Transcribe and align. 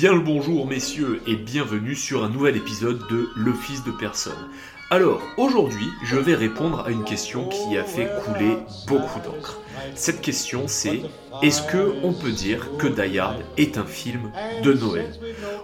Bien 0.00 0.12
le 0.12 0.20
bonjour 0.20 0.66
messieurs 0.66 1.20
et 1.24 1.36
bienvenue 1.36 1.94
sur 1.94 2.24
un 2.24 2.28
nouvel 2.28 2.56
épisode 2.56 3.06
de 3.08 3.28
Le 3.36 3.52
Fils 3.52 3.84
de 3.84 3.92
Personne. 3.92 4.50
Alors 4.90 5.22
aujourd'hui 5.36 5.86
je 6.04 6.16
vais 6.16 6.34
répondre 6.34 6.82
à 6.84 6.90
une 6.90 7.04
question 7.04 7.48
qui 7.48 7.78
a 7.78 7.84
fait 7.84 8.10
couler 8.24 8.56
beaucoup 8.88 9.20
d'encre. 9.20 9.60
Cette 9.94 10.20
question 10.20 10.64
c'est 10.66 11.02
est-ce 11.42 11.62
que 11.62 11.94
on 12.02 12.12
peut 12.12 12.32
dire 12.32 12.76
que 12.76 12.88
Die 12.88 13.20
est 13.56 13.78
un 13.78 13.84
film 13.84 14.32
de 14.64 14.72
Noël? 14.72 15.12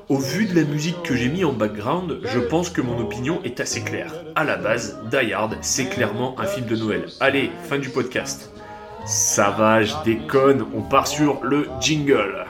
Au 0.09 0.19
vu 0.19 0.47
de 0.47 0.55
la 0.55 0.63
musique 0.63 1.03
que 1.03 1.17
j'ai 1.17 1.29
mis 1.29 1.45
en 1.45 1.53
background, 1.53 2.21
je 2.23 2.39
pense 2.39 2.71
que 2.71 2.81
mon 2.81 3.01
opinion 3.01 3.41
est 3.43 3.59
assez 3.59 3.83
claire. 3.83 4.15
À 4.37 4.45
la 4.45 4.57
base, 4.57 5.01
Die 5.11 5.35
c'est 5.61 5.87
clairement 5.87 6.39
un 6.39 6.47
film 6.47 6.67
de 6.67 6.77
Noël. 6.77 7.07
Allez, 7.19 7.51
fin 7.69 7.79
du 7.79 7.89
podcast. 7.89 8.53
Ça 9.07 9.51
va, 9.51 9.83
je 9.83 9.95
déconne, 10.05 10.67
on 10.73 10.83
part 10.83 11.09
sur 11.09 11.43
le 11.43 11.67
jingle. 11.81 12.47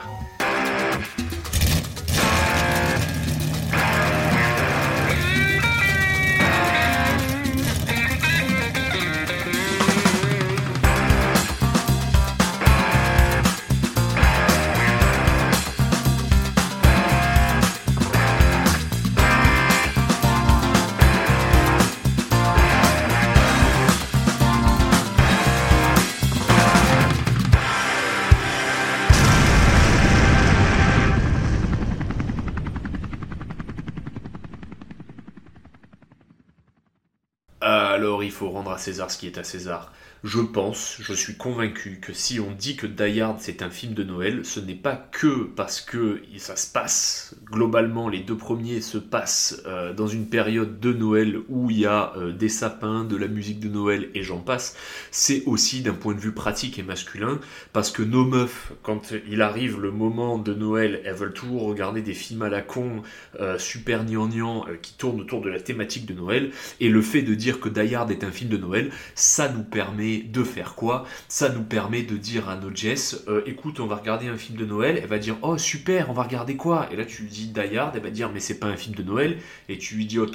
César 38.80 39.10
ce 39.10 39.18
qui 39.18 39.26
est 39.26 39.38
à 39.38 39.44
César. 39.44 39.92
Je 40.22 40.40
pense, 40.40 40.98
je 41.00 41.14
suis 41.14 41.34
convaincu 41.34 41.98
que 41.98 42.12
si 42.12 42.40
on 42.40 42.52
dit 42.52 42.76
que 42.76 42.86
Die 42.86 43.22
Hard 43.22 43.38
c'est 43.40 43.62
un 43.62 43.70
film 43.70 43.94
de 43.94 44.04
Noël, 44.04 44.44
ce 44.44 44.60
n'est 44.60 44.74
pas 44.74 45.08
que 45.10 45.44
parce 45.56 45.80
que 45.80 46.20
ça 46.36 46.56
se 46.56 46.70
passe, 46.70 47.34
globalement 47.50 48.06
les 48.10 48.20
deux 48.20 48.36
premiers 48.36 48.82
se 48.82 48.98
passent 48.98 49.62
euh, 49.66 49.94
dans 49.94 50.08
une 50.08 50.26
période 50.26 50.78
de 50.78 50.92
Noël 50.92 51.38
où 51.48 51.70
il 51.70 51.78
y 51.78 51.86
a 51.86 52.12
euh, 52.18 52.32
des 52.32 52.50
sapins, 52.50 53.04
de 53.04 53.16
la 53.16 53.28
musique 53.28 53.60
de 53.60 53.70
Noël 53.70 54.10
et 54.14 54.22
j'en 54.22 54.40
passe, 54.40 54.76
c'est 55.10 55.42
aussi 55.46 55.80
d'un 55.80 55.94
point 55.94 56.12
de 56.12 56.20
vue 56.20 56.32
pratique 56.32 56.78
et 56.78 56.82
masculin, 56.82 57.40
parce 57.72 57.90
que 57.90 58.02
nos 58.02 58.26
meufs, 58.26 58.72
quand 58.82 59.14
il 59.26 59.40
arrive 59.40 59.80
le 59.80 59.90
moment 59.90 60.36
de 60.36 60.52
Noël, 60.52 61.00
elles 61.06 61.14
veulent 61.14 61.32
toujours 61.32 61.62
regarder 61.62 62.02
des 62.02 62.14
films 62.14 62.42
à 62.42 62.50
la 62.50 62.60
con, 62.60 63.02
euh, 63.40 63.58
super 63.58 64.04
gnangnan, 64.04 64.66
qui 64.82 64.92
tournent 64.98 65.20
autour 65.22 65.40
de 65.40 65.48
la 65.48 65.60
thématique 65.60 66.04
de 66.04 66.12
Noël, 66.12 66.50
et 66.78 66.90
le 66.90 67.00
fait 67.00 67.22
de 67.22 67.32
dire 67.32 67.58
que 67.58 67.70
Die 67.70 67.94
Hard 67.94 68.10
est 68.10 68.22
un 68.22 68.30
film 68.30 68.50
de 68.50 68.58
Noël, 68.58 68.90
ça 69.14 69.48
nous 69.48 69.62
permet 69.62 70.09
de 70.18 70.44
faire 70.44 70.74
quoi 70.74 71.06
Ça 71.28 71.48
nous 71.48 71.62
permet 71.62 72.02
de 72.02 72.16
dire 72.16 72.48
à 72.48 72.56
notre 72.56 72.76
Jess, 72.76 73.24
euh, 73.28 73.42
écoute, 73.46 73.80
on 73.80 73.86
va 73.86 73.96
regarder 73.96 74.28
un 74.28 74.36
film 74.36 74.58
de 74.58 74.64
Noël. 74.64 74.98
Elle 75.02 75.08
va 75.08 75.18
dire, 75.18 75.36
oh 75.42 75.58
super, 75.58 76.10
on 76.10 76.12
va 76.12 76.22
regarder 76.22 76.56
quoi 76.56 76.88
Et 76.92 76.96
là, 76.96 77.04
tu 77.04 77.22
lui 77.22 77.30
dis 77.30 77.46
Die 77.48 77.76
Hard, 77.76 77.96
elle 77.96 78.02
va 78.02 78.10
dire, 78.10 78.30
mais 78.32 78.40
c'est 78.40 78.58
pas 78.58 78.66
un 78.66 78.76
film 78.76 78.94
de 78.94 79.02
Noël. 79.02 79.38
Et 79.68 79.78
tu 79.78 79.94
lui 79.96 80.06
dis, 80.06 80.18
oh, 80.18 80.26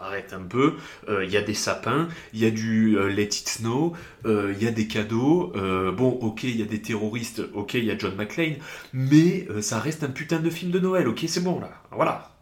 arrête 0.00 0.32
un 0.32 0.42
peu. 0.42 0.74
Euh, 1.08 1.24
Il 1.24 1.30
y 1.30 1.36
a 1.36 1.42
des 1.42 1.54
sapins, 1.54 2.08
il 2.32 2.40
y 2.40 2.46
a 2.46 2.50
du 2.50 2.96
euh, 2.96 3.08
Let 3.08 3.24
It 3.24 3.48
Snow, 3.48 3.94
il 4.24 4.62
y 4.62 4.66
a 4.66 4.70
des 4.70 4.86
cadeaux. 4.86 5.52
bon, 5.96 6.10
ok, 6.20 6.44
il 6.44 6.56
y 6.56 6.62
a 6.62 6.66
des 6.66 6.80
terroristes, 6.82 7.42
ok, 7.54 7.74
il 7.74 7.84
y 7.84 7.90
a 7.90 7.98
John 7.98 8.14
McClane, 8.16 8.56
mais 8.92 9.46
ça 9.60 9.78
reste 9.78 10.02
un 10.04 10.08
putain 10.08 10.40
de 10.40 10.50
film 10.50 10.70
de 10.70 10.78
Noël, 10.78 11.08
ok, 11.08 11.24
c'est 11.26 11.42
bon 11.42 11.60
là. 11.60 11.70
Voilà, 11.90 12.37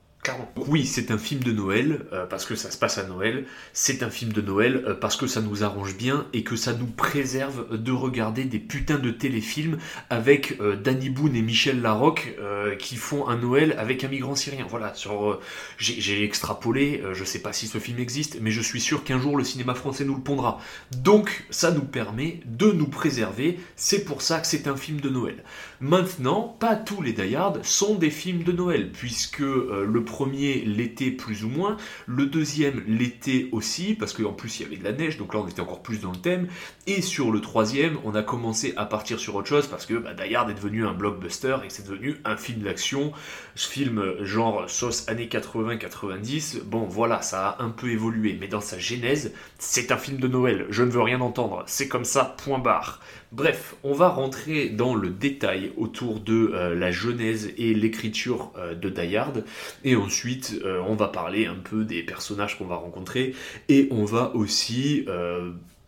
oui, 0.57 0.85
c'est 0.87 1.11
un 1.11 1.19
film 1.19 1.43
de 1.43 1.53
Noël, 1.53 2.07
euh, 2.13 2.27
parce 2.27 2.45
que 2.45 2.55
ça 2.55 2.71
se 2.71 2.79
passe 2.79 2.99
à 2.99 3.05
Noël. 3.05 3.45
C'est 3.73 4.03
un 4.03 4.11
film 4.11 4.33
de 4.33 4.41
Noël, 4.41 4.85
euh, 4.87 4.95
parce 4.95 5.17
que 5.17 5.27
ça 5.27 5.41
nous 5.41 5.65
arrange 5.65 5.97
bien 5.97 6.27
et 6.33 6.43
que 6.43 6.57
ça 6.57 6.73
nous 6.73 6.87
préserve 6.87 7.77
de 7.77 7.93
regarder 7.93 8.45
des 8.45 8.59
putains 8.59 8.99
de 8.99 9.11
téléfilms 9.11 9.79
avec 10.11 10.61
euh, 10.61 10.77
Danny 10.77 11.11
Boone 11.11 11.37
et 11.37 11.43
Michel 11.43 11.83
Larocque 11.83 12.37
qui 12.79 12.97
font 12.97 13.29
un 13.29 13.37
Noël 13.37 13.75
avec 13.79 14.05
un 14.05 14.09
migrant 14.09 14.35
syrien. 14.35 14.67
Voilà, 14.69 14.95
sur, 14.95 15.41
j'ai 15.79 16.25
extrapolé, 16.25 17.03
je 17.13 17.25
sais 17.25 17.39
pas 17.41 17.53
si 17.53 17.67
ce 17.67 17.79
film 17.79 17.99
existe, 17.99 18.39
mais 18.41 18.51
je 18.51 18.61
suis 18.61 18.81
sûr 18.81 19.05
qu'un 19.05 19.21
jour 19.21 19.37
le 19.37 19.45
cinéma 19.45 19.75
français 19.75 20.05
nous 20.05 20.15
le 20.15 20.23
pondra. 20.23 20.61
Donc, 20.97 21.45
ça 21.51 21.71
nous 21.71 21.83
permet 21.83 22.41
de 22.47 22.71
nous 22.73 22.87
préserver. 22.87 23.59
C'est 23.77 24.05
pour 24.05 24.23
ça 24.23 24.41
que 24.41 24.47
c'est 24.47 24.69
un 24.69 24.77
film 24.77 25.01
de 25.01 25.09
Noël. 25.09 25.43
Maintenant, 25.81 26.57
pas 26.59 26.75
tous 26.75 27.03
les 27.03 27.13
Die 27.13 27.37
sont 27.63 27.97
des 27.97 28.09
films 28.09 28.45
de 28.45 28.53
Noël, 28.53 28.91
puisque 28.91 29.41
le 29.41 30.03
premier 30.05 30.63
l'été 30.63 31.11
plus 31.11 31.45
ou 31.45 31.49
moins, 31.49 31.77
le 32.07 32.27
deuxième 32.27 32.83
l'été 32.87 33.51
aussi, 33.53 33.95
parce 33.95 34.15
qu'en 34.15 34.33
plus 34.33 34.59
il 34.59 34.63
y 34.63 34.67
avait 34.67 34.77
de 34.77 34.85
la 34.85 34.93
neige, 34.93 35.19
donc 35.19 35.35
là 35.35 35.41
on 35.41 35.49
était 35.49 35.61
encore 35.61 35.83
plus 35.83 36.01
dans 36.01 36.13
le 36.13 36.17
thème, 36.17 36.49
et 36.87 37.03
sur 37.03 37.31
le 37.31 37.43
troisième 37.43 37.99
on 38.05 38.15
a 38.15 38.23
commencé 38.23 38.73
à 38.77 38.87
partir 38.87 39.19
sur 39.19 39.35
autre 39.35 39.49
chose, 39.49 39.67
parce 39.67 39.85
que 39.85 39.95
bah, 39.95 40.15
Die 40.15 40.35
Hard 40.35 40.49
est 40.49 40.55
devenu 40.55 40.87
un 40.87 40.95
blockbuster 40.95 41.59
et 41.65 41.69
c'est 41.69 41.87
devenu 41.87 42.17
un 42.25 42.37
film 42.37 42.61
d'action, 42.61 43.13
film 43.55 44.25
genre 44.25 44.71
sauce 44.71 45.07
années 45.09 45.29
80-90, 45.31 46.63
bon 46.65 46.85
voilà, 46.85 47.21
ça 47.21 47.49
a 47.49 47.63
un 47.63 47.71
peu 47.71 47.91
évolué, 47.91 48.37
mais 48.41 48.49
dans 48.49 48.63
sa 48.63 48.79
genèse, 48.79 49.35
c'est 49.59 49.93
un 49.93 49.99
film 49.99 50.19
de 50.19 50.29
Noël, 50.29 50.67
je 50.71 50.83
ne 50.83 50.91
veux 50.91 51.03
rien 51.03 51.21
entendre, 51.21 51.65
c'est 51.67 51.89
comme 51.89 52.07
ça, 52.07 52.37
point 52.43 52.59
barre. 52.59 53.01
Bref, 53.37 53.77
on 53.85 53.93
va 53.93 54.09
rentrer 54.09 54.71
dans 54.71 54.95
le 54.95 55.11
détail 55.11 55.71
autour 55.77 56.21
de 56.21 56.53
euh, 56.55 56.75
la 56.75 56.91
genèse 56.91 57.53
et 57.59 57.75
l'écriture 57.75 58.51
euh, 58.57 58.75
de 58.75 58.89
Die 58.89 59.15
Hard, 59.15 59.45
et 59.85 59.95
ensuite 59.95 60.59
euh, 60.65 60.81
on 60.89 60.95
va 60.95 61.09
parler 61.09 61.45
un 61.45 61.57
peu 61.57 61.85
des 61.85 62.03
personnages 62.03 62.57
qu'on 62.57 62.65
va 62.65 62.77
rencontrer, 62.77 63.35
et 63.69 63.89
on 63.91 64.07
va 64.07 64.35
aussi 64.35 65.05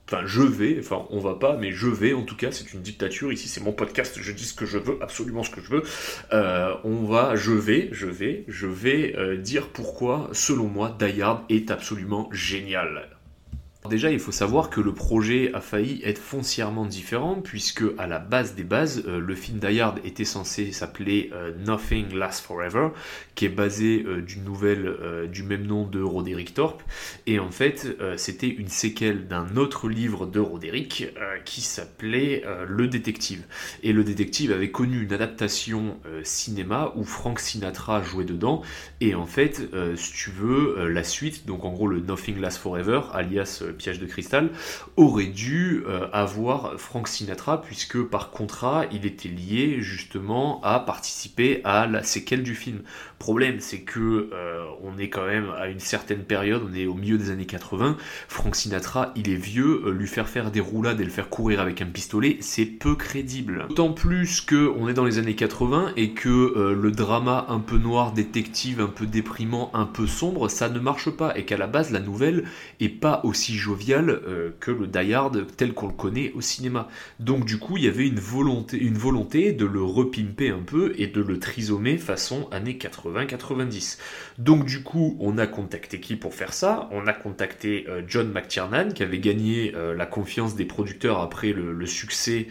enfin 0.07 0.27
je 0.27 0.43
vais, 0.43 0.77
enfin 0.79 1.07
on 1.09 1.21
va 1.21 1.37
pas, 1.37 1.57
mais 1.57 1.73
je 1.73 1.87
vais 1.87 2.13
en 2.13 2.23
tout 2.23 2.37
cas, 2.37 2.53
c'est 2.53 2.75
une 2.75 2.83
dictature, 2.83 3.33
ici 3.33 3.49
c'est 3.49 3.63
mon 3.63 3.73
podcast, 3.73 4.19
je 4.21 4.33
dis 4.33 4.45
ce 4.45 4.53
que 4.53 4.67
je 4.67 4.77
veux, 4.77 4.99
absolument 5.01 5.43
ce 5.43 5.51
que 5.51 5.63
je 5.63 5.71
veux, 5.71 5.83
on 6.85 7.07
va, 7.07 7.35
je 7.35 7.53
vais, 7.53 7.89
je 7.93 8.09
vais, 8.09 8.45
je 8.47 8.67
vais 8.67 9.39
dire 9.39 9.69
pourquoi, 9.69 10.29
selon 10.35 10.65
moi, 10.65 10.95
Die 11.01 11.23
est 11.49 11.71
absolument 11.71 12.29
génial. 12.31 13.18
Déjà, 13.89 14.11
il 14.11 14.19
faut 14.19 14.33
savoir 14.33 14.69
que 14.69 14.81
le 14.81 14.93
projet 14.93 15.51
a 15.55 15.61
failli 15.61 16.01
être 16.05 16.19
foncièrement 16.19 16.85
différent, 16.85 17.41
puisque 17.43 17.85
à 17.97 18.07
la 18.07 18.19
base 18.19 18.55
des 18.55 18.65
bases, 18.65 19.05
euh, 19.07 19.19
le 19.19 19.35
film 19.35 19.59
Die 19.59 19.81
Hard 19.81 20.01
était 20.05 20.25
censé 20.25 20.73
s'appeler 20.73 21.31
euh, 21.33 21.53
Nothing 21.65 22.15
Lasts 22.15 22.45
Forever, 22.45 22.89
qui 23.35 23.47
est 23.47 23.51
basé 23.51 24.05
euh, 24.07 24.21
d'une 24.21 24.45
nouvelle 24.45 24.97
du 25.33 25.43
même 25.43 25.67
nom 25.67 25.87
de 25.87 26.03
Roderick 26.03 26.55
Thorpe. 26.55 26.83
Et 27.27 27.39
en 27.39 27.51
fait, 27.51 27.97
c'était 28.17 28.49
une 28.49 28.69
séquelle 28.69 29.27
d'un 29.27 29.57
autre 29.57 29.89
livre 29.89 30.27
de 30.27 30.41
Roderick 30.41 31.09
qui 31.45 31.61
s'appelait 31.61 32.45
Le 32.67 32.89
Détective. 32.89 33.45
Et 33.83 33.93
le 33.93 34.05
Détective 34.05 34.53
avait 34.53 34.71
connu 34.71 35.03
une 35.03 35.13
adaptation 35.13 35.99
cinéma 36.23 36.93
où 36.97 37.05
Frank 37.05 37.39
Sinatra 37.39 38.03
jouait 38.03 38.25
dedans. 38.25 38.63
Et 39.01 39.15
en 39.15 39.27
fait, 39.27 39.69
si 39.97 40.13
tu 40.13 40.31
veux, 40.31 40.89
la 40.89 41.05
suite, 41.05 41.47
donc 41.47 41.65
en 41.65 41.73
gros 41.73 41.87
le 41.87 42.01
Nothing 42.01 42.41
Lasts 42.41 42.59
Forever, 42.59 43.03
alias 43.13 43.63
piège 43.79 43.99
de 43.99 44.07
cristal, 44.07 44.51
aurait 44.97 45.27
dû 45.27 45.83
euh, 45.87 46.09
avoir 46.13 46.79
Frank 46.79 47.09
Sinatra, 47.09 47.63
puisque 47.63 48.03
par 48.03 48.31
contrat, 48.31 48.85
il 48.93 49.07
était 49.07 49.29
lié 49.29 49.79
justement 49.81 50.61
à 50.63 50.81
participer 50.81 51.63
à 51.65 51.87
la 51.87 52.03
séquelle 52.03 52.43
du 52.43 52.55
film. 52.55 52.83
Problème, 53.19 53.57
c'est 53.61 53.81
que 53.81 54.31
euh, 54.33 54.65
on 54.83 54.99
est 54.99 55.09
quand 55.09 55.27
même 55.27 55.51
à 55.59 55.69
une 55.69 55.81
certaine 55.81 56.25
période, 56.25 56.63
on 56.71 56.75
est 56.75 56.87
au 56.87 56.95
milieu 56.95 57.19
des 57.19 57.31
années 57.31 57.47
80. 57.47 57.97
Frank 58.29 58.55
Sinatra, 58.55 59.13
il 59.17 59.29
est 59.31 59.37
vieux, 59.37 59.83
euh, 59.87 59.91
lui 59.91 60.07
faire 60.07 60.29
faire 60.29 60.51
des 60.51 60.61
roulades 60.61 61.01
et 61.01 61.05
le 61.05 61.11
faire 61.11 61.29
courir 61.29 61.61
avec 61.61 61.83
un 61.83 61.87
pistolet, 61.87 62.39
c'est 62.41 62.67
peu 62.67 62.95
crédible. 62.95 63.67
D'autant 63.69 63.93
plus 63.93 64.41
que 64.41 64.73
on 64.79 64.89
est 64.89 64.95
dans 64.95 65.05
les 65.05 65.19
années 65.19 65.35
80 65.35 65.93
et 65.97 66.11
que 66.11 66.29
le 66.29 66.91
drama 66.91 67.47
un 67.49 67.61
peu 67.61 67.79
noir, 67.79 68.13
détective, 68.13 68.81
un 68.81 68.87
peu 68.87 69.07
déprimant, 69.07 69.71
un 69.75 69.87
peu 69.87 70.07
sombre, 70.07 70.49
ça 70.49 70.69
ne 70.69 70.79
marche 70.79 71.11
pas 71.11 71.37
et 71.37 71.45
qu'à 71.45 71.57
la 71.57 71.67
base 71.67 71.91
la 71.91 72.01
nouvelle 72.01 72.45
est 72.81 72.89
pas 72.89 73.21
aussi 73.25 73.55
jovial 73.55 74.11
euh, 74.11 74.51
que 74.61 74.71
le 74.71 74.87
Die 74.87 75.15
Hard 75.15 75.47
tel 75.57 75.73
qu'on 75.73 75.89
le 75.89 75.93
connaît 75.93 76.33
au 76.35 76.41
cinéma. 76.41 76.89
Donc 77.21 77.45
du 77.45 77.59
coup, 77.59 77.77
il 77.77 77.85
y 77.85 77.89
avait 77.89 78.07
une 78.07 78.21
volonté, 78.21 78.79
une 78.79 78.99
volonté 78.99 79.53
de 79.53 79.67
le 79.67 79.83
repimper 79.83 80.51
un 80.51 80.63
peu 80.65 80.93
et 80.97 81.07
de 81.07 81.21
le 81.21 81.39
trisomer 81.39 81.99
façon 81.99 82.49
années 82.51 82.79
80-90. 83.13 83.99
Donc 84.39 84.65
du 84.65 84.83
coup, 84.83 85.17
on 85.21 85.39
a 85.39 85.47
contacté 85.47 86.01
qui 86.01 86.17
pour 86.17 86.35
faire 86.35 86.53
ça? 86.53 86.89
On 86.93 87.07
a 87.07 87.13
contacté 87.13 87.87
euh, 87.89 88.03
John 88.07 88.31
McTiernan 88.31 88.93
qui 88.93 89.03
avait 89.03 89.19
gagné 89.19 89.73
euh, 89.75 89.95
la 89.95 90.07
confiance 90.07 90.55
des 90.55 90.65
producteurs 90.65 91.21
après 91.21 91.53
le, 91.53 91.87
succès 91.87 92.49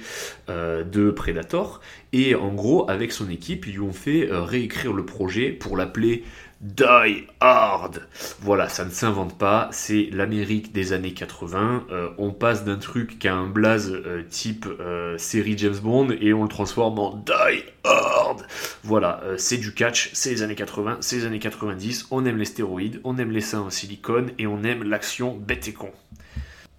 de 0.47 1.11
Predator. 1.11 1.79
Et 2.11 2.33
en 2.33 2.53
gros, 2.53 2.89
avec 2.89 3.11
son 3.11 3.29
équipe, 3.29 3.67
ils 3.67 3.73
lui 3.73 3.81
ont 3.81 3.93
fait 3.93 4.27
réécrire 4.31 4.93
le 4.93 5.05
projet 5.05 5.51
pour 5.51 5.77
l'appeler 5.77 6.23
Die 6.59 7.27
Hard. 7.39 8.07
Voilà, 8.39 8.67
ça 8.67 8.83
ne 8.83 8.89
s'invente 8.89 9.37
pas, 9.37 9.69
c'est 9.71 10.09
l'Amérique 10.11 10.73
des 10.73 10.91
années 10.91 11.13
80. 11.13 11.85
Euh, 11.91 12.09
on 12.17 12.31
passe 12.31 12.65
d'un 12.65 12.77
truc 12.77 13.19
qui 13.19 13.27
a 13.27 13.35
un 13.35 13.47
blaze 13.47 13.91
euh, 13.91 14.23
type 14.27 14.65
euh, 14.79 15.17
série 15.19 15.55
James 15.57 15.77
Bond 15.81 16.09
et 16.19 16.33
on 16.33 16.43
le 16.43 16.49
transforme 16.49 16.97
en 16.97 17.15
Die 17.15 17.63
Hard. 17.83 18.47
Voilà, 18.83 19.21
c'est 19.37 19.57
du 19.57 19.73
catch, 19.73 20.09
c'est 20.13 20.31
les 20.31 20.41
années 20.41 20.55
80, 20.55 20.97
c'est 21.01 21.17
les 21.17 21.25
années 21.25 21.39
90. 21.39 22.07
On 22.09 22.25
aime 22.25 22.37
les 22.37 22.45
stéroïdes, 22.45 23.01
on 23.03 23.17
aime 23.17 23.31
les 23.31 23.41
seins 23.41 23.61
en 23.61 23.69
silicone 23.69 24.31
et 24.39 24.47
on 24.47 24.63
aime 24.63 24.83
l'action 24.83 25.37
bête 25.37 25.67
et 25.67 25.73
con. 25.73 25.91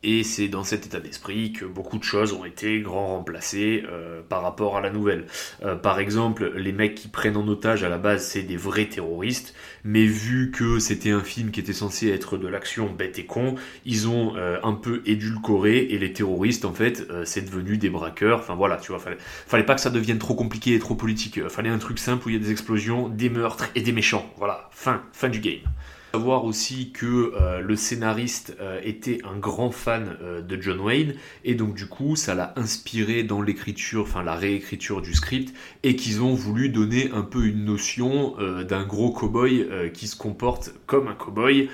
Et 0.04 0.22
c'est 0.22 0.46
dans 0.46 0.62
cet 0.62 0.86
état 0.86 1.00
d'esprit 1.00 1.52
que 1.52 1.64
beaucoup 1.64 1.98
de 1.98 2.04
choses 2.04 2.32
ont 2.32 2.44
été 2.44 2.80
grand 2.80 3.08
remplacées 3.08 3.82
euh, 3.90 4.22
par 4.28 4.42
rapport 4.42 4.76
à 4.76 4.80
la 4.80 4.90
nouvelle. 4.90 5.26
Euh, 5.64 5.74
par 5.74 5.98
exemple, 5.98 6.52
les 6.54 6.70
mecs 6.70 6.94
qui 6.94 7.08
prennent 7.08 7.36
en 7.36 7.48
otage 7.48 7.82
à 7.82 7.88
la 7.88 7.98
base, 7.98 8.24
c'est 8.24 8.42
des 8.42 8.56
vrais 8.56 8.86
terroristes, 8.86 9.54
mais 9.82 10.04
vu 10.04 10.52
que 10.52 10.78
c'était 10.78 11.10
un 11.10 11.22
film 11.22 11.50
qui 11.50 11.58
était 11.58 11.72
censé 11.72 12.10
être 12.10 12.38
de 12.38 12.46
l'action 12.46 12.88
bête 12.92 13.18
et 13.18 13.26
con, 13.26 13.56
ils 13.84 14.06
ont 14.06 14.36
euh, 14.36 14.60
un 14.62 14.74
peu 14.74 15.02
édulcoré 15.04 15.78
et 15.78 15.98
les 15.98 16.12
terroristes, 16.12 16.64
en 16.64 16.72
fait, 16.72 17.04
c'est 17.24 17.44
devenu 17.44 17.76
des 17.76 17.90
braqueurs. 17.90 18.38
Enfin 18.38 18.54
voilà, 18.54 18.76
tu 18.76 18.92
vois, 18.92 19.00
fallait, 19.00 19.18
fallait 19.18 19.66
pas 19.66 19.74
que 19.74 19.80
ça 19.80 19.90
devienne 19.90 20.18
trop 20.18 20.36
compliqué 20.36 20.74
et 20.74 20.78
trop 20.78 20.94
politique. 20.94 21.48
Fallait 21.48 21.70
un 21.70 21.78
truc 21.78 21.98
simple 21.98 22.26
où 22.26 22.30
il 22.30 22.34
y 22.34 22.38
a 22.38 22.40
des 22.40 22.52
explosions, 22.52 23.08
des 23.08 23.30
meurtres 23.30 23.68
et 23.74 23.80
des 23.80 23.92
méchants. 23.92 24.32
Voilà, 24.36 24.68
fin, 24.70 25.02
fin 25.12 25.28
du 25.28 25.40
game 25.40 25.60
savoir 26.12 26.44
aussi 26.44 26.90
que 26.90 27.34
euh, 27.34 27.60
le 27.60 27.76
scénariste 27.76 28.56
euh, 28.60 28.80
était 28.82 29.18
un 29.24 29.36
grand 29.36 29.70
fan 29.70 30.16
euh, 30.22 30.40
de 30.40 30.60
John 30.60 30.80
Wayne 30.80 31.14
et 31.44 31.54
donc 31.54 31.74
du 31.74 31.86
coup 31.86 32.16
ça 32.16 32.34
l'a 32.34 32.54
inspiré 32.56 33.24
dans 33.24 33.42
l'écriture, 33.42 34.02
enfin 34.02 34.22
la 34.22 34.34
réécriture 34.34 35.02
du 35.02 35.14
script 35.14 35.54
et 35.82 35.96
qu'ils 35.96 36.22
ont 36.22 36.34
voulu 36.34 36.70
donner 36.70 37.10
un 37.12 37.22
peu 37.22 37.44
une 37.46 37.64
notion 37.64 38.36
d'un 38.68 38.84
gros 38.84 39.10
cowboy 39.10 39.66
qui 39.92 40.06
se 40.06 40.16
comporte 40.16 40.72
comme 40.86 41.08
un 41.08 41.14
cowboy 41.14 41.68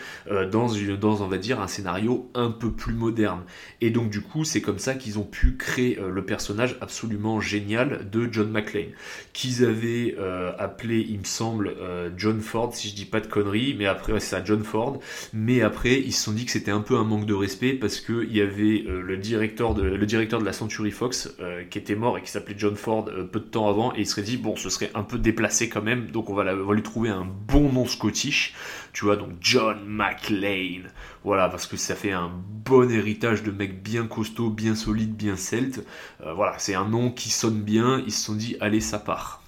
dans, 0.50 0.68
une, 0.68 0.96
dans 0.96 1.22
on 1.22 1.28
va 1.28 1.38
dire 1.38 1.60
un 1.60 1.66
scénario 1.66 2.30
un 2.34 2.50
peu 2.50 2.70
plus 2.70 2.94
moderne. 2.94 3.42
Et 3.80 3.90
donc 3.90 4.10
du 4.10 4.20
coup 4.20 4.44
c'est 4.44 4.60
comme 4.60 4.78
ça 4.78 4.94
qu'ils 4.94 5.18
ont 5.18 5.24
pu 5.24 5.56
créer 5.56 5.98
le 6.00 6.24
personnage 6.24 6.76
absolument 6.80 7.40
génial 7.40 8.08
de 8.10 8.28
John 8.30 8.50
McClane 8.50 8.92
qu'ils 9.32 9.64
avaient 9.64 10.16
appelé 10.58 11.04
il 11.08 11.20
me 11.20 11.24
semble 11.24 11.74
John 12.16 12.40
Ford 12.40 12.74
si 12.74 12.88
je 12.88 12.94
dis 12.94 13.06
pas 13.06 13.20
de 13.20 13.26
conneries 13.26 13.74
mais 13.78 13.86
après 13.86 14.12
à 14.32 14.44
John 14.44 14.64
Ford, 14.64 14.98
mais 15.32 15.62
après 15.62 16.00
ils 16.00 16.12
se 16.12 16.24
sont 16.24 16.32
dit 16.32 16.44
que 16.44 16.50
c'était 16.50 16.70
un 16.70 16.80
peu 16.80 16.96
un 16.96 17.04
manque 17.04 17.26
de 17.26 17.34
respect 17.34 17.74
parce 17.74 18.00
qu'il 18.00 18.34
y 18.34 18.40
avait 18.40 18.84
euh, 18.86 19.02
le, 19.02 19.16
directeur 19.16 19.74
de, 19.74 19.82
le 19.82 20.06
directeur 20.06 20.40
de 20.40 20.44
la 20.44 20.52
Century 20.52 20.90
Fox 20.90 21.34
euh, 21.40 21.64
qui 21.64 21.78
était 21.78 21.94
mort 21.94 22.18
et 22.18 22.22
qui 22.22 22.30
s'appelait 22.30 22.54
John 22.56 22.76
Ford 22.76 23.06
euh, 23.08 23.24
peu 23.24 23.40
de 23.40 23.44
temps 23.44 23.68
avant. 23.68 23.92
Et 23.94 24.00
il 24.00 24.06
serait 24.06 24.22
dit 24.22 24.36
bon 24.36 24.56
ce 24.56 24.70
serait 24.70 24.90
un 24.94 25.02
peu 25.02 25.18
déplacé 25.18 25.68
quand 25.68 25.82
même. 25.82 26.06
Donc 26.06 26.30
on 26.30 26.34
va, 26.34 26.44
lui 26.54 26.82
trouver 26.82 27.10
un 27.10 27.26
bon 27.46 27.70
nom 27.70 27.86
scottish, 27.86 28.54
tu 28.92 29.04
vois 29.04 29.16
donc 29.16 29.30
John 29.40 29.78
McLean, 29.86 30.88
voilà 31.22 31.48
parce 31.48 31.66
que 31.66 31.76
ça 31.76 31.94
fait 31.94 32.12
un 32.12 32.30
bon 32.64 32.90
héritage 32.90 33.42
de 33.42 33.50
mec 33.50 33.82
bien 33.82 34.06
costaud, 34.06 34.50
bien 34.50 34.74
solide, 34.74 35.14
bien 35.14 35.36
celte, 35.36 35.84
voilà 36.34 36.54
c'est 36.58 36.74
un 36.74 36.88
nom 36.88 37.10
qui 37.10 37.30
sonne 37.30 37.62
bien, 37.62 38.02
ils 38.06 38.12
se 38.12 38.24
sont 38.24 38.34
dit 38.34 38.56
allez 38.60 38.80
ça 38.80 38.98
part. 38.98 39.43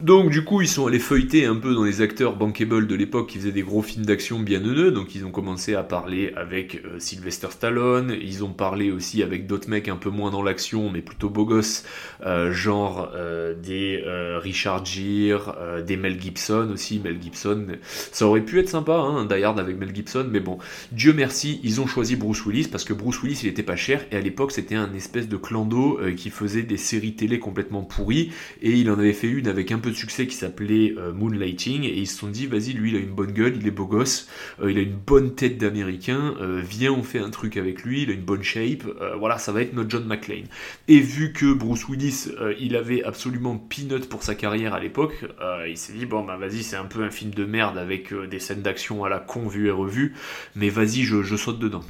Donc 0.00 0.30
du 0.30 0.44
coup, 0.44 0.62
ils 0.62 0.68
sont 0.68 0.86
allés 0.86 0.98
feuilleter 0.98 1.44
un 1.44 1.56
peu 1.56 1.74
dans 1.74 1.84
les 1.84 2.00
acteurs 2.00 2.34
bankable 2.34 2.86
de 2.86 2.94
l'époque 2.94 3.28
qui 3.28 3.36
faisaient 3.36 3.52
des 3.52 3.60
gros 3.60 3.82
films 3.82 4.06
d'action 4.06 4.40
bien 4.40 4.58
neuneux. 4.58 4.92
Donc 4.92 5.14
ils 5.14 5.26
ont 5.26 5.30
commencé 5.30 5.74
à 5.74 5.82
parler 5.82 6.32
avec 6.36 6.76
euh, 6.86 6.98
Sylvester 6.98 7.48
Stallone, 7.50 8.16
ils 8.18 8.42
ont 8.42 8.54
parlé 8.54 8.90
aussi 8.90 9.22
avec 9.22 9.46
d'autres 9.46 9.68
mecs 9.68 9.88
un 9.88 9.96
peu 9.96 10.08
moins 10.08 10.30
dans 10.30 10.42
l'action, 10.42 10.88
mais 10.88 11.02
plutôt 11.02 11.28
beaux 11.28 11.44
gosses, 11.44 11.84
euh, 12.24 12.50
genre 12.50 13.10
euh, 13.14 13.54
des 13.54 14.02
Richard 14.40 14.86
Gere, 14.86 15.54
des 15.86 15.98
Mel 15.98 16.18
Gibson 16.18 16.70
aussi. 16.72 16.98
Mel 16.98 17.20
Gibson, 17.20 17.66
ça 17.82 18.26
aurait 18.26 18.40
pu 18.40 18.58
être 18.58 18.70
sympa, 18.70 18.94
hein, 18.94 19.28
Hard 19.30 19.58
avec 19.58 19.78
Mel 19.78 19.94
Gibson, 19.94 20.26
mais 20.30 20.40
bon, 20.40 20.56
Dieu 20.92 21.12
merci, 21.12 21.60
ils 21.62 21.78
ont 21.80 21.86
choisi 21.86 22.16
Bruce 22.16 22.46
Willis 22.46 22.68
parce 22.68 22.84
que 22.84 22.94
Bruce 22.94 23.22
Willis 23.22 23.40
il 23.42 23.48
était 23.50 23.62
pas 23.62 23.76
cher 23.76 24.06
et 24.10 24.16
à 24.16 24.20
l'époque 24.20 24.52
c'était 24.52 24.76
un 24.76 24.92
espèce 24.94 25.28
de 25.28 25.36
clando 25.36 26.00
qui 26.16 26.30
faisait 26.30 26.62
des 26.62 26.78
séries 26.78 27.14
télé 27.14 27.38
complètement 27.38 27.82
pourries 27.82 28.32
et 28.62 28.72
il 28.72 28.90
en 28.90 28.98
avait 28.98 29.12
fait 29.12 29.28
une 29.28 29.46
avec 29.46 29.72
un 29.72 29.78
peu 29.78 29.89
succès 29.92 30.26
qui 30.26 30.34
s'appelait 30.34 30.94
euh, 30.96 31.12
Moonlighting 31.12 31.84
et 31.84 31.98
ils 31.98 32.06
se 32.06 32.18
sont 32.18 32.28
dit 32.28 32.46
vas-y 32.46 32.72
lui 32.72 32.90
il 32.90 32.96
a 32.96 32.98
une 33.00 33.14
bonne 33.14 33.32
gueule, 33.32 33.56
il 33.56 33.66
est 33.66 33.72
beau 33.72 33.86
gosse, 33.86 34.28
euh, 34.62 34.70
il 34.70 34.78
a 34.78 34.82
une 34.82 34.96
bonne 34.96 35.34
tête 35.34 35.58
d'américain, 35.58 36.34
euh, 36.40 36.60
viens 36.62 36.92
on 36.92 37.02
fait 37.02 37.18
un 37.18 37.30
truc 37.30 37.56
avec 37.56 37.82
lui, 37.82 38.02
il 38.02 38.10
a 38.10 38.12
une 38.12 38.22
bonne 38.22 38.42
shape, 38.42 38.84
voilà 39.18 39.38
ça 39.38 39.52
va 39.52 39.62
être 39.62 39.72
notre 39.74 39.90
John 39.90 40.06
McClane. 40.06 40.46
Et 40.88 41.00
vu 41.00 41.32
que 41.32 41.52
Bruce 41.52 41.88
Willis 41.88 42.28
il 42.58 42.76
avait 42.76 43.02
absolument 43.02 43.56
peanut 43.56 44.08
pour 44.08 44.22
sa 44.22 44.34
carrière 44.34 44.74
à 44.74 44.80
l'époque, 44.80 45.24
il 45.68 45.76
s'est 45.76 45.92
dit 45.92 46.06
bon 46.06 46.24
bah 46.24 46.36
vas-y 46.36 46.62
c'est 46.62 46.76
un 46.76 46.84
peu 46.84 47.02
un 47.02 47.10
film 47.10 47.32
de 47.32 47.44
merde 47.44 47.78
avec 47.78 48.12
des 48.28 48.38
scènes 48.38 48.62
d'action 48.62 49.04
à 49.04 49.08
la 49.08 49.18
con 49.18 49.48
vue 49.48 49.68
et 49.68 49.72
revue, 49.72 50.14
mais 50.54 50.68
vas-y 50.68 51.02
je 51.02 51.36
saute 51.36 51.58
dedans. 51.58 51.82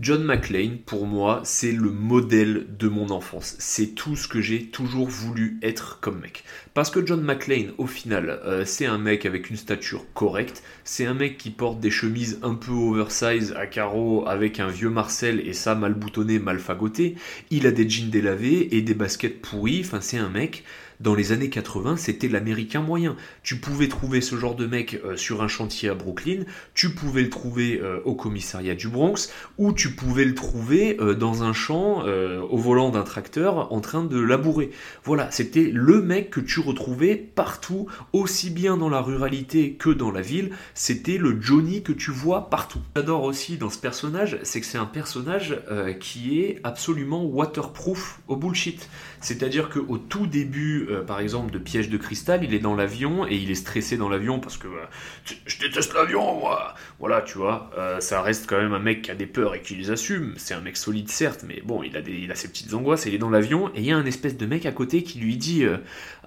John 0.00 0.24
McClane, 0.24 0.78
pour 0.78 1.06
moi, 1.06 1.42
c'est 1.44 1.70
le 1.70 1.90
modèle 1.90 2.66
de 2.78 2.88
mon 2.88 3.10
enfance. 3.10 3.56
C'est 3.58 3.88
tout 3.88 4.16
ce 4.16 4.26
que 4.26 4.40
j'ai 4.40 4.64
toujours 4.64 5.06
voulu 5.06 5.58
être 5.60 6.00
comme 6.00 6.20
mec. 6.20 6.44
Parce 6.72 6.90
que 6.90 7.04
John 7.04 7.20
McClane, 7.20 7.72
au 7.76 7.86
final, 7.86 8.40
euh, 8.46 8.64
c'est 8.64 8.86
un 8.86 8.96
mec 8.96 9.26
avec 9.26 9.50
une 9.50 9.58
stature 9.58 10.06
correcte. 10.14 10.62
C'est 10.84 11.04
un 11.04 11.12
mec 11.12 11.36
qui 11.36 11.50
porte 11.50 11.78
des 11.78 11.90
chemises 11.90 12.38
un 12.42 12.54
peu 12.54 12.72
oversize 12.72 13.52
à 13.52 13.66
carreaux 13.66 14.26
avec 14.26 14.60
un 14.60 14.68
vieux 14.68 14.88
Marcel 14.88 15.46
et 15.46 15.52
ça 15.52 15.74
mal 15.74 15.92
boutonné, 15.92 16.38
mal 16.38 16.58
fagoté. 16.58 17.16
Il 17.50 17.66
a 17.66 17.70
des 17.70 17.86
jeans 17.86 18.08
délavés 18.08 18.74
et 18.74 18.80
des 18.80 18.94
baskets 18.94 19.42
pourries. 19.42 19.82
Enfin, 19.84 20.00
c'est 20.00 20.16
un 20.16 20.30
mec 20.30 20.64
dans 21.02 21.14
les 21.14 21.32
années 21.32 21.50
80, 21.50 21.96
c'était 21.96 22.28
l'américain 22.28 22.80
moyen. 22.80 23.16
Tu 23.42 23.56
pouvais 23.56 23.88
trouver 23.88 24.20
ce 24.20 24.36
genre 24.36 24.54
de 24.54 24.66
mec 24.66 25.00
euh, 25.04 25.16
sur 25.16 25.42
un 25.42 25.48
chantier 25.48 25.88
à 25.88 25.94
Brooklyn, 25.94 26.44
tu 26.74 26.90
pouvais 26.90 27.22
le 27.22 27.30
trouver 27.30 27.80
euh, 27.80 28.00
au 28.04 28.14
commissariat 28.14 28.74
du 28.74 28.88
Bronx, 28.88 29.30
ou 29.58 29.72
tu 29.72 29.90
pouvais 29.90 30.24
le 30.24 30.34
trouver 30.34 30.96
euh, 31.00 31.14
dans 31.14 31.42
un 31.42 31.52
champ 31.52 32.02
au 32.02 32.56
volant 32.56 32.90
d'un 32.90 33.02
tracteur 33.02 33.72
en 33.72 33.80
train 33.80 34.04
de 34.04 34.18
labourer. 34.18 34.70
Voilà, 35.04 35.30
c'était 35.30 35.70
le 35.72 36.00
mec 36.02 36.30
que 36.30 36.40
tu 36.40 36.60
retrouvais 36.60 37.16
partout, 37.16 37.86
aussi 38.12 38.50
bien 38.50 38.76
dans 38.76 38.88
la 38.88 39.00
ruralité 39.00 39.72
que 39.72 39.90
dans 39.90 40.10
la 40.10 40.20
ville. 40.20 40.50
C'était 40.74 41.18
le 41.18 41.40
Johnny 41.40 41.82
que 41.82 41.92
tu 41.92 42.10
vois 42.10 42.50
partout. 42.50 42.80
J'adore 42.96 43.24
aussi 43.24 43.56
dans 43.56 43.70
ce 43.70 43.78
personnage, 43.78 44.38
c'est 44.42 44.60
que 44.60 44.66
c'est 44.66 44.78
un 44.78 44.86
personnage 44.86 45.58
qui 46.00 46.40
est 46.40 46.60
absolument 46.62 47.24
waterproof 47.24 48.20
au 48.28 48.36
bullshit. 48.36 48.88
C'est-à-dire 49.22 49.70
qu'au 49.70 49.98
tout 49.98 50.26
début 50.26 50.86
euh, 50.90 51.02
par 51.02 51.20
exemple, 51.20 51.52
de 51.52 51.58
piège 51.58 51.88
de 51.88 51.96
cristal, 51.96 52.44
il 52.44 52.54
est 52.54 52.58
dans 52.58 52.74
l'avion 52.74 53.26
et 53.26 53.36
il 53.36 53.50
est 53.50 53.56
stressé 53.56 53.96
dans 53.96 54.08
l'avion 54.08 54.40
parce 54.40 54.56
que 54.56 54.66
euh, 54.66 55.34
je 55.46 55.58
déteste 55.58 55.94
l'avion, 55.94 56.40
moi. 56.40 56.74
Voilà, 56.98 57.22
tu 57.22 57.38
vois, 57.38 57.70
euh, 57.78 58.00
ça 58.00 58.20
reste 58.20 58.46
quand 58.48 58.60
même 58.60 58.74
un 58.74 58.78
mec 58.78 59.02
qui 59.02 59.10
a 59.10 59.14
des 59.14 59.26
peurs 59.26 59.54
et 59.54 59.60
qui 59.60 59.76
les 59.76 59.90
assume. 59.90 60.34
C'est 60.36 60.54
un 60.54 60.60
mec 60.60 60.76
solide, 60.76 61.08
certes, 61.08 61.44
mais 61.46 61.62
bon, 61.64 61.82
il 61.82 61.96
a, 61.96 62.02
des, 62.02 62.12
il 62.12 62.32
a 62.32 62.34
ses 62.34 62.48
petites 62.48 62.74
angoisses 62.74 63.06
et 63.06 63.10
il 63.10 63.14
est 63.14 63.18
dans 63.18 63.30
l'avion 63.30 63.68
et 63.68 63.78
il 63.78 63.84
y 63.84 63.92
a 63.92 63.96
un 63.96 64.06
espèce 64.06 64.36
de 64.36 64.46
mec 64.46 64.66
à 64.66 64.72
côté 64.72 65.02
qui 65.04 65.20
lui 65.20 65.36
dit 65.36 65.64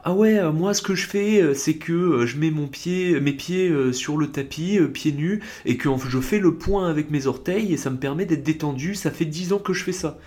ah 0.04 0.14
ouais, 0.14 0.52
moi 0.52 0.74
ce 0.74 0.82
que 0.82 0.96
je 0.96 1.08
fais, 1.08 1.54
c'est 1.56 1.78
que 1.78 2.26
je 2.26 2.38
mets 2.38 2.52
mon 2.52 2.68
pied, 2.68 3.20
mes 3.20 3.34
pieds 3.34 3.92
sur 3.92 4.18
le 4.18 4.28
tapis, 4.28 4.80
pieds 4.94 5.12
nus, 5.12 5.42
et 5.66 5.78
que 5.78 5.90
je 6.08 6.20
fais 6.20 6.40
le 6.40 6.56
point 6.56 6.90
avec 6.90 7.10
mes 7.10 7.28
orteils 7.28 7.74
et 7.74 7.78
ça 7.78 7.90
me 7.90 7.98
permet 7.98 8.26
d'être 8.26 8.44
détendu. 8.44 8.96
Ça 8.96 9.12
fait 9.12 9.26
dix 9.26 9.52
ans 9.52 9.60
que 9.60 9.74
je 9.74 9.84
fais 9.84 9.92
ça. 9.92 10.18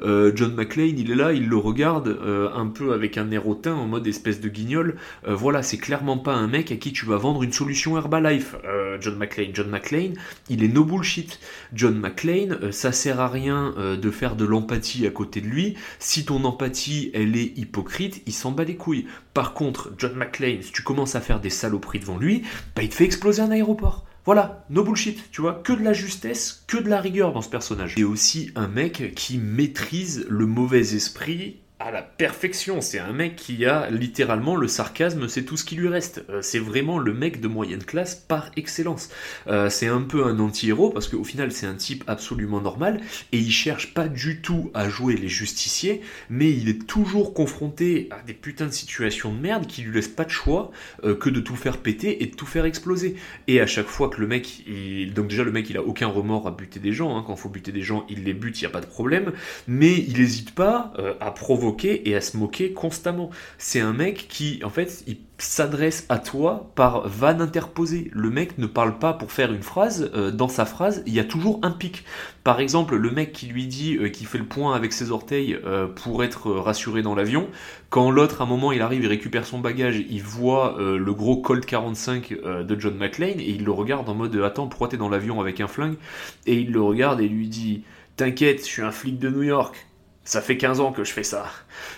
John 0.00 0.54
McClane, 0.54 0.98
il 0.98 1.10
est 1.10 1.14
là, 1.14 1.32
il 1.32 1.48
le 1.48 1.56
regarde 1.56 2.18
un 2.54 2.66
peu 2.66 2.92
avec 2.92 3.18
un 3.18 3.30
air 3.30 3.46
hautain 3.46 3.74
en 3.74 3.86
mode 3.86 4.06
espèce 4.06 4.40
de 4.40 4.48
guignol. 4.48 4.96
Euh, 5.26 5.34
voilà, 5.34 5.62
c'est 5.62 5.78
clairement 5.78 6.18
pas 6.18 6.34
un 6.34 6.48
mec 6.48 6.72
à 6.72 6.76
qui 6.76 6.92
tu 6.92 7.06
vas 7.06 7.16
vendre 7.16 7.42
une 7.42 7.52
solution 7.52 7.96
Herbalife, 7.96 8.56
euh, 8.64 8.98
John 9.00 9.16
McClane. 9.16 9.50
John 9.54 9.68
McClane, 9.68 10.14
il 10.48 10.64
est 10.64 10.68
no 10.68 10.84
bullshit. 10.84 11.40
John 11.72 11.98
McClane, 11.98 12.58
euh, 12.62 12.72
ça 12.72 12.92
sert 12.92 13.20
à 13.20 13.28
rien 13.28 13.74
de 13.78 14.10
faire 14.10 14.36
de 14.36 14.44
l'empathie 14.44 15.06
à 15.06 15.10
côté 15.10 15.40
de 15.40 15.46
lui. 15.46 15.76
Si 15.98 16.24
ton 16.24 16.44
empathie, 16.44 17.10
elle 17.14 17.36
est 17.36 17.56
hypocrite, 17.56 18.22
il 18.26 18.32
s'en 18.32 18.52
bat 18.52 18.64
les 18.64 18.76
couilles. 18.76 19.06
Par 19.34 19.54
contre, 19.54 19.92
John 19.98 20.14
McClane, 20.14 20.62
si 20.62 20.72
tu 20.72 20.82
commences 20.82 21.14
à 21.14 21.20
faire 21.20 21.40
des 21.40 21.50
saloperies 21.50 22.00
devant 22.00 22.18
lui, 22.18 22.42
bah 22.74 22.82
il 22.82 22.88
te 22.88 22.94
fait 22.94 23.04
exploser 23.04 23.42
un 23.42 23.50
aéroport. 23.50 24.07
Voilà, 24.28 24.62
no 24.68 24.84
bullshit, 24.84 25.30
tu 25.30 25.40
vois, 25.40 25.54
que 25.54 25.72
de 25.72 25.82
la 25.82 25.94
justesse, 25.94 26.62
que 26.66 26.76
de 26.76 26.90
la 26.90 27.00
rigueur 27.00 27.32
dans 27.32 27.40
ce 27.40 27.48
personnage. 27.48 27.94
Et 27.96 28.04
aussi 28.04 28.50
un 28.56 28.68
mec 28.68 29.14
qui 29.14 29.38
maîtrise 29.38 30.26
le 30.28 30.44
mauvais 30.44 30.94
esprit 30.94 31.60
à 31.80 31.92
la 31.92 32.02
perfection. 32.02 32.80
C'est 32.80 32.98
un 32.98 33.12
mec 33.12 33.36
qui 33.36 33.64
a 33.64 33.88
littéralement 33.90 34.56
le 34.56 34.66
sarcasme, 34.66 35.28
c'est 35.28 35.44
tout 35.44 35.56
ce 35.56 35.64
qui 35.64 35.76
lui 35.76 35.86
reste. 35.86 36.24
Euh, 36.28 36.42
c'est 36.42 36.58
vraiment 36.58 36.98
le 36.98 37.14
mec 37.14 37.40
de 37.40 37.46
moyenne 37.46 37.84
classe 37.84 38.16
par 38.16 38.50
excellence. 38.56 39.10
Euh, 39.46 39.70
c'est 39.70 39.86
un 39.86 40.00
peu 40.00 40.24
un 40.24 40.40
anti-héros 40.40 40.90
parce 40.90 41.06
qu'au 41.06 41.22
final 41.22 41.52
c'est 41.52 41.66
un 41.66 41.74
type 41.74 42.02
absolument 42.08 42.60
normal 42.60 43.00
et 43.30 43.38
il 43.38 43.52
cherche 43.52 43.94
pas 43.94 44.08
du 44.08 44.40
tout 44.40 44.72
à 44.74 44.88
jouer 44.88 45.16
les 45.16 45.28
justiciers, 45.28 46.00
mais 46.30 46.50
il 46.50 46.68
est 46.68 46.84
toujours 46.86 47.32
confronté 47.32 48.08
à 48.10 48.22
des 48.22 48.34
putains 48.34 48.66
de 48.66 48.72
situations 48.72 49.32
de 49.32 49.38
merde 49.38 49.66
qui 49.66 49.82
lui 49.82 49.94
laissent 49.94 50.08
pas 50.08 50.24
de 50.24 50.30
choix 50.30 50.72
euh, 51.04 51.14
que 51.14 51.30
de 51.30 51.38
tout 51.38 51.56
faire 51.56 51.78
péter 51.78 52.24
et 52.24 52.26
de 52.26 52.34
tout 52.34 52.46
faire 52.46 52.64
exploser. 52.64 53.14
Et 53.46 53.60
à 53.60 53.66
chaque 53.66 53.86
fois 53.86 54.08
que 54.08 54.20
le 54.20 54.26
mec, 54.26 54.64
donc 55.14 55.28
déjà 55.28 55.44
le 55.44 55.52
mec 55.52 55.70
il 55.70 55.76
a 55.76 55.82
aucun 55.82 56.08
remords 56.08 56.48
à 56.48 56.50
buter 56.50 56.80
des 56.80 56.92
gens, 56.92 57.16
hein. 57.16 57.22
quand 57.24 57.36
faut 57.36 57.48
buter 57.48 57.70
des 57.70 57.82
gens 57.82 58.04
il 58.08 58.24
les 58.24 58.34
bute, 58.34 58.60
il 58.60 58.64
y 58.64 58.66
a 58.66 58.70
pas 58.70 58.80
de 58.80 58.86
problème, 58.86 59.32
mais 59.68 59.94
il 59.94 60.20
hésite 60.20 60.56
pas 60.56 60.92
à 61.20 61.30
provoquer 61.30 61.67
et 61.84 62.14
à 62.14 62.20
se 62.20 62.36
moquer 62.36 62.72
constamment. 62.72 63.30
C'est 63.58 63.80
un 63.80 63.92
mec 63.92 64.26
qui, 64.28 64.60
en 64.64 64.70
fait, 64.70 65.04
il 65.06 65.18
s'adresse 65.38 66.04
à 66.08 66.18
toi 66.18 66.72
par 66.74 67.06
vanne 67.06 67.40
interposée. 67.40 68.10
Le 68.12 68.30
mec 68.30 68.58
ne 68.58 68.66
parle 68.66 68.98
pas 68.98 69.12
pour 69.12 69.30
faire 69.30 69.52
une 69.52 69.62
phrase, 69.62 70.10
euh, 70.14 70.30
dans 70.30 70.48
sa 70.48 70.64
phrase, 70.64 71.02
il 71.06 71.14
y 71.14 71.20
a 71.20 71.24
toujours 71.24 71.60
un 71.62 71.70
pic. 71.70 72.04
Par 72.42 72.60
exemple, 72.60 72.96
le 72.96 73.10
mec 73.10 73.32
qui 73.32 73.46
lui 73.46 73.66
dit 73.66 73.96
euh, 73.96 74.08
qu'il 74.08 74.26
fait 74.26 74.38
le 74.38 74.44
point 74.44 74.74
avec 74.74 74.92
ses 74.92 75.10
orteils 75.10 75.58
euh, 75.64 75.86
pour 75.86 76.24
être 76.24 76.50
rassuré 76.50 77.02
dans 77.02 77.14
l'avion, 77.14 77.48
quand 77.90 78.10
l'autre, 78.10 78.40
à 78.40 78.44
un 78.44 78.48
moment, 78.48 78.72
il 78.72 78.82
arrive, 78.82 79.02
il 79.02 79.08
récupère 79.08 79.46
son 79.46 79.60
bagage, 79.60 80.02
il 80.10 80.22
voit 80.22 80.76
le 80.78 81.14
gros 81.14 81.38
Colt 81.38 81.64
45 81.64 82.34
de 82.44 82.80
John 82.80 82.96
McClane 82.96 83.40
et 83.40 83.48
il 83.48 83.64
le 83.64 83.72
regarde 83.72 84.08
en 84.08 84.14
mode 84.14 84.36
Attends, 84.36 84.66
pourquoi 84.66 84.88
t'es 84.88 84.98
dans 84.98 85.08
l'avion 85.08 85.40
avec 85.40 85.60
un 85.60 85.68
flingue? 85.68 85.96
Et 86.46 86.56
il 86.56 86.70
le 86.72 86.82
regarde 86.82 87.20
et 87.20 87.28
lui 87.28 87.48
dit 87.48 87.84
T'inquiète, 88.16 88.58
je 88.60 88.64
suis 88.64 88.82
un 88.82 88.90
flic 88.90 89.18
de 89.18 89.30
New 89.30 89.44
York 89.44 89.87
ça 90.28 90.42
fait 90.42 90.58
15 90.58 90.80
ans 90.80 90.92
que 90.92 91.04
je 91.04 91.12
fais 91.14 91.22
ça. 91.22 91.46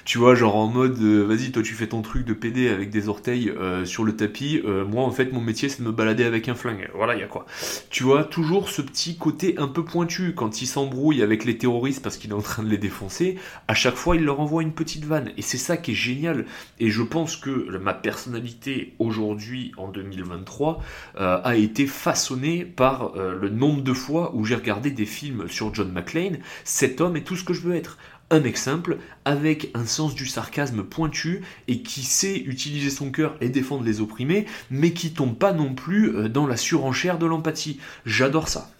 Tu 0.04 0.16
vois, 0.18 0.36
genre 0.36 0.54
en 0.54 0.68
mode, 0.68 0.96
euh, 1.02 1.24
vas-y, 1.24 1.50
toi 1.50 1.64
tu 1.64 1.74
fais 1.74 1.88
ton 1.88 2.00
truc 2.00 2.24
de 2.24 2.32
PD 2.32 2.68
avec 2.68 2.88
des 2.88 3.08
orteils 3.08 3.50
euh, 3.50 3.84
sur 3.84 4.04
le 4.04 4.14
tapis. 4.14 4.62
Euh, 4.64 4.84
moi, 4.84 5.02
en 5.02 5.10
fait, 5.10 5.32
mon 5.32 5.40
métier, 5.40 5.68
c'est 5.68 5.82
de 5.82 5.88
me 5.88 5.90
balader 5.90 6.22
avec 6.22 6.48
un 6.48 6.54
flingue. 6.54 6.88
Voilà, 6.94 7.16
il 7.16 7.20
y 7.20 7.24
a 7.24 7.26
quoi. 7.26 7.44
Tu 7.90 8.04
vois, 8.04 8.22
toujours 8.22 8.68
ce 8.68 8.82
petit 8.82 9.18
côté 9.18 9.56
un 9.58 9.66
peu 9.66 9.84
pointu. 9.84 10.32
Quand 10.32 10.62
il 10.62 10.66
s'embrouille 10.66 11.24
avec 11.24 11.44
les 11.44 11.58
terroristes 11.58 12.04
parce 12.04 12.16
qu'il 12.18 12.30
est 12.30 12.34
en 12.34 12.40
train 12.40 12.62
de 12.62 12.68
les 12.68 12.78
défoncer, 12.78 13.36
à 13.66 13.74
chaque 13.74 13.96
fois, 13.96 14.14
il 14.14 14.22
leur 14.22 14.38
envoie 14.38 14.62
une 14.62 14.74
petite 14.74 15.04
vanne. 15.04 15.32
Et 15.36 15.42
c'est 15.42 15.58
ça 15.58 15.76
qui 15.76 15.90
est 15.90 15.94
génial. 15.94 16.46
Et 16.78 16.88
je 16.88 17.02
pense 17.02 17.36
que 17.36 17.78
ma 17.78 17.94
personnalité 17.94 18.94
aujourd'hui, 19.00 19.72
en 19.76 19.88
2023, 19.88 20.80
a 21.16 21.56
été 21.56 21.84
façonnée 21.88 22.64
par 22.64 23.12
le 23.16 23.48
nombre 23.48 23.82
de 23.82 23.92
fois 23.92 24.30
où 24.36 24.44
j'ai 24.44 24.54
regardé 24.54 24.92
des 24.92 25.06
films 25.06 25.48
sur 25.48 25.74
John 25.74 25.90
McClane. 25.90 26.38
Cet 26.62 27.00
homme 27.00 27.16
est 27.16 27.22
tout 27.22 27.34
ce 27.34 27.42
que 27.42 27.54
je 27.54 27.62
veux 27.62 27.74
être 27.74 27.98
un 28.30 28.40
mec 28.40 28.56
simple, 28.56 28.98
avec 29.24 29.70
un 29.74 29.86
sens 29.86 30.14
du 30.14 30.26
sarcasme 30.26 30.84
pointu, 30.84 31.42
et 31.68 31.82
qui 31.82 32.02
sait 32.02 32.38
utiliser 32.38 32.90
son 32.90 33.10
cœur 33.10 33.36
et 33.40 33.48
défendre 33.48 33.84
les 33.84 34.00
opprimés, 34.00 34.46
mais 34.70 34.92
qui 34.92 35.12
tombe 35.12 35.36
pas 35.36 35.52
non 35.52 35.74
plus 35.74 36.14
euh, 36.16 36.28
dans 36.28 36.46
la 36.46 36.56
surenchère 36.56 37.18
de 37.18 37.26
l'empathie. 37.26 37.78
J'adore 38.06 38.48
ça. 38.48 38.70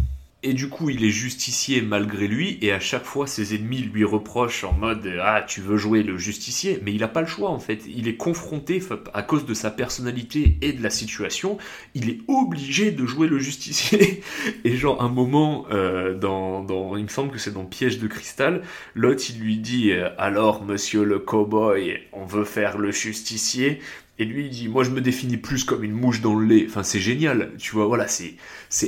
Et 0.43 0.55
du 0.55 0.71
coup, 0.71 0.89
il 0.89 1.05
est 1.05 1.11
justicier 1.11 1.83
malgré 1.83 2.27
lui, 2.27 2.59
et 2.63 2.73
à 2.73 2.81
chaque 2.81 3.05
fois, 3.05 3.27
ses 3.27 3.55
ennemis 3.55 3.83
lui 3.83 4.05
reprochent 4.05 4.65
en 4.65 4.73
mode 4.73 5.07
Ah, 5.23 5.43
tu 5.47 5.61
veux 5.61 5.77
jouer 5.77 6.03
le 6.03 6.17
justicier 6.17 6.81
Mais 6.83 6.93
il 6.93 7.01
n'a 7.01 7.09
pas 7.09 7.21
le 7.21 7.27
choix 7.27 7.51
en 7.51 7.59
fait. 7.59 7.83
Il 7.87 8.09
est 8.09 8.17
confronté, 8.17 8.83
à 9.13 9.23
cause 9.23 9.45
de 9.45 9.53
sa 9.53 9.71
personnalité 9.71 10.57
et 10.63 10.73
de 10.73 10.83
la 10.83 10.89
situation, 10.89 11.59
il 11.95 12.09
est 12.09 12.21
obligé 12.27 12.91
de 12.91 13.05
jouer 13.05 13.29
le 13.29 13.39
justicier. 13.39 14.23
Et 14.65 14.77
genre, 14.77 15.03
un 15.03 15.11
moment, 15.11 15.67
euh, 15.71 16.15
dans, 16.15 16.65
dans, 16.65 16.97
il 16.97 17.05
me 17.05 17.09
semble 17.09 17.31
que 17.31 17.39
c'est 17.39 17.53
dans 17.53 17.67
Piège 17.67 17.99
de 17.99 18.07
cristal, 18.07 18.63
l'autre 18.95 19.23
il 19.29 19.41
lui 19.41 19.59
dit 19.59 19.93
Alors, 20.17 20.65
monsieur 20.65 21.05
le 21.05 21.19
cowboy, 21.19 22.01
on 22.15 22.25
veut 22.25 22.45
faire 22.45 22.79
le 22.79 22.93
justicier 22.93 23.81
et 24.21 24.27
lui, 24.27 24.45
il 24.45 24.51
dit, 24.51 24.69
moi 24.69 24.85
je 24.85 24.91
me 24.91 25.01
définis 25.01 25.39
plus 25.39 25.65
comme 25.65 25.83
une 25.83 25.95
mouche 25.95 26.21
dans 26.21 26.35
le 26.35 26.45
lait. 26.45 26.67
Enfin, 26.69 26.83
c'est 26.83 27.01
génial, 27.01 27.53
tu 27.57 27.73
vois, 27.73 27.87
voilà, 27.87 28.07
c'est, 28.07 28.37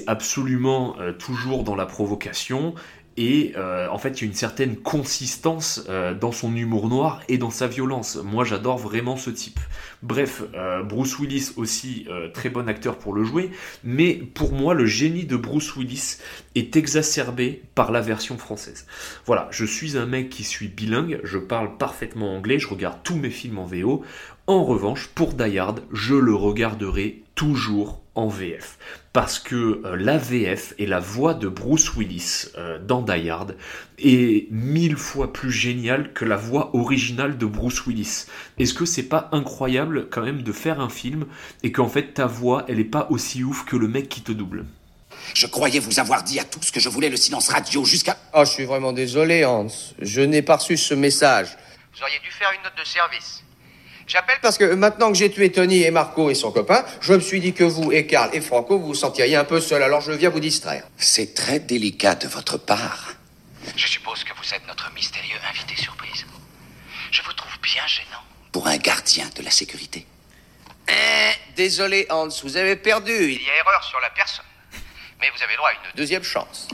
absolument 0.07 0.95
euh, 1.01 1.15
toujours 1.15 1.65
dans 1.65 1.75
la 1.75 1.87
provocation. 1.87 2.75
Et 3.19 3.53
euh, 3.57 3.89
en 3.91 3.99
fait, 3.99 4.21
il 4.21 4.25
y 4.25 4.27
a 4.27 4.27
une 4.27 4.37
certaine 4.37 4.77
consistance 4.77 5.85
euh, 5.89 6.15
dans 6.15 6.33
son 6.33 6.55
humour 6.55 6.89
noir 6.89 7.23
et 7.29 7.37
dans 7.37 7.51
sa 7.51 7.67
violence. 7.67 8.17
Moi, 8.17 8.45
j'adore 8.45 8.77
vraiment 8.79 9.17
ce 9.17 9.31
type. 9.31 9.61
Bref, 10.03 10.43
Bruce 10.85 11.19
Willis 11.19 11.53
aussi, 11.57 12.09
très 12.35 12.49
bon 12.49 12.69
acteur 12.69 12.99
pour 12.99 13.12
le 13.15 13.23
jouer. 13.23 13.51
Mais 13.85 14.15
pour 14.15 14.53
moi, 14.53 14.75
le 14.75 14.85
génie 14.85 15.25
de 15.25 15.37
Bruce 15.37 15.77
Willis 15.77 16.17
est 16.55 16.75
exacerbé 16.77 17.62
par 17.75 17.93
la 17.93 18.01
version 18.01 18.37
française. 18.37 18.87
Voilà, 19.27 19.47
je 19.51 19.65
suis 19.65 19.97
un 19.97 20.07
mec 20.07 20.29
qui 20.29 20.43
suis 20.43 20.69
bilingue, 20.69 21.21
je 21.23 21.39
parle 21.39 21.77
parfaitement 21.77 22.35
anglais, 22.35 22.59
je 22.59 22.67
regarde 22.67 22.99
tous 23.05 23.17
mes 23.17 23.31
films 23.31 23.59
en 23.59 23.67
VO. 23.67 24.05
En 24.52 24.64
revanche, 24.64 25.06
pour 25.06 25.32
Die 25.32 25.59
Hard, 25.59 25.82
je 25.94 26.14
le 26.14 26.35
regarderai 26.35 27.23
toujours 27.35 28.02
en 28.14 28.28
VF. 28.28 28.76
Parce 29.14 29.38
que 29.38 29.80
euh, 29.87 29.97
la 29.97 30.18
VF 30.18 30.75
et 30.76 30.85
la 30.85 31.00
voix 31.00 31.32
de 31.32 31.49
Bruce 31.49 31.94
Willis 31.97 32.49
euh, 32.59 32.78
dans 32.78 33.00
Die 33.00 33.30
Hard 33.30 33.56
est 33.99 34.49
mille 34.50 34.99
fois 34.99 35.32
plus 35.32 35.50
géniale 35.50 36.12
que 36.12 36.26
la 36.26 36.37
voix 36.37 36.76
originale 36.76 37.38
de 37.38 37.47
Bruce 37.47 37.87
Willis. 37.87 38.26
Est-ce 38.59 38.75
que 38.75 38.85
c'est 38.85 39.09
pas 39.09 39.30
incroyable 39.32 40.11
quand 40.11 40.21
même 40.21 40.42
de 40.42 40.52
faire 40.52 40.80
un 40.80 40.90
film 40.90 41.25
et 41.62 41.73
qu'en 41.73 41.88
fait 41.88 42.12
ta 42.12 42.26
voix 42.26 42.66
elle 42.68 42.78
est 42.78 42.85
pas 42.85 43.06
aussi 43.09 43.42
ouf 43.42 43.64
que 43.64 43.76
le 43.76 43.88
mec 43.88 44.11
qui 44.11 44.21
te 44.21 44.32
double? 44.32 44.66
Je 45.32 45.47
croyais 45.47 45.80
vous 45.80 45.99
avoir 45.99 46.25
dit 46.25 46.38
à 46.38 46.44
tous 46.44 46.71
que 46.71 46.78
je 46.78 46.90
voulais 46.90 47.09
le 47.09 47.16
silence 47.16 47.49
radio 47.49 47.87
jusqu'à... 47.87 48.18
Oh, 48.35 48.44
je 48.44 48.50
suis 48.50 48.66
vraiment 48.66 48.92
désolé, 48.92 49.47
Hans. 49.47 49.68
Je 49.99 50.21
n'ai 50.21 50.42
pas 50.42 50.56
reçu 50.56 50.76
ce 50.76 50.92
message. 50.92 51.56
Vous 51.94 52.02
auriez 52.02 52.18
dû 52.18 52.30
faire 52.30 52.50
une 52.54 52.62
note 52.62 52.76
de 52.78 52.85
service. 52.85 53.42
J'appelle 54.12 54.40
parce 54.42 54.59
que 54.59 54.75
maintenant 54.75 55.11
que 55.11 55.16
j'ai 55.16 55.31
tué 55.31 55.50
Tony 55.50 55.85
et 55.85 55.90
Marco 55.90 56.28
et 56.28 56.35
son 56.35 56.52
copain, 56.52 56.85
je 57.00 57.14
me 57.14 57.21
suis 57.21 57.40
dit 57.40 57.54
que 57.54 57.64
vous 57.64 57.92
et 57.92 58.07
Karl 58.07 58.28
et 58.35 58.42
Franco, 58.42 58.78
vous 58.78 58.88
vous 58.88 58.95
sentiriez 58.95 59.37
un 59.37 59.45
peu 59.45 59.59
seul, 59.59 59.83
alors 59.83 60.02
je 60.02 60.12
viens 60.12 60.28
vous 60.28 60.38
distraire. 60.38 60.85
C'est 60.99 61.33
très 61.33 61.61
délicat 61.61 62.14
de 62.16 62.28
votre 62.28 62.59
part. 62.59 63.14
Je 63.75 63.87
suppose 63.87 64.23
que 64.25 64.35
vous 64.35 64.54
êtes 64.54 64.66
notre 64.66 64.92
mystérieux 64.92 65.38
invité 65.49 65.75
surprise. 65.81 66.26
Je 67.11 67.23
vous 67.23 67.33
trouve 67.33 67.59
bien 67.62 67.87
gênant. 67.87 68.21
Pour 68.52 68.66
un 68.66 68.76
gardien 68.76 69.31
de 69.35 69.42
la 69.42 69.50
sécurité. 69.50 70.07
Eh, 70.90 71.54
désolé 71.57 72.07
Hans, 72.11 72.28
vous 72.42 72.59
avez 72.59 72.76
perdu. 72.76 73.14
Il 73.14 73.42
y 73.42 73.49
a 73.49 73.57
erreur 73.57 73.83
sur 73.83 73.99
la 74.00 74.11
personne. 74.11 74.45
Mais 75.23 75.28
vous 75.35 75.42
avez 75.42 75.57
droit 75.57 75.71
à 75.71 75.73
une 75.73 75.97
deuxième 75.97 76.23
chance. 76.23 76.69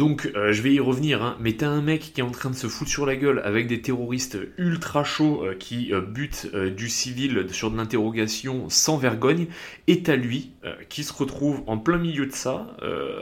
Donc, 0.00 0.32
euh, 0.34 0.50
je 0.50 0.62
vais 0.62 0.72
y 0.72 0.80
revenir, 0.80 1.22
hein, 1.22 1.36
mais 1.40 1.52
t'as 1.52 1.68
un 1.68 1.82
mec 1.82 2.14
qui 2.14 2.22
est 2.22 2.24
en 2.24 2.30
train 2.30 2.48
de 2.48 2.54
se 2.54 2.68
foutre 2.68 2.90
sur 2.90 3.04
la 3.04 3.16
gueule 3.16 3.42
avec 3.44 3.66
des 3.66 3.82
terroristes 3.82 4.38
ultra 4.56 5.04
chauds 5.04 5.44
euh, 5.44 5.54
qui 5.54 5.92
euh, 5.92 6.00
butent 6.00 6.48
du 6.74 6.88
civil 6.88 7.48
sur 7.50 7.70
de 7.70 7.76
l'interrogation 7.76 8.70
sans 8.70 8.96
vergogne, 8.96 9.48
et 9.88 10.02
t'as 10.02 10.16
lui 10.16 10.52
qui 10.88 11.04
se 11.04 11.12
retrouve 11.12 11.62
en 11.66 11.78
plein 11.78 11.98
milieu 11.98 12.26
de 12.26 12.32
ça, 12.32 12.76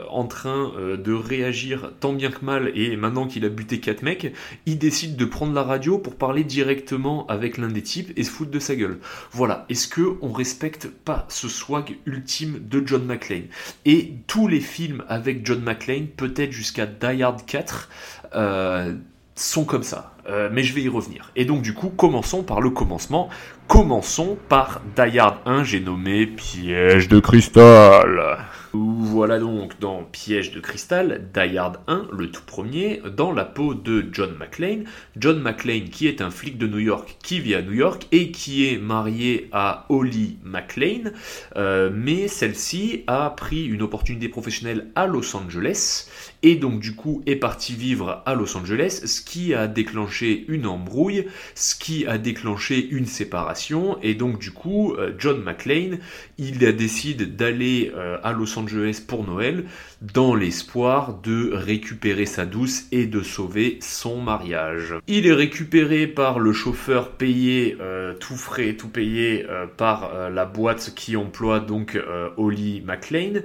en 0.09 0.25
train 0.25 0.73
de 0.97 1.13
réagir 1.13 1.91
tant 1.99 2.11
bien 2.11 2.31
que 2.31 2.43
mal, 2.43 2.71
et 2.75 2.97
maintenant 2.97 3.27
qu'il 3.27 3.45
a 3.45 3.49
buté 3.49 3.79
quatre 3.79 4.03
mecs, 4.03 4.33
il 4.65 4.77
décide 4.77 5.15
de 5.15 5.25
prendre 5.25 5.53
la 5.53 5.63
radio 5.63 5.97
pour 5.97 6.15
parler 6.15 6.43
directement 6.43 7.25
avec 7.27 7.57
l'un 7.57 7.69
des 7.69 7.81
types 7.81 8.11
et 8.17 8.23
se 8.23 8.29
foutre 8.29 8.51
de 8.51 8.59
sa 8.59 8.75
gueule. 8.75 8.99
Voilà, 9.31 9.65
est-ce 9.69 9.87
que 9.87 10.17
on 10.21 10.31
respecte 10.31 10.87
pas 10.87 11.25
ce 11.29 11.47
swag 11.47 11.95
ultime 12.05 12.59
de 12.67 12.85
John 12.85 13.05
McClane? 13.05 13.47
Et 13.85 14.15
tous 14.27 14.47
les 14.47 14.61
films 14.61 15.03
avec 15.07 15.45
John 15.45 15.61
McClane, 15.61 16.07
peut-être 16.07 16.51
jusqu'à 16.51 16.68
jusqu'à 16.69 16.85
Die 16.85 17.23
Hard 17.23 17.45
4 17.45 17.89
euh, 18.35 18.93
sont 19.35 19.65
comme 19.65 19.83
ça. 19.83 20.11
Euh, 20.29 20.49
mais 20.51 20.63
je 20.63 20.73
vais 20.73 20.81
y 20.81 20.89
revenir. 20.89 21.31
Et 21.35 21.45
donc 21.45 21.61
du 21.61 21.73
coup, 21.73 21.89
commençons 21.89 22.43
par 22.43 22.61
le 22.61 22.69
commencement. 22.69 23.29
Commençons 23.67 24.37
par 24.47 24.81
Die 24.95 25.19
Hard 25.19 25.37
1, 25.45 25.63
j'ai 25.63 25.79
nommé 25.79 26.25
Piège 26.25 27.07
de 27.07 27.19
cristal. 27.19 28.37
Voilà 28.71 29.39
donc 29.39 29.79
dans 29.79 30.03
Piège 30.03 30.51
de 30.51 30.59
cristal, 30.59 31.27
Die 31.33 31.57
Hard 31.57 31.79
1, 31.87 32.07
le 32.11 32.29
tout 32.29 32.43
premier, 32.45 33.01
dans 33.15 33.31
la 33.31 33.45
peau 33.45 33.73
de 33.73 34.05
John 34.11 34.35
McClane. 34.37 34.85
John 35.17 35.41
McClane 35.41 35.89
qui 35.89 36.07
est 36.07 36.21
un 36.21 36.29
flic 36.29 36.57
de 36.59 36.67
New 36.67 36.79
York 36.79 37.17
qui 37.23 37.39
vit 37.39 37.55
à 37.55 37.63
New 37.63 37.73
York 37.73 38.07
et 38.11 38.31
qui 38.31 38.67
est 38.67 38.77
marié 38.77 39.49
à 39.51 39.85
Holly 39.89 40.37
McClane, 40.43 41.13
euh, 41.55 41.89
mais 41.91 42.27
celle-ci 42.27 43.03
a 43.07 43.31
pris 43.31 43.65
une 43.65 43.81
opportunité 43.81 44.29
professionnelle 44.29 44.87
à 44.95 45.07
Los 45.07 45.35
Angeles 45.35 46.07
et 46.43 46.55
donc 46.55 46.79
du 46.79 46.93
coup 46.93 47.23
est 47.25 47.35
partie 47.35 47.73
vivre 47.73 48.21
à 48.25 48.35
Los 48.35 48.55
Angeles, 48.55 49.01
ce 49.05 49.21
qui 49.21 49.53
a 49.53 49.67
déclenché 49.67 50.18
une 50.27 50.65
embrouille, 50.65 51.25
ce 51.55 51.75
qui 51.75 52.05
a 52.05 52.17
déclenché 52.17 52.87
une 52.89 53.05
séparation 53.05 53.97
et 54.01 54.15
donc 54.15 54.39
du 54.39 54.51
coup 54.51 54.93
euh, 54.93 55.13
John 55.17 55.41
McClane 55.43 55.99
il 56.37 56.59
décide 56.59 57.35
d'aller 57.35 57.91
euh, 57.95 58.17
à 58.23 58.31
Los 58.31 58.57
Angeles 58.57 59.01
pour 59.05 59.25
Noël 59.25 59.65
dans 60.01 60.35
l'espoir 60.35 61.19
de 61.21 61.51
récupérer 61.53 62.25
sa 62.25 62.45
douce 62.45 62.85
et 62.91 63.05
de 63.05 63.21
sauver 63.21 63.79
son 63.81 64.21
mariage. 64.21 64.95
Il 65.07 65.27
est 65.27 65.33
récupéré 65.33 66.07
par 66.07 66.39
le 66.39 66.53
chauffeur 66.53 67.11
payé, 67.11 67.77
euh, 67.81 68.13
tout 68.13 68.37
frais, 68.37 68.73
tout 68.73 68.87
payé 68.87 69.45
par 69.77 70.29
la 70.29 70.45
boîte 70.45 70.93
qui 70.95 71.15
emploie 71.15 71.59
donc 71.59 71.99
Holly 72.37 72.81
McLean, 72.85 73.41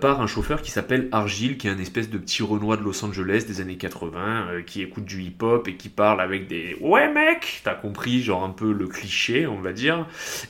par 0.00 0.20
un 0.20 0.26
chauffeur 0.26 0.62
qui 0.62 0.70
s'appelle 0.70 1.08
Argyle, 1.12 1.56
qui 1.58 1.66
est 1.66 1.70
un 1.70 1.78
espèce 1.78 2.10
de 2.10 2.18
petit 2.18 2.42
Renoir 2.42 2.78
de 2.78 2.84
Los 2.84 3.04
Angeles 3.04 3.44
des 3.46 3.60
années 3.60 3.76
80, 3.76 4.62
qui 4.66 4.82
écoute 4.82 5.04
du 5.04 5.22
hip-hop 5.22 5.66
et 5.68 5.74
qui 5.74 5.88
parle 5.90 6.20
avec 6.20 6.46
des 6.48 6.76
ouais 6.80 7.12
mec, 7.12 7.60
t'as 7.64 7.74
compris, 7.74 8.22
genre 8.22 8.44
un 8.44 8.50
peu 8.50 8.72
le 8.72 8.86
cliché, 8.86 9.46
on 9.46 9.60
va 9.60 9.72
dire. 9.72 10.06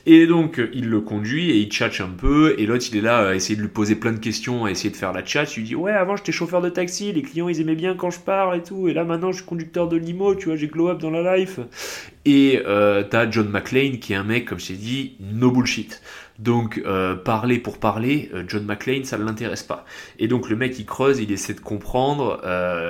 Et 0.06 0.26
donc 0.26 0.61
il 0.73 0.88
le 0.88 1.00
conduit 1.00 1.50
et 1.50 1.56
il 1.56 1.68
tchatche 1.68 2.00
un 2.00 2.11
peu, 2.16 2.54
et 2.59 2.66
l'autre 2.66 2.85
il 2.90 2.99
est 2.99 3.02
là 3.02 3.28
à 3.28 3.35
essayer 3.35 3.56
de 3.56 3.62
lui 3.62 3.68
poser 3.68 3.97
plein 3.97 4.12
de 4.12 4.18
questions, 4.18 4.66
essayer 4.66 4.90
de 4.90 4.97
faire 4.97 5.12
la 5.12 5.25
chat, 5.25 5.47
tu 5.47 5.62
dis 5.62 5.75
ouais 5.75 5.92
avant 5.92 6.16
j'étais 6.16 6.32
chauffeur 6.32 6.61
de 6.61 6.68
taxi, 6.68 7.12
les 7.12 7.23
clients 7.23 7.49
ils 7.49 7.61
aimaient 7.61 7.75
bien 7.75 7.94
quand 7.94 8.11
je 8.11 8.20
parle 8.20 8.56
et 8.56 8.62
tout, 8.62 8.88
et 8.88 8.94
là 8.94 9.04
maintenant 9.04 9.32
je 9.32 9.38
suis 9.38 9.47
conducteur 9.47 9.88
de 9.88 9.97
limo, 9.97 10.35
tu 10.35 10.47
vois, 10.47 10.56
j'ai 10.56 10.68
glow 10.68 10.88
up 10.88 10.99
dans 10.99 11.11
la 11.11 11.37
life. 11.37 11.61
Et 12.25 12.61
euh, 12.67 13.03
t'as 13.03 13.31
John 13.31 13.49
McClane 13.49 13.99
qui 13.99 14.12
est 14.12 14.17
un 14.17 14.25
mec, 14.25 14.45
comme 14.45 14.61
je 14.61 14.69
t'ai 14.69 14.75
dit, 14.75 15.17
no 15.21 15.50
bullshit. 15.50 16.03
Donc 16.39 16.81
euh, 16.87 17.17
parler 17.17 17.59
pour 17.59 17.79
parler, 17.79 18.31
euh, 18.33 18.45
John 18.49 18.65
McClane, 18.65 19.05
ça 19.05 19.19
ne 19.19 19.25
l'intéresse 19.25 19.62
pas. 19.62 19.85
Et 20.19 20.27
donc 20.27 20.49
le 20.49 20.57
mec 20.57 20.79
il 20.79 20.87
creuse, 20.87 21.21
il 21.21 21.31
essaie 21.33 21.53
de 21.53 21.61
comprendre, 21.61 22.41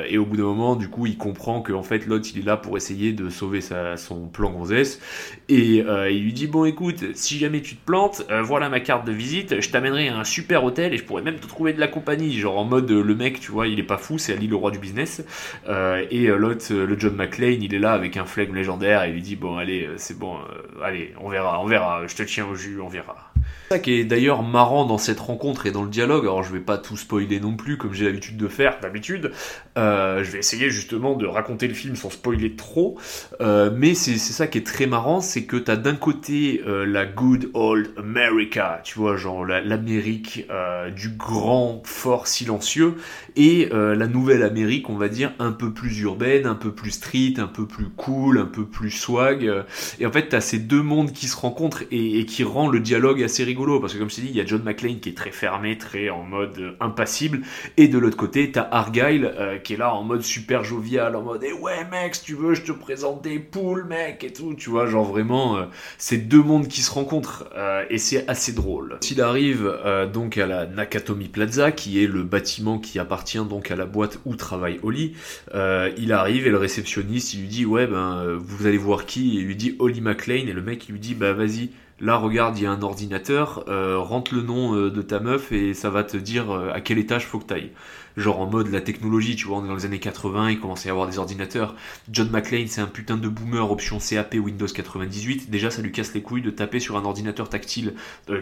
et 0.09 0.19
au 0.19 0.25
bout 0.25 0.37
d'un 0.37 0.45
moment, 0.45 0.77
du 0.77 0.89
coup, 0.89 1.07
il 1.07 1.17
comprend 1.17 1.61
que 1.61 1.73
en 1.73 1.83
fait 1.83 2.07
l'autre 2.07 2.29
il 2.33 2.41
est 2.41 2.45
là 2.45 2.57
pour 2.57 2.77
essayer 2.77 3.13
de 3.13 3.29
sauver 3.29 3.61
sa, 3.61 3.97
son 3.97 4.29
plan 4.29 4.51
gonzesse. 4.51 5.01
Et 5.49 5.79
il 5.79 6.23
lui 6.23 6.33
dit 6.33 6.47
bon 6.47 6.65
écoute, 6.65 7.05
si 7.15 7.39
jamais 7.39 7.61
tu 7.61 7.75
te 7.75 7.85
plantes, 7.85 8.25
voilà 8.45 8.69
ma 8.69 8.79
carte 8.79 9.05
de 9.05 9.13
visite, 9.13 9.61
je 9.61 9.71
t'amènerai 9.71 10.09
à 10.09 10.19
un 10.19 10.25
super 10.25 10.63
hôtel 10.63 10.95
et 10.95 10.97
je 10.97 11.05
pourrais 11.05 11.23
même 11.23 11.41
te 11.41 11.47
trouver 11.49 11.73
de 11.73 11.81
la 11.81 11.89
compagnie, 11.89 12.39
genre 12.39 12.57
en 12.57 12.65
mode 12.65 12.91
le 12.91 13.15
mec, 13.17 13.41
tu 13.41 13.51
vois, 13.51 13.67
il 13.67 13.81
est 13.81 13.85
pas 13.85 13.99
fou, 13.99 14.17
c'est 14.19 14.33
Ali 14.33 14.47
le 14.47 14.57
roi 14.57 14.71
du 14.71 14.79
business. 14.79 15.25
et 15.69 16.27
l'autre, 16.29 16.73
le 16.73 16.99
John 16.99 17.17
McClane, 17.17 17.63
il 17.63 17.75
est 17.75 17.81
là 17.81 17.93
avec 17.93 18.17
un 18.17 18.25
flegme 18.25 18.55
légendaire 18.55 19.03
dit 19.21 19.37
bon 19.37 19.57
allez, 19.57 19.89
c'est 19.97 20.19
bon, 20.19 20.39
allez, 20.83 21.15
on 21.21 21.29
verra, 21.29 21.61
on 21.61 21.67
verra, 21.67 22.07
je 22.07 22.15
te 22.15 22.23
tiens 22.23 22.47
au 22.47 22.55
jus, 22.55 22.81
on 22.81 22.89
verra. 22.89 23.31
Ça 23.71 23.79
qui 23.79 23.93
est 23.93 24.05
d'ailleurs 24.05 24.43
marrant 24.43 24.85
dans 24.85 24.99
cette 24.99 25.21
rencontre 25.21 25.67
et 25.67 25.71
dans 25.71 25.85
le 25.85 25.91
dialogue, 25.91 26.25
alors 26.25 26.43
je 26.43 26.53
vais 26.53 26.61
pas 26.61 26.77
tout 26.77 26.97
spoiler 26.97 27.39
non 27.39 27.55
plus 27.55 27.79
comme 27.79 27.95
j'ai 27.95 28.05
l'habitude 28.05 28.37
de 28.37 28.49
faire 28.49 28.81
d'habitude, 28.81 29.31
euh, 29.79 30.25
je 30.25 30.31
vais 30.33 30.39
essayer 30.39 30.71
justement 30.71 31.15
de 31.15 31.27
raconter 31.27 31.69
le 31.69 31.75
film 31.75 31.95
sans 31.95 32.11
spoiler 32.11 32.57
trop, 32.57 32.99
euh, 33.41 33.71
mais 33.73 33.95
c'est 33.95 34.19
ça 34.19 34.49
qui 34.49 34.59
est 34.59 34.67
très 34.67 34.87
marrant, 34.87 35.21
c'est 35.21 35.45
que 35.45 35.57
t'as 35.57 35.77
d'un 35.77 35.95
côté 35.95 36.63
euh, 36.67 36.85
la 36.85 37.07
good 37.07 37.51
old 37.55 37.91
America, 37.97 38.81
tu 38.83 38.99
vois, 38.99 39.17
genre 39.17 39.45
l'Amérique 39.45 40.49
du 40.97 41.11
grand 41.11 41.83
fort 41.85 42.27
silencieux, 42.27 42.97
et 43.37 43.69
la 43.71 44.07
nouvelle 44.07 44.43
Amérique, 44.43 44.91
on 44.91 44.97
va 44.97 45.09
dire, 45.09 45.33
un 45.39 45.53
peu 45.53 45.73
plus 45.73 46.01
urbaine, 46.01 46.47
un 46.47 46.55
peu 46.55 46.73
plus 46.73 46.91
street, 46.91 47.35
un 47.39 47.47
peu 47.47 47.67
plus 47.67 47.89
cool, 47.89 48.39
un 48.39 48.47
peu 48.47 48.65
plus 48.65 48.91
swag, 48.91 49.51
et 49.99 50.07
en 50.07 50.13
fait 50.13 50.29
t'as 50.29 50.41
ces 50.41 50.59
deux 50.59 50.83
mondes 50.83 51.13
qui 51.13 51.29
se 51.29 51.37
rencontrent 51.37 51.83
et, 51.91 52.25
qui 52.27 52.45
rend 52.45 52.69
le 52.69 52.81
dialogue 52.81 53.23
assez 53.23 53.45
rigolo. 53.45 53.81
Parce 53.81 53.95
que 53.95 53.99
comme 53.99 54.11
je 54.11 54.17
t'ai 54.17 54.23
dit, 54.23 54.29
il 54.31 54.37
y 54.37 54.41
a 54.41 54.47
John 54.47 54.63
McClane 54.63 55.01
qui 55.01 55.11
est 55.11 55.17
très 55.17 55.31
fermé, 55.31 55.79
très 55.79 56.11
en 56.11 56.23
mode 56.23 56.59
euh, 56.59 56.73
impassible, 56.81 57.41
et 57.77 57.89
de 57.89 57.99
l'autre 57.99 58.17
côté, 58.17 58.51
t'as 58.51 58.69
Argyle 58.71 59.31
euh, 59.39 59.59
qui 59.59 59.75
est 59.75 59.77
là 59.77 59.95
en 59.95 60.03
mode 60.03 60.23
super 60.23 60.65
jovial, 60.65 61.17
en 61.17 61.23
mode 61.23 61.43
eh 61.45 61.53
ouais 61.53 61.85
mec, 61.91 62.15
si 62.15 62.25
tu 62.25 62.35
veux, 62.35 62.55
je 62.55 62.63
te 62.63 62.73
présente 62.73 63.23
des 63.23 63.39
poules, 63.39 63.85
mec, 63.85 64.25
et 64.25 64.33
tout, 64.33 64.55
tu 64.55 64.71
vois, 64.71 64.87
genre 64.87 65.05
vraiment, 65.05 65.57
euh, 65.57 65.65
c'est 65.99 66.19
deux 66.19 66.43
mondes 66.43 66.69
qui 66.69 66.83
se 66.83 66.91
rencontrent, 66.91 67.49
et 67.89 67.99
c'est 67.99 68.29
assez 68.29 68.53
drôle. 68.53 68.99
S'il 69.01 69.21
arrive 69.21 69.73
donc 70.13 70.39
à 70.39 70.47
la 70.47 70.67
Nakatomi 70.67 71.29
Plaza, 71.29 71.73
qui 71.73 72.03
est 72.03 72.07
le 72.07 72.23
bâtiment 72.23 72.79
qui 72.79 72.99
appartient 72.99 73.30
donc 73.39 73.71
à 73.71 73.77
la 73.77 73.87
boîte 73.87 74.19
où 74.25 74.37
travaille 74.37 74.79
Oli, 74.83 75.15
il 75.55 76.13
arrive 76.13 76.47
et 76.47 76.51
le 76.51 76.59
réceptionniste, 76.59 77.35
il 77.35 77.41
lui 77.43 77.49
dit 77.49 77.67
ouais 77.67 77.87
ben, 77.87 78.37
vous 78.39 78.67
allez 78.67 78.79
voir 78.79 79.07
qui, 79.07 79.37
il 79.37 79.47
lui 79.47 79.57
dit 79.57 79.77
Oli 79.79 80.01
McClane, 80.01 80.49
et 80.49 80.53
le 80.53 80.63
mec 80.63 80.89
il 80.89 80.93
lui 80.93 81.01
dit 81.01 81.15
bah 81.15 81.33
vas-y, 81.33 81.71
Là, 82.01 82.17
regarde, 82.17 82.57
il 82.57 82.65
y 82.65 82.67
a 82.67 82.71
un 82.71 82.81
ordinateur, 82.81 83.65
euh, 83.69 83.99
rentre 83.99 84.35
le 84.35 84.41
nom 84.41 84.75
euh, 84.75 84.91
de 84.91 85.03
ta 85.03 85.21
meuf 85.21 85.53
et 85.53 85.75
ça 85.75 85.91
va 85.91 86.03
te 86.03 86.17
dire 86.17 86.51
euh, 86.51 86.71
à 86.73 86.81
quel 86.81 86.97
étage 86.97 87.27
faut 87.27 87.39
que 87.39 87.45
t'ailles. 87.45 87.73
Genre 88.21 88.39
en 88.39 88.47
mode 88.47 88.69
la 88.69 88.83
technologie, 88.83 89.35
tu 89.35 89.47
vois, 89.47 89.59
on 89.59 89.65
est 89.65 89.69
dans 89.69 89.75
les 89.75 89.87
années 89.87 89.99
80, 89.99 90.51
il 90.51 90.61
commence 90.61 90.85
à 90.85 90.89
y 90.89 90.91
avoir 90.91 91.09
des 91.09 91.19
ordinateurs. 91.19 91.75
John 92.11 92.29
McClane, 92.31 92.67
c'est 92.67 92.83
un 92.83 92.87
putain 92.87 93.17
de 93.17 93.29
boomer, 93.29 93.71
option 93.71 93.99
CAP 93.99 94.35
Windows 94.35 94.67
98. 94.67 95.51
Déjà, 95.51 95.71
ça 95.71 95.81
lui 95.81 95.91
casse 95.91 96.13
les 96.13 96.21
couilles 96.21 96.43
de 96.43 96.51
taper 96.51 96.81
sur 96.81 96.99
un 96.99 97.05
ordinateur 97.05 97.49
tactile 97.49 97.95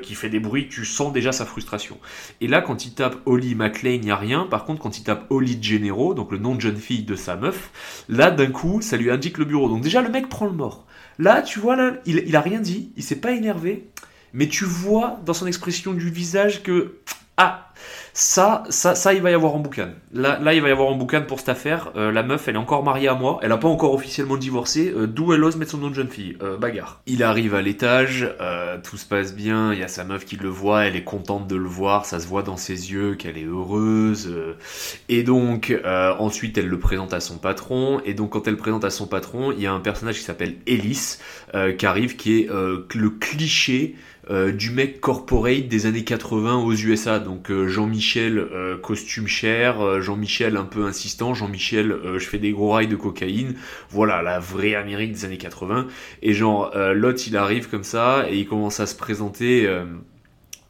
qui 0.02 0.14
fait 0.14 0.30
des 0.30 0.40
bruits, 0.40 0.68
tu 0.68 0.84
sens 0.84 1.12
déjà 1.12 1.30
sa 1.30 1.46
frustration. 1.46 1.98
Et 2.40 2.48
là, 2.48 2.60
quand 2.60 2.84
il 2.84 2.94
tape 2.94 3.18
Holly 3.24 3.54
McClane, 3.54 3.94
il 3.94 4.00
n'y 4.00 4.10
a 4.10 4.16
rien. 4.16 4.46
Par 4.50 4.64
contre, 4.64 4.82
quand 4.82 4.98
il 4.98 5.04
tape 5.04 5.26
Holly 5.30 5.58
Gennaro, 5.62 6.14
donc 6.14 6.32
le 6.32 6.38
nom 6.38 6.56
de 6.56 6.60
jeune 6.60 6.76
fille 6.76 7.04
de 7.04 7.14
sa 7.14 7.36
meuf, 7.36 8.04
là, 8.08 8.30
d'un 8.30 8.50
coup, 8.50 8.82
ça 8.82 8.96
lui 8.96 9.10
indique 9.10 9.38
le 9.38 9.44
bureau. 9.44 9.68
Donc 9.68 9.82
déjà, 9.82 10.02
le 10.02 10.08
mec 10.08 10.28
prend 10.28 10.46
le 10.46 10.52
mort. 10.52 10.86
Là, 11.20 11.42
tu 11.42 11.60
vois, 11.60 11.76
là, 11.76 11.92
il, 12.04 12.24
il 12.26 12.34
a 12.34 12.40
rien 12.40 12.60
dit, 12.60 12.92
il 12.96 13.02
s'est 13.02 13.20
pas 13.20 13.32
énervé, 13.32 13.88
mais 14.32 14.48
tu 14.48 14.64
vois 14.64 15.20
dans 15.24 15.34
son 15.34 15.46
expression 15.46 15.92
du 15.92 16.10
visage 16.10 16.62
que 16.62 16.98
ah, 17.38 17.68
ça, 18.20 18.64
ça, 18.68 18.96
ça, 18.96 19.14
il 19.14 19.22
va 19.22 19.30
y 19.30 19.34
avoir 19.34 19.54
en 19.54 19.60
boucan. 19.60 19.90
Là, 20.12 20.40
là, 20.42 20.52
il 20.52 20.60
va 20.60 20.68
y 20.68 20.72
avoir 20.72 20.88
en 20.88 20.96
boucan 20.96 21.22
pour 21.22 21.38
cette 21.38 21.50
affaire. 21.50 21.92
Euh, 21.94 22.10
la 22.10 22.24
meuf, 22.24 22.48
elle 22.48 22.56
est 22.56 22.58
encore 22.58 22.82
mariée 22.82 23.06
à 23.06 23.14
moi. 23.14 23.38
Elle 23.42 23.50
n'a 23.50 23.58
pas 23.58 23.68
encore 23.68 23.94
officiellement 23.94 24.36
divorcé. 24.36 24.92
Euh, 24.92 25.06
d'où 25.06 25.32
elle 25.32 25.44
ose 25.44 25.54
mettre 25.54 25.70
son 25.70 25.78
nom 25.78 25.88
de 25.88 25.94
jeune 25.94 26.08
fille 26.08 26.36
euh, 26.42 26.56
Bagarre. 26.56 27.00
Il 27.06 27.22
arrive 27.22 27.54
à 27.54 27.62
l'étage. 27.62 28.28
tout 28.82 28.96
se 28.96 29.06
passe 29.06 29.36
bien. 29.36 29.72
Il 29.72 29.78
y 29.78 29.84
a 29.84 29.88
sa 29.88 30.02
meuf 30.02 30.24
qui 30.24 30.34
le 30.34 30.48
voit. 30.48 30.86
Elle 30.86 30.96
est 30.96 31.04
contente 31.04 31.46
de 31.46 31.54
le 31.54 31.68
voir. 31.68 32.06
Ça 32.06 32.18
se 32.18 32.26
voit 32.26 32.42
dans 32.42 32.56
ses 32.56 32.90
yeux 32.90 33.14
qu'elle 33.14 33.38
est 33.38 33.46
heureuse. 33.46 34.34
et 35.08 35.22
donc, 35.22 35.72
ensuite, 36.18 36.58
elle 36.58 36.68
le 36.68 36.78
présente 36.80 37.14
à 37.14 37.20
son 37.20 37.38
patron. 37.38 38.00
Et 38.04 38.14
donc, 38.14 38.30
quand 38.30 38.48
elle 38.48 38.54
le 38.54 38.58
présente 38.58 38.84
à 38.84 38.90
son 38.90 39.06
patron, 39.06 39.52
il 39.52 39.60
y 39.60 39.68
a 39.68 39.72
un 39.72 39.80
personnage 39.80 40.16
qui 40.16 40.24
s'appelle 40.24 40.56
Ellis 40.66 41.18
qui 41.78 41.86
arrive, 41.86 42.16
qui 42.16 42.40
est 42.40 42.48
le 42.50 43.10
cliché 43.10 43.94
euh, 44.30 44.52
du 44.52 44.70
mec 44.70 45.00
corporate 45.00 45.68
des 45.68 45.86
années 45.86 46.04
80 46.04 46.56
aux 46.56 46.74
USA. 46.74 47.18
Donc 47.18 47.50
euh, 47.50 47.66
Jean-Michel 47.66 48.38
euh, 48.38 48.76
costume 48.76 49.26
cher, 49.26 50.00
Jean-Michel 50.02 50.56
un 50.56 50.64
peu 50.64 50.84
insistant, 50.84 51.34
Jean-Michel 51.34 51.96
je 52.16 52.26
fais 52.26 52.38
des 52.38 52.52
gros 52.52 52.72
rails 52.72 52.88
de 52.88 52.96
cocaïne. 52.96 53.54
Voilà 53.90 54.22
la 54.22 54.38
vraie 54.38 54.74
Amérique 54.74 55.12
des 55.12 55.24
années 55.24 55.38
80. 55.38 55.86
Et 56.22 56.34
genre 56.34 56.72
l'autre 56.94 57.22
il 57.26 57.36
arrive 57.36 57.68
comme 57.68 57.84
ça 57.84 58.26
et 58.28 58.38
il 58.38 58.46
commence 58.46 58.80
à 58.80 58.86
se 58.86 58.94
présenter 58.94 59.68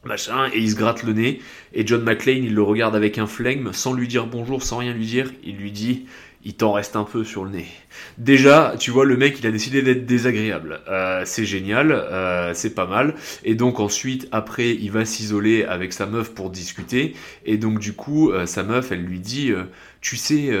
machin, 0.05 0.49
et 0.53 0.59
il 0.59 0.71
se 0.71 0.75
gratte 0.75 1.03
le 1.03 1.13
nez, 1.13 1.41
et 1.73 1.85
John 1.85 2.03
McClane, 2.03 2.43
il 2.43 2.55
le 2.55 2.61
regarde 2.61 2.95
avec 2.95 3.17
un 3.17 3.27
flegme, 3.27 3.73
sans 3.73 3.93
lui 3.93 4.07
dire 4.07 4.27
bonjour, 4.27 4.63
sans 4.63 4.77
rien 4.77 4.93
lui 4.93 5.05
dire, 5.05 5.31
il 5.43 5.57
lui 5.57 5.71
dit, 5.71 6.05
il 6.43 6.55
t'en 6.55 6.71
reste 6.71 6.95
un 6.95 7.03
peu 7.03 7.23
sur 7.23 7.43
le 7.43 7.51
nez. 7.51 7.67
Déjà, 8.17 8.75
tu 8.79 8.91
vois, 8.91 9.05
le 9.05 9.17
mec, 9.17 9.39
il 9.39 9.47
a 9.47 9.51
décidé 9.51 9.81
d'être 9.81 10.05
désagréable. 10.05 10.79
Euh, 10.87 11.23
c'est 11.25 11.45
génial, 11.45 11.91
euh, 11.91 12.53
c'est 12.53 12.73
pas 12.73 12.85
mal. 12.85 13.15
Et 13.43 13.55
donc 13.55 13.79
ensuite, 13.79 14.27
après, 14.31 14.69
il 14.69 14.91
va 14.91 15.05
s'isoler 15.05 15.65
avec 15.65 15.91
sa 15.91 16.05
meuf 16.05 16.33
pour 16.33 16.49
discuter. 16.49 17.15
Et 17.45 17.57
donc 17.57 17.79
du 17.79 17.93
coup, 17.93 18.31
euh, 18.31 18.45
sa 18.45 18.63
meuf, 18.63 18.91
elle 18.91 19.03
lui 19.03 19.19
dit, 19.19 19.51
tu 20.01 20.15
sais 20.15 20.51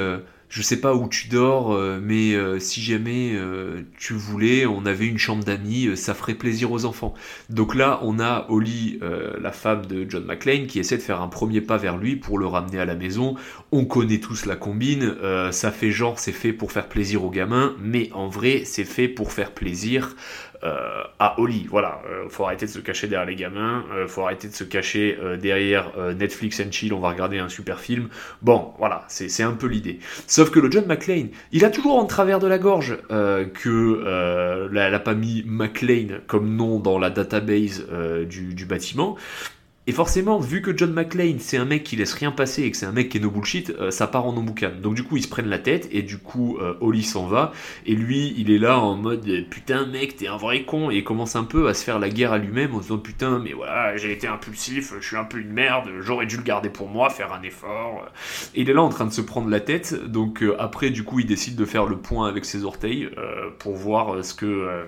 je 0.49 0.63
sais 0.63 0.81
pas 0.81 0.95
où 0.95 1.07
tu 1.07 1.27
dors, 1.27 1.73
euh, 1.73 1.99
mais 2.01 2.33
euh, 2.33 2.57
si 2.59 2.81
jamais 2.81 3.33
euh, 3.35 3.83
tu 3.99 4.13
voulais, 4.13 4.65
on 4.65 4.83
avait 4.87 5.05
une 5.05 5.19
chambre 5.19 5.43
d'amis, 5.43 5.95
ça 5.95 6.15
ferait 6.15 6.33
plaisir 6.33 6.71
aux 6.71 6.85
enfants. 6.85 7.13
Donc 7.49 7.75
là, 7.75 7.99
on 8.01 8.19
a 8.19 8.47
Holly, 8.49 8.99
la 9.39 9.51
femme 9.51 9.85
de 9.85 10.09
John 10.09 10.25
McClane, 10.25 10.65
qui 10.65 10.79
essaie 10.79 10.97
de 10.97 11.01
faire 11.01 11.21
un 11.21 11.27
premier 11.27 11.61
pas 11.61 11.77
vers 11.77 11.97
lui 11.97 12.15
pour 12.15 12.39
le 12.39 12.47
ramener 12.47 12.79
à 12.79 12.85
la 12.85 12.95
maison. 12.95 13.35
On 13.71 13.85
connaît 13.85 14.19
tous 14.19 14.45
la 14.45 14.55
combine, 14.55 15.15
ça 15.51 15.71
fait 15.71 15.91
genre 15.91 16.17
c'est 16.19 16.31
fait 16.31 16.53
pour 16.53 16.71
faire 16.71 16.87
plaisir 16.87 17.23
aux 17.23 17.29
gamins, 17.29 17.75
mais 17.79 18.09
en 18.13 18.27
vrai 18.27 18.63
c'est 18.65 18.85
fait 18.85 19.07
pour 19.07 19.31
faire 19.31 19.51
plaisir 19.51 20.15
euh, 20.63 21.03
à 21.19 21.39
Oli. 21.39 21.67
Voilà, 21.69 22.01
euh, 22.09 22.27
faut 22.27 22.43
arrêter 22.43 22.65
de 22.65 22.71
se 22.71 22.79
cacher 22.79 23.07
derrière 23.07 23.29
les 23.29 23.35
gamins, 23.35 23.85
euh, 23.93 24.07
faut 24.07 24.23
arrêter 24.23 24.49
de 24.49 24.53
se 24.53 24.65
cacher 24.65 25.17
derrière 25.41 25.91
Netflix 26.17 26.59
and 26.59 26.71
chill, 26.71 26.93
on 26.93 26.99
va 26.99 27.09
regarder 27.09 27.39
un 27.39 27.49
super 27.49 27.79
film. 27.79 28.09
Bon, 28.41 28.73
voilà, 28.77 29.05
c'est 29.07 29.43
un 29.43 29.53
peu 29.53 29.67
l'idée. 29.67 29.99
Sauf 30.27 30.51
que 30.51 30.59
le 30.59 30.69
John 30.69 30.85
McClane, 30.85 31.29
il 31.51 31.63
a 31.63 31.69
toujours 31.69 31.97
en 31.97 32.05
travers 32.05 32.39
de 32.39 32.47
la 32.47 32.57
gorge 32.57 32.97
que 33.09 34.69
elle 34.75 34.91
n'a 34.91 34.99
pas 34.99 35.13
mis 35.13 35.43
McClane 35.45 36.21
comme 36.27 36.55
nom 36.55 36.79
dans 36.79 36.99
la 36.99 37.09
database 37.09 37.85
du 38.27 38.65
bâtiment. 38.65 39.17
Et 39.89 39.91
forcément, 39.91 40.37
vu 40.37 40.61
que 40.61 40.77
John 40.77 40.93
McClane, 40.93 41.39
c'est 41.39 41.57
un 41.57 41.65
mec 41.65 41.83
qui 41.83 41.95
laisse 41.95 42.13
rien 42.13 42.29
passer 42.29 42.61
et 42.61 42.69
que 42.69 42.77
c'est 42.77 42.85
un 42.85 42.91
mec 42.91 43.09
qui 43.09 43.17
est 43.17 43.21
no 43.21 43.31
bullshit, 43.31 43.71
euh, 43.71 43.89
ça 43.89 44.05
part 44.05 44.27
en 44.27 44.33
no 44.33 44.45
Donc 44.83 44.93
du 44.93 45.01
coup, 45.01 45.17
ils 45.17 45.23
se 45.23 45.27
prennent 45.27 45.49
la 45.49 45.57
tête 45.57 45.89
et 45.91 46.03
du 46.03 46.19
coup, 46.19 46.59
euh, 46.61 46.75
Oli 46.79 47.01
s'en 47.01 47.25
va. 47.25 47.53
Et 47.87 47.95
lui, 47.95 48.35
il 48.37 48.51
est 48.51 48.59
là 48.59 48.77
en 48.77 48.93
mode 48.93 49.27
putain 49.49 49.87
mec, 49.87 50.15
t'es 50.15 50.27
un 50.27 50.37
vrai 50.37 50.61
con. 50.61 50.91
Et 50.91 50.97
il 50.97 51.03
commence 51.03 51.35
un 51.35 51.43
peu 51.43 51.67
à 51.69 51.73
se 51.73 51.83
faire 51.83 51.97
la 51.97 52.09
guerre 52.09 52.33
à 52.33 52.37
lui-même 52.37 52.75
en 52.75 52.81
disant 52.81 52.99
putain, 52.99 53.39
mais 53.39 53.53
voilà, 53.53 53.97
j'ai 53.97 54.11
été 54.11 54.27
impulsif, 54.27 54.93
je 54.99 55.07
suis 55.07 55.17
un 55.17 55.23
peu 55.23 55.39
une 55.39 55.53
merde, 55.53 55.89
j'aurais 56.01 56.27
dû 56.27 56.37
le 56.37 56.43
garder 56.43 56.69
pour 56.69 56.87
moi, 56.87 57.09
faire 57.09 57.33
un 57.33 57.41
effort. 57.41 58.05
Et 58.53 58.61
il 58.61 58.69
est 58.69 58.73
là 58.73 58.83
en 58.83 58.89
train 58.89 59.07
de 59.07 59.11
se 59.11 59.21
prendre 59.21 59.49
la 59.49 59.59
tête. 59.59 59.95
Donc 60.05 60.43
euh, 60.43 60.55
après, 60.59 60.91
du 60.91 61.03
coup, 61.03 61.19
il 61.19 61.25
décide 61.25 61.55
de 61.55 61.65
faire 61.65 61.87
le 61.87 61.97
point 61.97 62.29
avec 62.29 62.45
ses 62.45 62.63
orteils 62.63 63.09
pour 63.57 63.75
voir 63.75 64.23
ce 64.23 64.35
que 64.35 64.85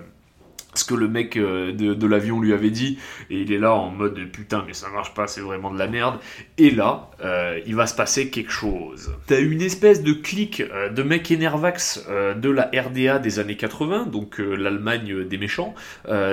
ce 0.74 0.84
que 0.84 0.94
le 0.94 1.08
mec 1.08 1.36
euh, 1.36 1.72
de, 1.72 2.06
l'avion 2.06 2.40
lui 2.40 2.52
avait 2.52 2.70
dit, 2.70 2.98
et 3.30 3.40
il 3.40 3.52
est 3.52 3.58
là 3.58 3.74
en 3.74 3.90
mode 3.90 4.18
putain 4.32 4.64
mais 4.66 4.72
ça 4.72 4.88
marche 4.88 5.14
pas, 5.14 5.26
c'est 5.26 5.40
vraiment 5.40 5.70
de 5.70 5.78
la 5.78 5.86
merde. 5.86 6.18
Et 6.58 6.70
là, 6.70 7.10
euh, 7.22 7.60
il 7.66 7.74
va 7.74 7.86
se 7.86 7.94
passer 7.94 8.28
quelque 8.28 8.50
chose. 8.50 9.12
T'as 9.26 9.40
une 9.40 9.60
espèce 9.60 10.02
de 10.02 10.12
clic 10.12 10.60
euh, 10.60 10.88
de 10.88 11.02
mecs 11.02 11.30
énervax 11.30 12.06
de 12.36 12.50
la 12.50 12.70
RDA 12.74 13.18
des 13.18 13.38
années 13.38 13.56
80, 13.56 14.06
donc 14.06 14.38
l'Allemagne 14.38 15.24
des 15.24 15.38
méchants. 15.38 15.74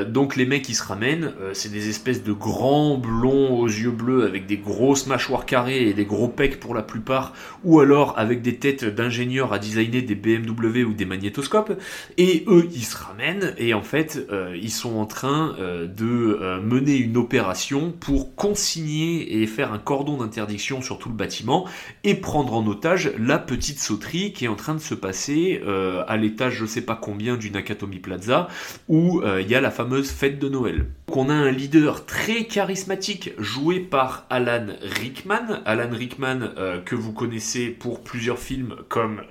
donc 0.07 0.35
les 0.35 0.45
mecs 0.45 0.63
qui 0.63 0.75
se 0.75 0.83
ramènent, 0.83 1.33
c'est 1.53 1.71
des 1.71 1.89
espèces 1.89 2.23
de 2.23 2.33
grands 2.33 2.97
blonds 2.97 3.59
aux 3.59 3.67
yeux 3.67 3.91
bleus 3.91 4.25
avec 4.25 4.45
des 4.45 4.57
grosses 4.57 5.07
mâchoires 5.07 5.45
carrées 5.45 5.87
et 5.87 5.93
des 5.93 6.05
gros 6.05 6.27
pecs 6.27 6.59
pour 6.59 6.73
la 6.73 6.81
plupart, 6.81 7.33
ou 7.63 7.79
alors 7.79 8.17
avec 8.17 8.41
des 8.41 8.55
têtes 8.55 8.85
d'ingénieurs 8.85 9.53
à 9.53 9.59
designer 9.59 10.01
des 10.01 10.15
BMW 10.15 10.83
ou 10.83 10.93
des 10.93 11.05
magnétoscopes. 11.05 11.79
Et 12.17 12.43
eux, 12.47 12.67
ils 12.73 12.85
se 12.85 12.97
ramènent 12.97 13.53
et 13.57 13.73
en 13.73 13.81
fait 13.81 14.28
euh, 14.31 14.57
ils 14.61 14.71
sont 14.71 14.97
en 14.97 15.05
train 15.05 15.55
euh, 15.59 15.87
de 15.87 16.59
mener 16.61 16.95
une 16.97 17.17
opération 17.17 17.91
pour 17.91 18.35
consigner 18.35 19.41
et 19.41 19.47
faire 19.47 19.73
un 19.73 19.79
cordon 19.79 20.17
d'interdiction 20.17 20.81
sur 20.81 20.99
tout 20.99 21.09
le 21.09 21.15
bâtiment 21.15 21.67
et 22.03 22.15
prendre 22.15 22.53
en 22.53 22.65
otage 22.67 23.11
la 23.17 23.39
petite 23.39 23.79
sauterie 23.79 24.33
qui 24.33 24.45
est 24.45 24.49
en 24.49 24.55
train 24.55 24.75
de 24.75 24.79
se 24.79 24.93
passer 24.93 25.61
à 26.07 26.17
l'étage 26.17 26.55
je 26.55 26.65
sais 26.65 26.81
pas 26.81 26.95
combien 26.95 27.37
du 27.37 27.51
Nakatomi 27.51 27.99
Plaza 27.99 28.47
où 28.87 29.21
il 29.23 29.47
y 29.47 29.55
a 29.55 29.61
la 29.61 29.71
fameuse 29.71 30.11
fête 30.11 30.39
de 30.39 30.49
Noël. 30.49 30.87
On 31.15 31.29
a 31.29 31.33
un 31.33 31.51
leader 31.51 32.05
très 32.05 32.45
charismatique 32.45 33.33
joué 33.37 33.79
par 33.79 34.25
Alan 34.29 34.67
Rickman. 34.81 35.61
Alan 35.65 35.89
Rickman 35.91 36.51
que 36.85 36.95
vous 36.95 37.13
connaissez 37.13 37.67
pour 37.67 38.01
plusieurs 38.03 38.39
films 38.39 38.75
comme 38.87 39.21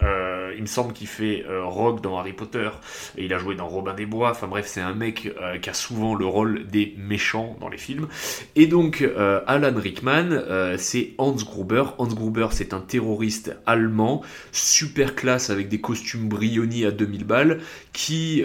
il 0.54 0.60
me 0.60 0.66
semble 0.66 0.92
qu'il 0.92 1.06
fait 1.06 1.44
Rogue 1.48 2.00
dans 2.00 2.18
Harry 2.18 2.32
Potter 2.32 2.68
et 3.16 3.24
il 3.24 3.34
a 3.34 3.38
joué 3.38 3.54
dans 3.54 3.66
Robin 3.66 3.94
des 3.94 4.06
Bois. 4.06 4.30
Enfin 4.30 4.46
bref, 4.46 4.66
c'est 4.66 4.80
un 4.80 4.94
mec 4.94 5.32
euh, 5.40 5.58
qui 5.58 5.70
a 5.70 5.74
souvent 5.74 6.14
le 6.14 6.26
rôle 6.26 6.66
des 6.66 6.94
méchants 6.98 7.56
dans 7.60 7.68
les 7.68 7.78
films. 7.78 8.08
Et 8.56 8.66
donc 8.66 9.02
euh, 9.02 9.40
Alan 9.46 9.74
Rickman, 9.76 10.30
euh, 10.30 10.76
c'est 10.78 11.12
Hans 11.18 11.32
Gruber. 11.32 11.84
Hans 11.98 12.06
Gruber, 12.06 12.48
c'est 12.50 12.74
un 12.74 12.80
terroriste 12.80 13.56
allemand, 13.66 14.22
super 14.52 15.14
classe 15.14 15.50
avec 15.50 15.68
des 15.68 15.80
costumes 15.80 16.28
brillonnis 16.28 16.84
à 16.84 16.90
2000 16.90 17.24
balles, 17.24 17.60
qui 17.92 18.42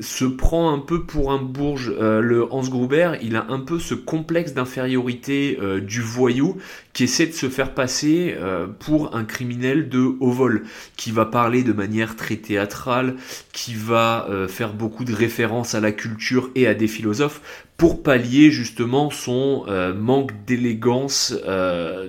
se 0.00 0.24
prend 0.24 0.72
un 0.72 0.78
peu 0.78 1.04
pour 1.04 1.32
un 1.32 1.38
bourge. 1.38 1.92
Le 2.24 2.52
Hans 2.52 2.62
Gruber, 2.62 3.12
il 3.22 3.36
a 3.36 3.46
un 3.48 3.60
peu 3.60 3.78
ce 3.78 3.94
complexe 3.94 4.54
d'infériorité 4.54 5.58
du 5.82 6.00
voyou 6.00 6.56
qui 6.92 7.04
essaie 7.04 7.26
de 7.26 7.32
se 7.32 7.48
faire 7.48 7.74
passer 7.74 8.34
pour 8.80 9.14
un 9.14 9.24
criminel 9.24 9.88
de 9.88 10.14
haut 10.20 10.30
vol, 10.30 10.64
qui 10.96 11.10
va 11.10 11.26
parler 11.26 11.62
de 11.62 11.72
manière 11.72 12.16
très 12.16 12.36
théâtrale, 12.36 13.16
qui 13.52 13.74
va 13.74 14.26
euh, 14.28 14.48
faire 14.48 14.72
beaucoup 14.72 15.04
de 15.04 15.14
références 15.14 15.74
à 15.74 15.80
la 15.80 15.92
culture 15.92 16.50
et 16.54 16.66
à 16.66 16.74
des 16.74 16.88
philosophes 16.88 17.40
pour 17.76 18.02
pallier 18.02 18.50
justement 18.50 19.10
son 19.10 19.64
euh, 19.68 19.94
manque 19.94 20.32
euh, 20.50 22.08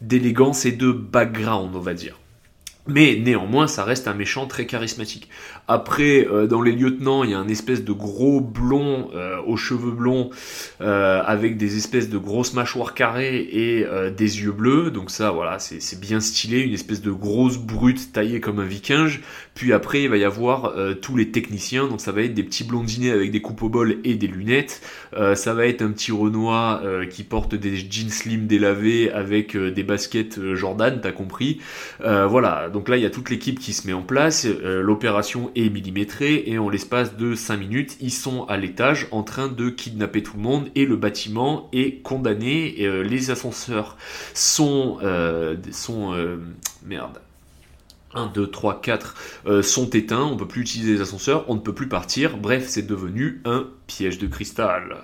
d'élégance 0.00 0.64
et 0.64 0.72
de 0.72 0.92
background, 0.92 1.74
on 1.74 1.80
va 1.80 1.94
dire. 1.94 2.18
Mais 2.88 3.20
néanmoins, 3.20 3.66
ça 3.66 3.82
reste 3.82 4.06
un 4.06 4.14
méchant 4.14 4.46
très 4.46 4.66
charismatique. 4.66 5.28
Après, 5.66 6.26
euh, 6.28 6.46
dans 6.46 6.62
les 6.62 6.70
lieutenants, 6.70 7.24
il 7.24 7.30
y 7.30 7.34
a 7.34 7.38
un 7.38 7.48
espèce 7.48 7.82
de 7.82 7.92
gros 7.92 8.40
blond 8.40 9.10
euh, 9.14 9.38
aux 9.44 9.56
cheveux 9.56 9.90
blonds 9.90 10.30
euh, 10.80 11.20
avec 11.24 11.56
des 11.56 11.76
espèces 11.76 12.08
de 12.08 12.18
grosses 12.18 12.54
mâchoires 12.54 12.94
carrées 12.94 13.38
et 13.38 13.86
des 14.16 14.42
yeux 14.42 14.52
bleus. 14.52 14.90
Donc 14.90 15.10
ça, 15.10 15.30
voilà, 15.30 15.58
c'est 15.58 16.00
bien 16.00 16.20
stylé, 16.20 16.60
une 16.60 16.74
espèce 16.74 17.02
de 17.02 17.10
grosse 17.10 17.58
brute 17.58 18.12
taillée 18.12 18.40
comme 18.40 18.60
un 18.60 18.64
viking. 18.64 19.18
Puis 19.56 19.72
après, 19.72 20.02
il 20.02 20.08
va 20.08 20.16
y 20.16 20.24
avoir 20.24 20.74
tous 21.02 21.16
les 21.16 21.32
techniciens. 21.32 21.88
Donc 21.88 22.00
ça 22.00 22.12
va 22.12 22.22
être 22.22 22.34
des 22.34 22.44
petits 22.44 22.62
blondinés 22.62 23.10
avec 23.10 23.32
des 23.32 23.42
coupes 23.42 23.62
au 23.62 23.68
bol 23.68 23.96
et 24.04 24.14
des 24.14 24.28
lunettes. 24.28 24.82
ça 25.34 25.54
va 25.54 25.66
être 25.66 25.82
un 25.82 25.90
petit 25.90 26.12
Renoir 26.12 26.82
qui 27.10 27.24
porte 27.24 27.54
des 27.54 27.76
jeans 27.76 28.10
slim 28.10 28.46
délavés 28.46 29.10
avec 29.10 29.56
des 29.56 29.82
baskets 29.82 30.38
Jordan, 30.54 31.00
t'as 31.02 31.12
compris. 31.12 31.60
voilà, 32.00 32.68
donc 32.68 32.88
là, 32.88 32.96
il 32.96 33.02
y 33.02 33.06
a 33.06 33.10
toute 33.10 33.30
l'équipe 33.30 33.58
qui 33.58 33.72
se 33.72 33.86
met 33.86 33.92
en 33.92 34.02
place. 34.02 34.46
L'opération 34.46 35.50
est 35.56 35.70
millimétrée 35.70 36.44
et 36.46 36.58
en 36.58 36.68
l'espace 36.68 37.16
de 37.16 37.34
5 37.34 37.56
minutes, 37.56 37.96
ils 38.00 38.12
sont 38.12 38.44
à 38.44 38.56
l'étage 38.56 39.08
en 39.10 39.22
train 39.22 39.48
de 39.48 39.70
kidnapper 39.70 40.22
tout 40.22 40.36
le 40.36 40.42
monde 40.42 40.68
et 40.74 40.84
le 40.84 40.96
bâtiment 40.96 41.68
est 41.72 42.02
condamné. 42.02 42.80
Et, 42.80 42.86
euh, 42.86 43.02
les 43.02 43.30
ascenseurs 43.30 43.96
sont... 44.34 44.98
Euh, 45.02 45.56
sont 45.70 46.14
euh, 46.14 46.36
merde. 46.84 47.18
1, 48.16 48.26
2, 48.26 48.50
3, 48.50 48.80
4 48.80 49.62
sont 49.62 49.90
éteints, 49.90 50.24
on 50.24 50.32
ne 50.32 50.38
peut 50.38 50.48
plus 50.48 50.62
utiliser 50.62 50.94
les 50.94 51.00
ascenseurs, 51.00 51.44
on 51.48 51.54
ne 51.54 51.60
peut 51.60 51.74
plus 51.74 51.88
partir, 51.88 52.36
bref 52.36 52.66
c'est 52.68 52.86
devenu 52.86 53.40
un 53.44 53.68
piège 53.86 54.18
de 54.18 54.26
cristal. 54.26 54.98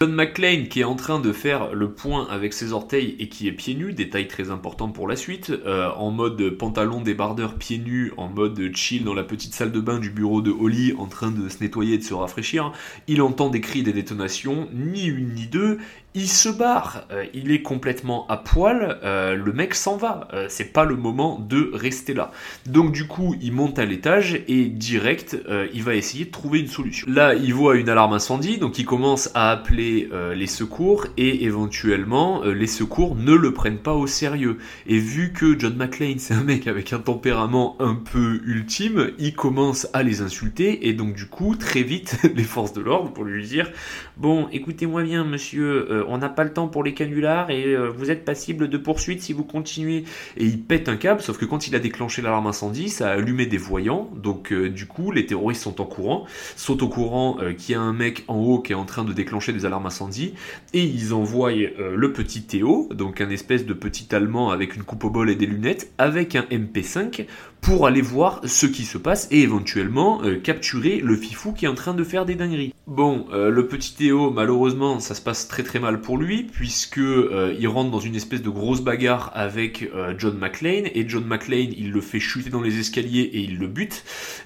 John 0.00 0.12
McClane 0.12 0.68
qui 0.68 0.80
est 0.80 0.84
en 0.84 0.96
train 0.96 1.20
de 1.20 1.32
faire 1.32 1.72
le 1.72 1.92
point 1.92 2.26
avec 2.28 2.52
ses 2.52 2.72
orteils 2.72 3.16
et 3.20 3.28
qui 3.28 3.48
est 3.48 3.52
pieds 3.52 3.74
nus, 3.74 3.94
détail 3.94 4.28
très 4.28 4.50
important 4.50 4.88
pour 4.88 5.08
la 5.08 5.16
suite, 5.16 5.50
euh, 5.50 5.88
en 5.96 6.10
mode 6.10 6.50
pantalon 6.58 7.00
débardeur 7.00 7.54
pieds 7.54 7.78
nus, 7.78 8.12
en 8.16 8.28
mode 8.28 8.74
chill 8.74 9.04
dans 9.04 9.14
la 9.14 9.22
petite 9.22 9.54
salle 9.54 9.72
de 9.72 9.80
bain 9.80 9.98
du 9.98 10.10
bureau 10.10 10.42
de 10.42 10.50
Holly 10.50 10.94
en 10.98 11.06
train 11.06 11.30
de 11.30 11.48
se 11.48 11.62
nettoyer 11.62 11.94
et 11.94 11.98
de 11.98 12.02
se 12.02 12.12
rafraîchir, 12.12 12.72
il 13.06 13.22
entend 13.22 13.48
des 13.48 13.60
cris, 13.60 13.82
des 13.82 13.92
détonations, 13.92 14.68
ni 14.74 15.06
une 15.06 15.32
ni 15.32 15.46
deux, 15.46 15.78
il 16.16 16.28
se 16.28 16.48
barre, 16.48 17.06
euh, 17.10 17.24
il 17.34 17.50
est 17.50 17.62
complètement 17.62 18.24
à 18.28 18.36
poil, 18.36 19.00
euh, 19.02 19.34
le 19.34 19.52
mec 19.52 19.74
s'en 19.74 19.96
va, 19.96 20.28
euh, 20.32 20.46
c'est 20.48 20.72
pas 20.72 20.84
le 20.84 20.94
moment 20.94 21.40
de 21.40 21.72
rester 21.74 22.14
là. 22.14 22.30
Donc 22.66 22.92
du 22.92 23.08
coup, 23.08 23.34
il 23.42 23.52
monte 23.52 23.80
à 23.80 23.84
l'étage 23.84 24.40
et 24.46 24.66
direct, 24.66 25.36
il 25.72 25.82
va 25.82 25.94
essayer 25.94 26.26
de 26.26 26.30
trouver 26.30 26.60
une 26.60 26.68
solution. 26.68 27.08
Là, 27.10 27.34
il 27.34 27.52
voit 27.52 27.76
une 27.76 27.88
alarme 27.88 28.12
incendie, 28.12 28.58
donc 28.58 28.78
il 28.78 28.84
commence 28.84 29.30
à 29.34 29.50
appeler 29.50 30.08
les 30.34 30.46
secours 30.46 31.06
et 31.16 31.44
éventuellement, 31.44 32.42
les 32.44 32.66
secours 32.66 33.16
ne 33.16 33.32
le 33.32 33.52
prennent 33.52 33.78
pas 33.78 33.94
au 33.94 34.06
sérieux. 34.06 34.58
Et 34.86 34.98
vu 34.98 35.32
que 35.32 35.58
John 35.58 35.76
McClane, 35.76 36.18
c'est 36.18 36.34
un 36.34 36.42
mec 36.42 36.66
avec 36.66 36.92
un 36.92 36.98
tempérament 36.98 37.76
un 37.80 37.94
peu 37.94 38.40
ultime, 38.44 39.10
il 39.18 39.34
commence 39.34 39.88
à 39.92 40.02
les 40.02 40.20
insulter 40.20 40.88
et 40.88 40.92
donc 40.92 41.14
du 41.14 41.26
coup, 41.26 41.56
très 41.56 41.82
vite, 41.82 42.18
les 42.34 42.44
forces 42.44 42.72
de 42.72 42.80
l'ordre 42.80 43.12
pour 43.12 43.24
lui 43.24 43.44
dire, 43.46 43.70
bon, 44.16 44.48
écoutez-moi 44.52 45.02
bien, 45.02 45.24
monsieur, 45.24 46.03
on 46.08 46.18
n'a 46.18 46.28
pas 46.28 46.44
le 46.44 46.52
temps 46.52 46.68
pour 46.68 46.82
les 46.82 46.94
canulars 46.94 47.50
et 47.50 47.74
euh, 47.74 47.88
vous 47.88 48.10
êtes 48.10 48.24
passible 48.24 48.68
de 48.68 48.78
poursuite 48.78 49.22
si 49.22 49.32
vous 49.32 49.44
continuez. 49.44 50.04
Et 50.36 50.44
il 50.44 50.60
pète 50.60 50.88
un 50.88 50.96
câble, 50.96 51.20
sauf 51.20 51.38
que 51.38 51.44
quand 51.44 51.66
il 51.68 51.74
a 51.74 51.78
déclenché 51.78 52.22
l'alarme 52.22 52.46
incendie, 52.46 52.88
ça 52.88 53.10
a 53.10 53.12
allumé 53.12 53.46
des 53.46 53.58
voyants. 53.58 54.10
Donc 54.14 54.52
euh, 54.52 54.68
du 54.68 54.86
coup, 54.86 55.10
les 55.10 55.26
terroristes 55.26 55.62
sont 55.62 55.80
en 55.80 55.84
courant, 55.84 56.26
sont 56.56 56.82
au 56.82 56.88
courant 56.88 57.38
euh, 57.40 57.52
qu'il 57.52 57.74
y 57.74 57.78
a 57.78 57.80
un 57.80 57.92
mec 57.92 58.24
en 58.28 58.36
haut 58.36 58.60
qui 58.60 58.72
est 58.72 58.76
en 58.76 58.84
train 58.84 59.04
de 59.04 59.12
déclencher 59.12 59.52
des 59.52 59.66
alarmes 59.66 59.86
incendie, 59.86 60.34
et 60.72 60.82
ils 60.82 61.14
envoient 61.14 61.52
le 61.52 62.12
petit 62.12 62.42
Théo, 62.42 62.88
donc 62.92 63.20
un 63.20 63.30
espèce 63.30 63.66
de 63.66 63.74
petit 63.74 64.14
Allemand 64.14 64.50
avec 64.50 64.76
une 64.76 64.82
coupe 64.82 65.04
au 65.04 65.10
bol 65.10 65.30
et 65.30 65.34
des 65.34 65.46
lunettes, 65.46 65.92
avec 65.98 66.36
un 66.36 66.42
MP5 66.42 67.26
pour 67.64 67.86
aller 67.86 68.02
voir 68.02 68.40
ce 68.44 68.66
qui 68.66 68.84
se 68.84 68.98
passe 68.98 69.26
et 69.30 69.40
éventuellement 69.40 70.20
capturer 70.42 71.00
le 71.00 71.16
fifou 71.16 71.52
qui 71.52 71.64
est 71.64 71.68
en 71.68 71.74
train 71.74 71.94
de 71.94 72.04
faire 72.04 72.26
des 72.26 72.34
dingueries. 72.34 72.74
Bon, 72.86 73.26
le 73.32 73.66
petit 73.66 73.94
Théo, 73.94 74.30
malheureusement, 74.30 75.00
ça 75.00 75.14
se 75.14 75.22
passe 75.22 75.48
très 75.48 75.62
très 75.62 75.78
mal 75.78 76.00
pour 76.00 76.18
lui, 76.18 76.42
puisque 76.42 76.98
euh, 76.98 77.54
il 77.58 77.66
rentre 77.68 77.90
dans 77.90 78.00
une 78.00 78.14
espèce 78.14 78.42
de 78.42 78.50
grosse 78.50 78.82
bagarre 78.82 79.30
avec 79.34 79.90
euh, 79.94 80.14
John 80.18 80.36
McClane, 80.38 80.88
et 80.94 81.08
John 81.08 81.24
McClane, 81.24 81.72
il 81.76 81.90
le 81.90 82.00
fait 82.00 82.20
chuter 82.20 82.50
dans 82.50 82.60
les 82.60 82.78
escaliers 82.78 83.22
et 83.32 83.40
il 83.40 83.58
le 83.58 83.66
bute. 83.66 84.04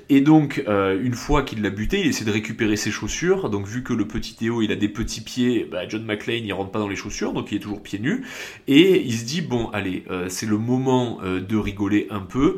Et 0.08 0.20
donc, 0.20 0.62
euh, 0.68 0.98
une 1.02 1.14
fois 1.14 1.42
qu'il 1.42 1.62
l'a 1.62 1.70
buté, 1.70 2.00
il 2.00 2.06
essaie 2.06 2.24
de 2.24 2.30
récupérer 2.30 2.76
ses 2.76 2.90
chaussures. 2.90 3.50
Donc, 3.50 3.66
vu 3.66 3.82
que 3.82 3.92
le 3.92 4.06
petit 4.06 4.34
Théo, 4.34 4.62
il 4.62 4.72
a 4.72 4.76
des 4.76 4.88
petits 4.88 5.20
pieds, 5.20 5.68
bah, 5.70 5.88
John 5.88 6.04
McClane, 6.04 6.44
il 6.44 6.52
rentre 6.52 6.70
pas 6.70 6.78
dans 6.78 6.88
les 6.88 6.96
chaussures, 6.96 7.32
donc 7.32 7.52
il 7.52 7.56
est 7.56 7.60
toujours 7.60 7.82
pieds 7.82 7.98
nus. 7.98 8.24
Et 8.68 9.02
il 9.04 9.14
se 9.14 9.24
dit, 9.24 9.42
bon, 9.42 9.68
allez, 9.70 10.04
c'est 10.28 10.46
le 10.46 10.58
moment 10.58 11.18
de 11.22 11.56
rigoler 11.56 12.06
un 12.10 12.20
peu. 12.20 12.56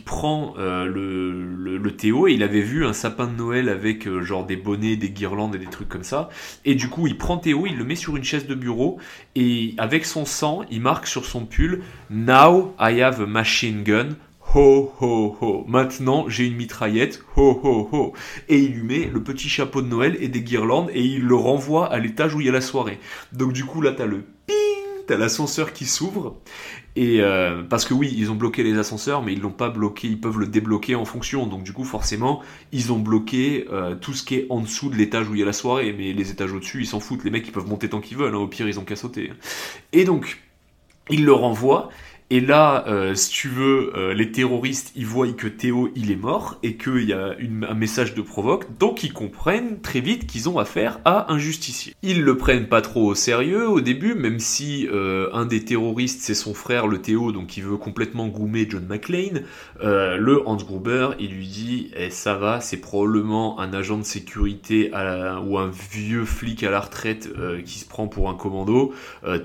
Prend 0.00 0.54
le, 0.56 1.32
le, 1.32 1.76
le, 1.76 1.96
Théo, 1.96 2.26
et 2.26 2.32
il 2.32 2.42
avait 2.42 2.60
vu 2.60 2.86
un 2.86 2.92
sapin 2.92 3.26
de 3.26 3.36
Noël 3.36 3.68
avec 3.68 4.08
genre 4.22 4.46
des 4.46 4.56
bonnets, 4.56 4.96
des 4.96 5.10
guirlandes 5.10 5.54
et 5.54 5.58
des 5.58 5.66
trucs 5.66 5.88
comme 5.88 6.04
ça. 6.04 6.28
Et 6.64 6.74
du 6.74 6.88
coup, 6.88 7.06
il 7.06 7.18
prend 7.18 7.36
Théo, 7.36 7.66
il 7.66 7.76
le 7.76 7.84
met 7.84 7.94
sur 7.94 8.16
une 8.16 8.24
chaise 8.24 8.46
de 8.46 8.54
bureau 8.54 8.98
et 9.34 9.74
avec 9.78 10.04
son 10.04 10.24
sang, 10.24 10.62
il 10.70 10.80
marque 10.80 11.06
sur 11.06 11.24
son 11.24 11.44
pull 11.44 11.82
Now 12.10 12.74
I 12.78 13.00
have 13.00 13.20
a 13.20 13.26
machine 13.26 13.82
gun. 13.82 14.10
Ho 14.54 14.92
ho 15.00 15.36
ho. 15.40 15.64
Maintenant, 15.66 16.28
j'ai 16.28 16.46
une 16.46 16.56
mitraillette. 16.56 17.22
Ho 17.36 17.58
ho 17.62 17.88
ho. 17.90 18.12
Et 18.48 18.58
il 18.58 18.74
lui 18.74 18.82
met 18.82 19.10
le 19.12 19.22
petit 19.22 19.48
chapeau 19.48 19.80
de 19.80 19.86
Noël 19.86 20.16
et 20.20 20.28
des 20.28 20.42
guirlandes 20.42 20.90
et 20.92 21.02
il 21.02 21.22
le 21.22 21.34
renvoie 21.34 21.90
à 21.90 21.98
l'étage 21.98 22.34
où 22.34 22.40
il 22.40 22.46
y 22.46 22.50
a 22.50 22.52
la 22.52 22.60
soirée. 22.60 22.98
Donc 23.32 23.52
du 23.54 23.64
coup, 23.64 23.80
là, 23.80 23.92
t'as 23.92 24.04
le 24.04 24.24
ping, 24.46 24.56
t'as 25.06 25.16
l'ascenseur 25.16 25.72
qui 25.72 25.86
s'ouvre 25.86 26.36
et 26.94 27.20
euh, 27.20 27.62
parce 27.62 27.86
que 27.86 27.94
oui, 27.94 28.14
ils 28.16 28.30
ont 28.30 28.34
bloqué 28.34 28.62
les 28.62 28.76
ascenseurs, 28.78 29.22
mais 29.22 29.32
ils 29.32 29.40
l'ont 29.40 29.50
pas 29.50 29.70
bloqué, 29.70 30.08
ils 30.08 30.20
peuvent 30.20 30.38
le 30.38 30.46
débloquer 30.46 30.94
en 30.94 31.06
fonction. 31.06 31.46
Donc 31.46 31.62
du 31.62 31.72
coup, 31.72 31.84
forcément, 31.84 32.42
ils 32.70 32.92
ont 32.92 32.98
bloqué 32.98 33.66
euh, 33.72 33.94
tout 33.94 34.12
ce 34.12 34.22
qui 34.22 34.36
est 34.36 34.46
en 34.50 34.60
dessous 34.60 34.90
de 34.90 34.96
l'étage 34.96 35.28
où 35.28 35.34
il 35.34 35.40
y 35.40 35.42
a 35.42 35.46
la 35.46 35.54
soirée. 35.54 35.94
Mais 35.96 36.12
les 36.12 36.30
étages 36.30 36.52
au-dessus, 36.52 36.82
ils 36.82 36.86
s'en 36.86 37.00
foutent. 37.00 37.24
Les 37.24 37.30
mecs, 37.30 37.46
ils 37.46 37.52
peuvent 37.52 37.68
monter 37.68 37.88
tant 37.88 38.00
qu'ils 38.00 38.18
veulent. 38.18 38.34
Hein. 38.34 38.38
Au 38.38 38.46
pire, 38.46 38.68
ils 38.68 38.78
ont 38.78 38.84
qu'à 38.84 38.96
sauter. 38.96 39.32
Et 39.92 40.04
donc, 40.04 40.42
ils 41.08 41.24
le 41.24 41.32
renvoient. 41.32 41.88
Et 42.32 42.40
là, 42.40 42.86
euh, 42.88 43.14
si 43.14 43.28
tu 43.28 43.48
veux, 43.48 43.92
euh, 43.94 44.14
les 44.14 44.32
terroristes, 44.32 44.90
ils 44.96 45.04
voient 45.04 45.30
que 45.34 45.46
Théo, 45.46 45.90
il 45.94 46.10
est 46.10 46.16
mort 46.16 46.58
et 46.62 46.78
qu'il 46.78 47.04
y 47.04 47.12
a 47.12 47.36
un 47.68 47.74
message 47.74 48.14
de 48.14 48.22
provoque, 48.22 48.78
donc 48.78 49.04
ils 49.04 49.12
comprennent 49.12 49.82
très 49.82 50.00
vite 50.00 50.26
qu'ils 50.26 50.48
ont 50.48 50.58
affaire 50.58 50.98
à 51.04 51.30
un 51.30 51.36
justicier. 51.36 51.94
Ils 52.00 52.22
le 52.22 52.38
prennent 52.38 52.68
pas 52.68 52.80
trop 52.80 53.08
au 53.08 53.14
sérieux 53.14 53.68
au 53.68 53.82
début, 53.82 54.14
même 54.14 54.38
si 54.38 54.88
euh, 54.90 55.28
un 55.34 55.44
des 55.44 55.62
terroristes, 55.62 56.22
c'est 56.22 56.32
son 56.32 56.54
frère, 56.54 56.86
le 56.86 57.02
Théo, 57.02 57.32
donc 57.32 57.58
il 57.58 57.64
veut 57.64 57.76
complètement 57.76 58.28
goumer 58.28 58.66
John 58.66 58.86
McClane. 58.88 59.42
le 59.82 60.42
Hans 60.46 60.56
Gruber, 60.56 61.10
il 61.20 61.32
lui 61.32 61.46
dit, 61.46 61.90
eh, 61.94 62.08
ça 62.08 62.32
va, 62.32 62.62
c'est 62.62 62.78
probablement 62.78 63.60
un 63.60 63.74
agent 63.74 63.98
de 63.98 64.04
sécurité 64.04 64.90
ou 64.90 65.58
un 65.58 65.70
vieux 65.90 66.24
flic 66.24 66.62
à 66.62 66.70
la 66.70 66.80
retraite 66.80 67.28
qui 67.66 67.78
se 67.78 67.84
prend 67.84 68.08
pour 68.08 68.30
un 68.30 68.34
commando. 68.34 68.94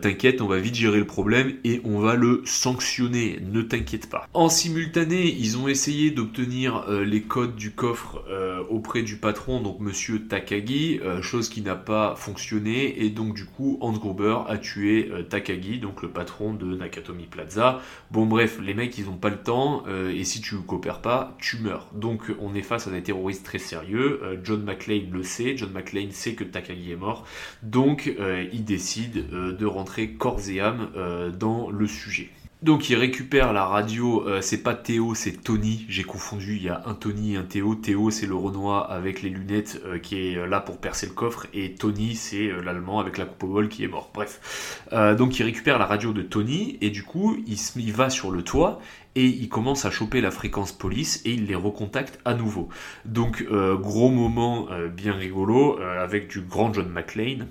T'inquiète, 0.02 0.42
on 0.42 0.48
va 0.48 0.60
vite 0.60 0.76
gérer 0.76 1.00
le 1.00 1.06
problème 1.06 1.56
et 1.66 1.82
on 1.84 2.00
va 2.00 2.16
le 2.16 2.44
sanctionner 2.46 2.77
ne 2.80 3.62
t'inquiète 3.62 4.10
pas. 4.10 4.28
En 4.34 4.50
simultané, 4.50 5.26
ils 5.28 5.58
ont 5.58 5.68
essayé 5.68 6.12
d'obtenir 6.12 6.86
euh, 6.88 7.04
les 7.04 7.22
codes 7.22 7.56
du 7.56 7.72
coffre 7.72 8.24
euh, 8.30 8.64
auprès 8.70 9.04
du 9.04 9.18
patron, 9.18 9.62
donc 9.62 9.80
monsieur 9.80 10.28
Takagi, 10.28 11.00
euh, 11.04 11.22
chose 11.22 11.50
qui 11.50 11.62
n'a 11.62 11.76
pas 11.76 12.16
fonctionné, 12.16 13.04
et 13.04 13.10
donc 13.10 13.34
du 13.34 13.46
coup, 13.46 13.78
Hans 13.82 13.94
Gruber 13.94 14.40
a 14.48 14.58
tué 14.58 15.12
Takagi, 15.30 15.80
donc 15.80 16.02
le 16.02 16.10
patron 16.10 16.54
de 16.54 16.76
Nakatomi 16.76 17.26
Plaza. 17.26 17.82
Bon 18.12 18.26
bref, 18.26 18.60
les 18.62 18.74
mecs, 18.74 18.98
ils 18.98 19.06
n'ont 19.06 19.18
pas 19.18 19.30
le 19.30 19.38
temps, 19.38 19.84
et 19.88 20.24
si 20.24 20.42
tu 20.42 20.56
coopères 20.58 21.02
pas, 21.02 21.36
tu 21.40 21.58
meurs. 21.58 21.90
Donc 21.94 22.32
on 22.40 22.56
est 22.56 22.62
face 22.62 22.88
à 22.88 22.92
des 22.92 23.04
terroristes 23.04 23.46
très 23.46 23.60
sérieux, 23.60 24.22
John 24.44 24.64
McClane 24.64 25.10
le 25.12 25.24
sait, 25.24 25.58
John 25.58 25.72
McClane 25.72 26.12
sait 26.12 26.34
que 26.34 26.44
Takagi 26.44 26.92
est 26.92 26.98
mort, 26.98 27.26
donc 27.64 28.14
il 28.52 28.64
décide 28.64 29.30
de 29.30 29.66
rentrer 29.66 30.12
corps 30.12 30.42
et 30.50 30.60
âme 30.60 30.90
dans 31.38 31.70
le 31.70 31.88
sujet. 31.88 32.30
Donc 32.64 32.90
il 32.90 32.96
récupère 32.96 33.54
la 33.54 33.66
radio, 33.66 34.28
euh, 34.28 34.42
c'est 34.42 34.64
pas 34.64 34.74
Théo, 34.74 35.14
c'est 35.14 35.44
Tony, 35.44 35.86
j'ai 35.90 36.02
confondu, 36.02 36.56
il 36.56 36.64
y 36.64 36.70
a 36.70 36.82
un 36.88 36.96
Tony 36.96 37.36
et 37.36 37.38
un 37.38 37.44
Théo. 37.44 37.76
Théo 37.76 38.10
c'est 38.10 38.26
le 38.26 38.34
Renoir 38.34 38.92
avec 38.92 39.22
les 39.22 39.30
lunettes 39.30 39.80
euh, 39.86 40.00
qui 40.00 40.18
est 40.18 40.38
euh, 40.38 40.48
là 40.48 40.60
pour 40.60 40.80
percer 40.80 41.06
le 41.06 41.12
coffre, 41.12 41.46
et 41.54 41.76
Tony 41.76 42.16
c'est 42.16 42.50
l'Allemand 42.64 43.00
avec 43.00 43.20
la 43.20 43.26
coupe 43.26 43.44
au 43.44 43.48
bol 43.48 43.70
qui 43.70 43.84
est 43.84 43.88
mort. 43.88 44.10
Bref. 44.12 44.82
donc 44.92 45.38
il 45.38 45.44
récupère 45.44 45.78
la 45.78 45.86
radio 45.86 46.14
de 46.14 46.24
Tony, 46.24 46.80
et 46.82 46.90
du 46.90 47.04
coup 47.04 47.38
il, 47.46 47.58
il 47.76 47.94
va 47.94 48.10
sur 48.10 48.32
le 48.32 48.42
toit, 48.42 48.80
et 49.14 49.26
il 49.26 49.50
commence 49.50 49.86
à 49.86 49.92
choper 49.92 50.20
la 50.20 50.32
fréquence 50.32 50.72
police, 50.72 51.22
et 51.26 51.34
il 51.34 51.46
les 51.46 51.56
recontacte 51.56 52.20
à 52.26 52.34
nouveau. 52.34 52.70
Donc 53.06 53.46
gros 53.80 54.10
moment 54.10 54.68
bien 54.96 55.14
rigolo, 55.14 55.80
avec 55.80 56.28
du 56.28 56.42
grand 56.42 56.74
John 56.74 56.90
McClane. 56.90 57.48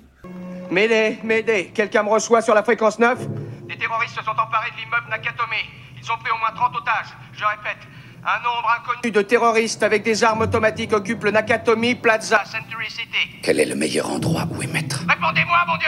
M'aider, 0.69 1.19
m'aider, 1.23 1.71
quelqu'un 1.73 2.03
me 2.03 2.09
reçoit 2.09 2.41
sur 2.41 2.53
la 2.53 2.63
fréquence 2.63 2.99
9 2.99 3.19
des 3.67 3.77
terroristes 3.77 4.15
se 4.17 4.23
sont 4.23 4.31
emparés 4.31 4.71
de 4.71 4.77
l'immeuble 4.77 5.07
Nakatomi. 5.09 5.57
Ils 6.01 6.11
ont 6.11 6.17
pris 6.17 6.31
au 6.31 6.37
moins 6.37 6.51
30 6.55 6.75
otages. 6.77 7.13
Je 7.33 7.43
répète, 7.43 7.77
un 8.25 8.39
nombre 8.43 8.69
inconnu 8.79 9.11
de 9.11 9.21
terroristes 9.21 9.83
avec 9.83 10.03
des 10.03 10.23
armes 10.23 10.41
automatiques 10.41 10.93
occupent 10.93 11.25
le 11.25 11.31
Nakatomi 11.31 11.95
Plaza 11.95 12.43
Century 12.45 12.89
City. 12.89 13.39
Quel 13.43 13.59
est 13.59 13.65
le 13.65 13.75
meilleur 13.75 14.09
endroit 14.09 14.47
où 14.49 14.61
émettre 14.61 15.05
Répondez-moi, 15.07 15.57
mon 15.67 15.77
Dieu 15.77 15.87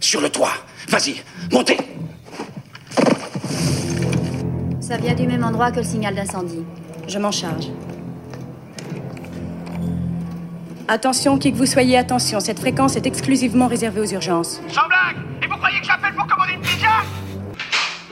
Sur 0.00 0.20
le 0.20 0.30
toit. 0.30 0.52
Vas-y, 0.88 1.22
montez 1.52 1.78
Ça 4.80 4.96
vient 4.96 5.14
du 5.14 5.26
même 5.26 5.44
endroit 5.44 5.70
que 5.70 5.76
le 5.76 5.84
signal 5.84 6.14
d'incendie. 6.16 6.64
Je 7.06 7.18
m'en 7.18 7.30
charge. 7.30 7.68
Attention, 10.92 11.38
qui 11.38 11.52
que 11.52 11.56
vous 11.56 11.66
soyez, 11.66 11.96
attention, 11.96 12.40
cette 12.40 12.58
fréquence 12.58 12.96
est 12.96 13.06
exclusivement 13.06 13.68
réservée 13.68 14.00
aux 14.00 14.12
urgences. 14.12 14.60
Sans 14.66 14.88
blague 14.88 15.24
Et 15.40 15.46
vous 15.46 15.56
croyez 15.56 15.78
que 15.78 15.86
j'appelle 15.86 16.12
pour 16.16 16.26
commander 16.26 16.54
une 16.54 16.60
pizza 16.62 16.88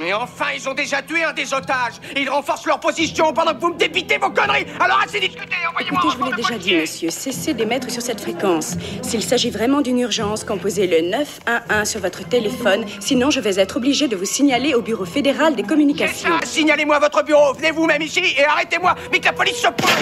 mais 0.00 0.12
enfin, 0.12 0.44
ils 0.54 0.68
ont 0.68 0.74
déjà 0.74 1.02
tué 1.02 1.24
un 1.24 1.32
des 1.32 1.52
otages. 1.52 1.94
Ils 2.16 2.30
renforcent 2.30 2.66
leur 2.66 2.78
position 2.78 3.32
pendant 3.32 3.52
que 3.52 3.60
vous 3.60 3.72
me 3.72 3.76
débitez 3.76 4.16
vos 4.16 4.30
conneries. 4.30 4.64
Alors 4.78 5.00
assez 5.04 5.18
discuté, 5.18 5.56
envoyez-moi 5.68 6.00
Écoutez, 6.00 6.16
je 6.16 6.24
vous 6.24 6.30
l'ai 6.30 6.36
déjà 6.36 6.56
dit, 6.56 6.76
monsieur, 6.76 7.10
cessez 7.10 7.52
d'émettre 7.52 7.90
sur 7.90 8.00
cette 8.00 8.20
fréquence. 8.20 8.76
S'il 9.02 9.24
s'agit 9.24 9.50
vraiment 9.50 9.80
d'une 9.80 9.98
urgence, 9.98 10.44
composez 10.44 10.86
le 10.86 11.00
911 11.10 11.88
sur 11.88 12.00
votre 12.00 12.28
téléphone, 12.28 12.84
sinon 13.00 13.30
je 13.30 13.40
vais 13.40 13.58
être 13.58 13.78
obligé 13.78 14.06
de 14.06 14.14
vous 14.14 14.24
signaler 14.24 14.74
au 14.74 14.82
Bureau 14.82 15.04
fédéral 15.04 15.56
des 15.56 15.64
communications. 15.64 16.30
Signalez-moi 16.44 17.00
votre 17.00 17.24
bureau, 17.24 17.52
venez 17.54 17.72
vous-même 17.72 18.02
ici 18.02 18.22
et 18.38 18.44
arrêtez-moi, 18.44 18.94
mais 19.10 19.18
que 19.18 19.24
la 19.24 19.32
police 19.32 19.56
se 19.56 19.66
pointe 19.66 19.98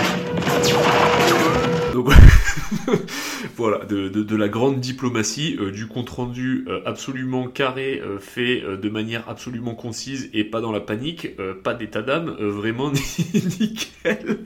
voilà, 3.56 3.84
de, 3.84 4.36
la 4.36 4.48
grande 4.48 4.80
diplomatie, 4.80 5.56
euh, 5.60 5.70
du 5.70 5.86
compte 5.86 6.10
rendu 6.10 6.64
euh, 6.68 6.80
absolument 6.84 7.48
carré, 7.48 8.00
euh, 8.00 8.18
fait 8.18 8.60
de 8.60 8.88
manière 8.88 9.28
absolument 9.28 9.74
concise 9.74 10.30
et 10.32 10.44
pas 10.44 10.60
dans 10.60 10.72
la 10.72 10.80
panique, 10.80 11.36
pas 11.62 11.74
d'état 11.74 12.02
d'âme, 12.02 12.30
vraiment 12.38 12.90
nickel. 13.60 14.38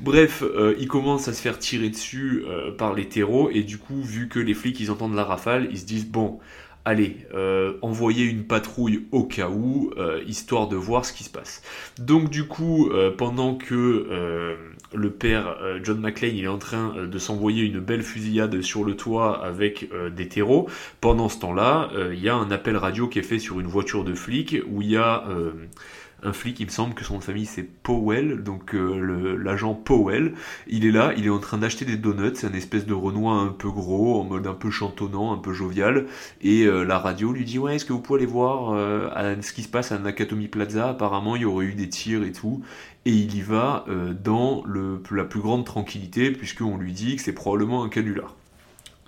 Bref, 0.00 0.42
il 0.78 0.88
commence 0.88 1.28
à 1.28 1.32
se 1.32 1.40
faire 1.40 1.58
tirer 1.58 1.88
dessus 1.88 2.44
par 2.78 2.94
les 2.94 3.08
terreaux 3.08 3.50
et 3.50 3.62
du 3.62 3.78
coup, 3.78 4.00
vu 4.02 4.28
que 4.28 4.38
les 4.38 4.54
flics 4.54 4.78
ils 4.80 4.90
entendent 4.90 5.14
la 5.14 5.24
rafale, 5.24 5.68
ils 5.70 5.78
se 5.78 5.86
disent 5.86 6.06
bon 6.06 6.38
allez, 6.84 7.26
envoyer 7.82 8.24
une 8.24 8.44
patrouille 8.44 9.06
au 9.12 9.24
cas 9.24 9.48
où, 9.48 9.92
histoire 10.26 10.68
de 10.68 10.76
voir 10.76 11.04
ce 11.04 11.12
qui 11.12 11.24
se 11.24 11.30
passe. 11.30 11.62
Donc 11.98 12.30
du 12.30 12.46
coup, 12.46 12.90
pendant 13.16 13.54
que 13.54 14.56
le 14.96 15.10
père 15.10 15.56
John 15.82 16.00
McClane 16.00 16.36
il 16.36 16.44
est 16.44 16.48
en 16.48 16.58
train 16.58 17.06
de 17.06 17.18
s'envoyer 17.18 17.64
une 17.64 17.80
belle 17.80 18.02
fusillade 18.02 18.60
sur 18.62 18.84
le 18.84 18.96
toit 18.96 19.44
avec 19.44 19.88
des 20.14 20.28
terreaux, 20.28 20.68
pendant 21.00 21.28
ce 21.28 21.38
temps-là, 21.40 21.90
il 22.12 22.20
y 22.20 22.28
a 22.28 22.34
un 22.34 22.50
appel 22.50 22.76
radio 22.76 23.08
qui 23.08 23.18
est 23.18 23.22
fait 23.22 23.38
sur 23.38 23.60
une 23.60 23.66
voiture 23.66 24.04
de 24.04 24.14
flic 24.14 24.56
où 24.68 24.82
il 24.82 24.90
y 24.90 24.96
a 24.96 25.24
un 26.22 26.32
flic, 26.32 26.58
il 26.60 26.66
me 26.66 26.70
semble 26.70 26.94
que 26.94 27.04
son 27.04 27.20
famille 27.20 27.46
c'est 27.46 27.62
Powell, 27.62 28.42
donc 28.42 28.74
euh, 28.74 29.36
l'agent 29.36 29.74
Powell, 29.74 30.34
il 30.66 30.86
est 30.86 30.90
là, 30.90 31.12
il 31.16 31.26
est 31.26 31.30
en 31.30 31.38
train 31.38 31.58
d'acheter 31.58 31.84
des 31.84 31.96
donuts, 31.96 32.34
c'est 32.34 32.46
un 32.46 32.52
espèce 32.52 32.86
de 32.86 32.94
Renoir 32.94 33.38
un 33.38 33.48
peu 33.48 33.70
gros, 33.70 34.20
en 34.20 34.24
mode 34.24 34.46
un 34.46 34.54
peu 34.54 34.70
chantonnant, 34.70 35.32
un 35.32 35.38
peu 35.38 35.52
jovial, 35.52 36.06
et 36.40 36.64
euh, 36.64 36.84
la 36.84 36.98
radio 36.98 37.32
lui 37.32 37.44
dit 37.44 37.58
ouais 37.58 37.76
est-ce 37.76 37.84
que 37.84 37.92
vous 37.92 38.00
pouvez 38.00 38.20
aller 38.20 38.30
voir 38.30 38.72
euh, 38.72 39.36
ce 39.42 39.52
qui 39.52 39.62
se 39.62 39.68
passe 39.68 39.92
à 39.92 39.98
Nakatomi 39.98 40.48
Plaza, 40.48 40.88
apparemment 40.88 41.36
il 41.36 41.42
y 41.42 41.44
aurait 41.44 41.66
eu 41.66 41.74
des 41.74 41.88
tirs 41.88 42.22
et 42.24 42.32
tout, 42.32 42.62
et 43.06 43.10
il 43.10 43.34
y 43.34 43.40
va 43.40 43.86
dans 44.22 44.62
le, 44.66 45.00
la 45.10 45.24
plus 45.24 45.40
grande 45.40 45.64
tranquillité, 45.64 46.30
puisqu'on 46.32 46.76
lui 46.76 46.92
dit 46.92 47.16
que 47.16 47.22
c'est 47.22 47.32
probablement 47.32 47.84
un 47.84 47.88
canular. 47.88 48.34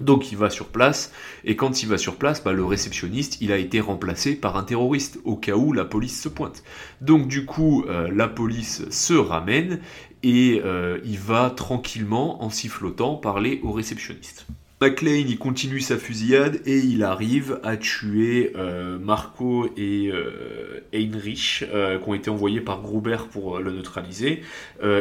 Donc 0.01 0.31
il 0.31 0.39
va 0.39 0.49
sur 0.49 0.69
place, 0.69 1.13
et 1.45 1.57
quand 1.57 1.83
il 1.83 1.89
va 1.89 1.99
sur 1.99 2.17
place, 2.17 2.43
bah, 2.43 2.53
le 2.53 2.65
réceptionniste, 2.65 3.39
il 3.41 3.51
a 3.51 3.57
été 3.57 3.81
remplacé 3.81 4.37
par 4.37 4.57
un 4.57 4.63
terroriste, 4.63 5.19
au 5.25 5.37
cas 5.37 5.57
où 5.57 5.73
la 5.73 5.85
police 5.85 6.23
se 6.23 6.29
pointe. 6.29 6.63
Donc 7.01 7.27
du 7.27 7.45
coup, 7.45 7.85
euh, 7.89 8.09
la 8.15 8.29
police 8.29 8.89
se 8.91 9.15
ramène, 9.15 9.81
et 10.23 10.63
euh, 10.65 10.99
il 11.05 11.19
va 11.19 11.51
tranquillement, 11.51 12.43
en 12.45 12.51
sifflotant, 12.51 13.17
parler 13.17 13.61
au 13.65 13.73
réceptionniste. 13.73 14.47
McLean 14.81 15.25
il 15.27 15.39
continue 15.39 15.81
sa 15.81 15.97
fusillade 15.97 16.61
et 16.65 16.79
il 16.79 17.03
arrive 17.03 17.59
à 17.65 17.77
tuer 17.77 18.53
euh, 18.57 18.97
Marco 18.97 19.67
et 19.77 20.13
euh, 20.13 20.85
Heinrich 20.95 21.65
euh, 21.75 21.99
qui 21.99 22.09
ont 22.09 22.15
été 22.15 22.31
envoyés 22.31 22.61
par 22.61 22.81
Gruber 22.81 23.17
pour 23.33 23.59
le 23.59 23.73
neutraliser. 23.73 24.43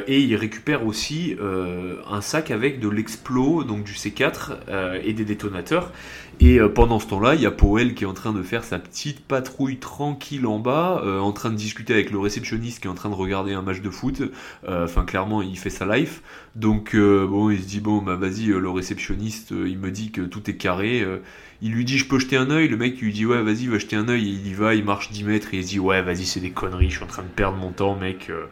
Et 0.08 0.20
il 0.20 0.36
récupère 0.36 0.86
aussi 0.86 1.36
un 1.40 2.22
sac 2.22 2.52
avec 2.52 2.80
de 2.80 2.90
l'explos 2.90 3.64
donc 3.64 3.84
du 3.84 3.94
C4 3.94 5.02
et 5.04 5.14
des 5.14 5.26
détonateurs 5.26 5.92
et 6.40 6.60
pendant 6.74 7.00
ce 7.00 7.08
temps-là 7.08 7.36
il 7.36 7.42
y 7.42 7.46
a 7.46 7.52
Powell 7.52 7.94
qui 7.94 8.04
est 8.04 8.08
en 8.08 8.14
train 8.14 8.34
de 8.34 8.44
faire 8.44 8.64
sa 8.64 8.80
petite 8.80 9.22
patrouille 9.26 9.78
tranquille 9.78 10.46
en 10.46 10.60
bas 10.60 11.04
en 11.22 11.32
train 11.32 11.50
de 11.50 11.56
discuter 11.56 11.94
avec 11.94 12.12
le 12.12 12.20
réceptionniste 12.20 12.82
qui 12.82 12.88
est 12.88 12.92
en 12.92 12.96
train 12.96 13.10
de 13.10 13.16
regarder 13.16 13.54
un 13.54 13.62
match 13.62 13.82
de 13.82 13.90
foot 13.90 14.22
enfin 14.68 15.06
clairement 15.06 15.42
il 15.42 15.58
fait 15.58 15.70
sa 15.70 15.86
life 15.86 16.22
donc 16.56 16.96
bon 16.96 17.50
il 17.50 17.62
se 17.62 17.68
dit 17.68 17.80
bon 17.80 18.02
bah 18.02 18.16
vas-y 18.16 18.48
le 18.48 18.70
réceptionniste 18.70 19.54
il 19.66 19.78
me 19.78 19.92
dit 19.92 20.12
que 20.12 20.22
tout 20.22 20.50
est 20.50 20.56
carré. 20.56 21.02
Euh, 21.02 21.18
il 21.62 21.72
lui 21.72 21.86
dit 21.86 21.98
je 21.98 22.08
peux 22.08 22.20
jeter 22.20 22.38
un 22.38 22.52
oeil, 22.52 22.68
le 22.68 22.78
mec 22.78 23.00
lui 23.02 23.12
dit 23.12 23.26
ouais 23.26 23.42
vas-y 23.42 23.66
va 23.68 23.80
jeter 23.80 23.96
un 23.96 24.08
oeil, 24.10 24.22
il 24.22 24.48
y 24.48 24.54
va, 24.54 24.76
il 24.76 24.86
marche 24.86 25.12
10 25.12 25.24
mètres 25.24 25.54
et 25.54 25.58
il 25.58 25.64
se 25.64 25.70
dit 25.70 25.80
ouais 25.80 26.02
vas-y 26.04 26.26
c'est 26.26 26.40
des 26.40 26.52
conneries, 26.52 26.90
je 26.90 26.98
suis 26.98 27.04
en 27.04 27.08
train 27.08 27.24
de 27.24 27.28
perdre 27.30 27.58
mon 27.58 27.72
temps 27.72 27.96
mec. 27.96 28.30
Euh. 28.30 28.46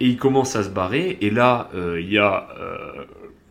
Et 0.00 0.06
il 0.06 0.16
commence 0.16 0.56
à 0.56 0.64
se 0.64 0.68
barrer 0.68 1.18
et 1.20 1.30
là 1.30 1.70
euh, 1.74 2.00
il 2.00 2.10
y 2.10 2.18
a 2.18 2.48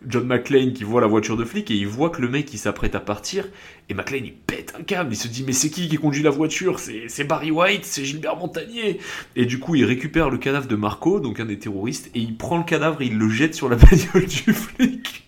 John 0.08 0.26
McClane 0.26 0.74
qui 0.74 0.84
voit 0.84 1.02
la 1.02 1.08
voiture 1.08 1.38
de 1.38 1.44
flic 1.44 1.70
et 1.70 1.76
il 1.76 1.88
voit 1.88 2.10
que 2.10 2.22
le 2.22 2.30
mec 2.30 2.54
il 2.54 2.58
s'apprête 2.58 2.96
à 2.96 3.00
partir 3.00 3.48
et 3.90 3.94
McClane 3.94 4.26
il 4.26 4.34
pète 4.34 4.74
un 4.80 4.84
câble, 4.84 5.14
il 5.14 5.18
se 5.18 5.28
dit 5.28 5.44
mais 5.46 5.54
c'est 5.54 5.70
qui 5.70 5.88
qui 5.90 5.98
conduit 5.98 6.24
la 6.24 6.30
voiture? 6.30 6.80
C'est 6.80 7.24
Barry 7.24 7.52
White, 7.52 7.86
c'est 7.86 8.06
Gilbert 8.06 8.38
Montagnier. 8.38 9.00
Et 9.36 9.46
du 9.46 9.60
coup 9.60 9.76
il 9.76 9.86
récupère 9.86 10.30
le 10.30 10.38
cadavre 10.38 10.68
de 10.68 10.76
Marco, 10.76 11.20
donc 11.20 11.40
un 11.40 11.46
des 11.46 11.60
terroristes, 11.60 12.10
et 12.16 12.20
il 12.20 12.38
prend 12.38 12.58
le 12.58 12.64
cadavre 12.64 13.02
et 13.02 13.06
il 13.06 13.18
le 13.18 13.30
jette 13.30 13.56
sur 13.56 13.70
la 13.70 13.76
bagnole 13.78 14.26
du 14.26 14.54
flic. 14.54 15.24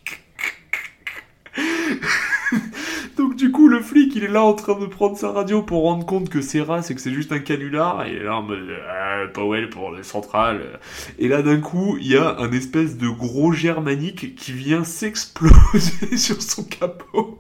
Donc 3.20 3.36
du 3.36 3.52
coup, 3.52 3.68
le 3.68 3.82
flic, 3.82 4.16
il 4.16 4.24
est 4.24 4.30
là 4.30 4.42
en 4.42 4.54
train 4.54 4.80
de 4.80 4.86
prendre 4.86 5.18
sa 5.18 5.30
radio 5.32 5.62
pour 5.62 5.84
rendre 5.84 6.06
compte 6.06 6.30
que 6.30 6.40
c'est 6.40 6.62
race 6.62 6.90
et 6.90 6.96
que 6.96 7.02
c'est 7.02 7.12
juste 7.12 7.34
un 7.34 7.40
canular. 7.40 8.06
Et 8.06 8.18
là 8.18 8.38
en 8.38 8.44
mode 8.44 8.70
ah, 8.90 9.26
Powell 9.34 9.70
pour 9.70 9.92
le 9.92 10.04
central. 10.04 10.80
Et 11.18 11.28
là, 11.28 11.42
d'un 11.42 11.60
coup, 11.60 11.98
il 12.00 12.08
y 12.08 12.16
a 12.16 12.38
un 12.40 12.50
espèce 12.54 12.98
de 12.98 13.10
gros 13.10 13.52
germanique 13.52 14.36
qui 14.38 14.54
vient 14.54 14.86
s'exploser 14.86 16.16
sur 16.16 16.42
son 16.42 16.64
capot. 16.64 17.40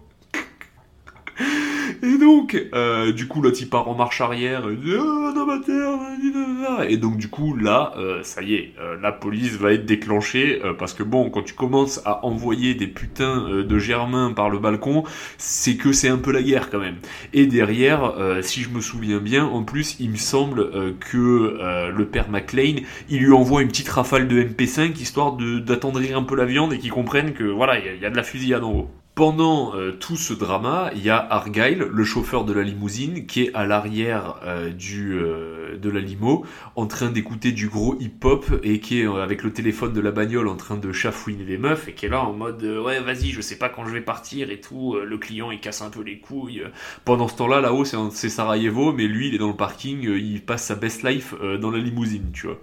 Et 2.02 2.18
donc, 2.18 2.62
euh, 2.74 3.12
du 3.12 3.28
coup, 3.28 3.42
l'autre 3.42 3.58
il 3.60 3.70
part 3.70 3.90
en 3.90 3.96
marche 3.96 4.22
arrière, 4.22 4.70
et, 4.70 4.76
dit, 4.76 4.94
oh, 4.98 6.84
et 6.88 6.98
donc 6.98 7.18
du 7.18 7.28
coup, 7.28 7.56
là, 7.56 7.94
euh, 7.98 8.24
ça 8.24 8.42
y 8.42 8.54
est, 8.56 8.74
euh, 8.80 8.98
la 9.02 9.12
police 9.12 9.54
va 9.54 9.74
être 9.74 9.86
déclenchée, 9.86 10.62
parce 10.78 10.94
que 10.94 11.04
bon, 11.04 11.30
quand 11.30 11.44
tu 11.44 11.54
commences 11.54 12.02
à 12.06 12.26
envoyer 12.26 12.74
des 12.76 12.88
putains 12.88 13.64
de 13.64 13.80
germains 13.80 14.32
par 14.34 14.50
le 14.50 14.60
balcon, 14.60 15.04
c'est 15.38 15.76
que 15.76 15.92
c'est 15.92 16.10
un 16.10 16.18
peu 16.18 16.32
la 16.32 16.42
guerre 16.42 16.70
quand 16.70 16.80
même. 16.80 16.98
Et 17.34 17.48
derrière, 17.48 18.14
si 18.42 18.62
je 18.62 18.70
me 18.70 18.82
souviens 18.82 19.20
bien, 19.20 19.46
en 19.46 19.64
plus, 19.64 19.98
il 20.00 20.12
me 20.12 20.18
semble 20.18 20.70
que 21.00 21.90
le 21.96 22.06
père 22.06 22.30
McLean, 22.30 22.82
il 23.10 23.20
lui 23.20 23.34
envoie 23.34 23.62
une 23.62 23.68
petite 23.70 23.90
rafale 23.90 24.28
de 24.28 24.42
MP5, 24.42 25.00
histoire 25.00 25.34
d'attendrir 25.34 26.18
un 26.18 26.24
peu 26.24 26.36
la 26.36 26.46
viande 26.46 26.74
et 26.74 26.80
qu'ils 26.80 26.92
comprennent 26.92 27.34
que 27.34 27.44
voilà, 27.44 27.80
il 27.80 28.02
y, 28.02 28.06
a 28.06 28.10
de 28.10 28.16
la 28.16 28.24
fusillade 28.24 28.64
en 28.64 28.72
haut. 28.72 28.90
Pendant 29.20 29.76
euh, 29.76 29.92
tout 29.92 30.16
ce 30.16 30.34
drama, 30.34 30.92
il 30.96 31.04
y 31.04 31.10
a 31.10 31.18
Argyle, 31.18 31.80
le 31.92 32.04
chauffeur 32.06 32.46
de 32.46 32.54
la 32.54 32.64
limousine, 32.64 33.28
qui 33.28 33.44
est 33.44 33.54
à 33.54 33.66
l'arrière 33.66 34.36
euh, 34.46 34.70
du 34.70 35.12
euh, 35.12 35.76
de 35.78 35.90
la 35.90 36.00
limo, 36.00 36.46
en 36.78 36.88
train 36.88 37.12
d'écouter 37.12 37.52
du 37.52 37.68
gros 37.68 37.98
hip-hop 38.00 38.46
et 38.64 38.80
qui 38.80 39.02
est 39.02 39.06
avec 39.06 39.44
le 39.44 39.52
téléphone 39.52 39.92
de 39.92 40.00
la 40.00 40.12
bagnole 40.12 40.48
en 40.48 40.56
train 40.56 40.78
de 40.78 40.94
chafouiner 40.94 41.44
les 41.44 41.58
meufs 41.58 41.90
et 41.90 41.94
qui 41.94 42.06
est 42.06 42.10
là 42.10 42.24
en 42.24 42.32
mode 42.32 42.64
ouais 42.64 43.02
vas-y 43.02 43.32
je 43.32 43.42
sais 43.42 43.58
pas 43.58 43.68
quand 43.68 43.86
je 43.86 43.92
vais 43.92 44.00
partir 44.00 44.52
et 44.52 44.62
tout. 44.62 44.96
le 44.96 45.18
client 45.18 45.52
il 45.52 45.60
casse 45.60 45.82
un 45.82 45.90
peu 45.90 46.02
les 46.02 46.20
couilles. 46.20 46.64
Pendant 47.04 47.28
ce 47.28 47.36
temps-là 47.36 47.60
là-haut 47.60 47.84
c'est 47.84 48.30
Sarajevo, 48.30 48.94
mais 48.94 49.04
lui 49.04 49.28
il 49.28 49.36
est 49.36 49.38
dans 49.38 49.50
le 49.50 49.58
parking, 49.58 50.02
il 50.02 50.42
passe 50.46 50.64
sa 50.64 50.76
best 50.76 51.04
life 51.04 51.36
dans 51.60 51.72
la 51.72 51.80
limousine, 51.80 52.32
tu 52.32 52.48
vois. 52.48 52.60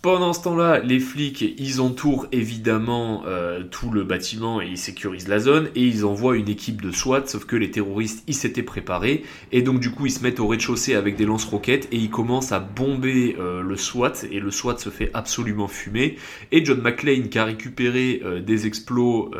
Pendant 0.00 0.32
ce 0.32 0.44
temps-là, 0.44 0.78
les 0.78 1.00
flics, 1.00 1.56
ils 1.58 1.80
entourent 1.80 2.28
évidemment 2.30 3.24
euh, 3.26 3.64
tout 3.68 3.90
le 3.90 4.04
bâtiment 4.04 4.62
et 4.62 4.68
ils 4.68 4.78
sécurisent 4.78 5.26
la 5.26 5.40
zone 5.40 5.70
et 5.74 5.82
ils 5.82 6.06
envoient 6.06 6.36
une 6.36 6.48
équipe 6.48 6.80
de 6.80 6.92
SWAT, 6.92 7.26
sauf 7.26 7.46
que 7.46 7.56
les 7.56 7.72
terroristes, 7.72 8.22
ils 8.28 8.34
s'étaient 8.34 8.62
préparés 8.62 9.24
et 9.50 9.60
donc 9.60 9.80
du 9.80 9.90
coup, 9.90 10.06
ils 10.06 10.12
se 10.12 10.22
mettent 10.22 10.38
au 10.38 10.46
rez-de-chaussée 10.46 10.94
avec 10.94 11.16
des 11.16 11.24
lance-roquettes 11.24 11.88
et 11.90 11.96
ils 11.96 12.10
commencent 12.10 12.52
à 12.52 12.60
bomber 12.60 13.34
euh, 13.40 13.60
le 13.60 13.76
SWAT 13.76 14.12
et 14.30 14.38
le 14.38 14.52
SWAT 14.52 14.78
se 14.78 14.88
fait 14.88 15.10
absolument 15.14 15.66
fumer 15.66 16.14
et 16.52 16.64
John 16.64 16.80
McClane, 16.80 17.28
qui 17.28 17.40
a 17.40 17.44
récupéré 17.44 18.22
euh, 18.24 18.40
des 18.40 18.68
explos 18.68 19.32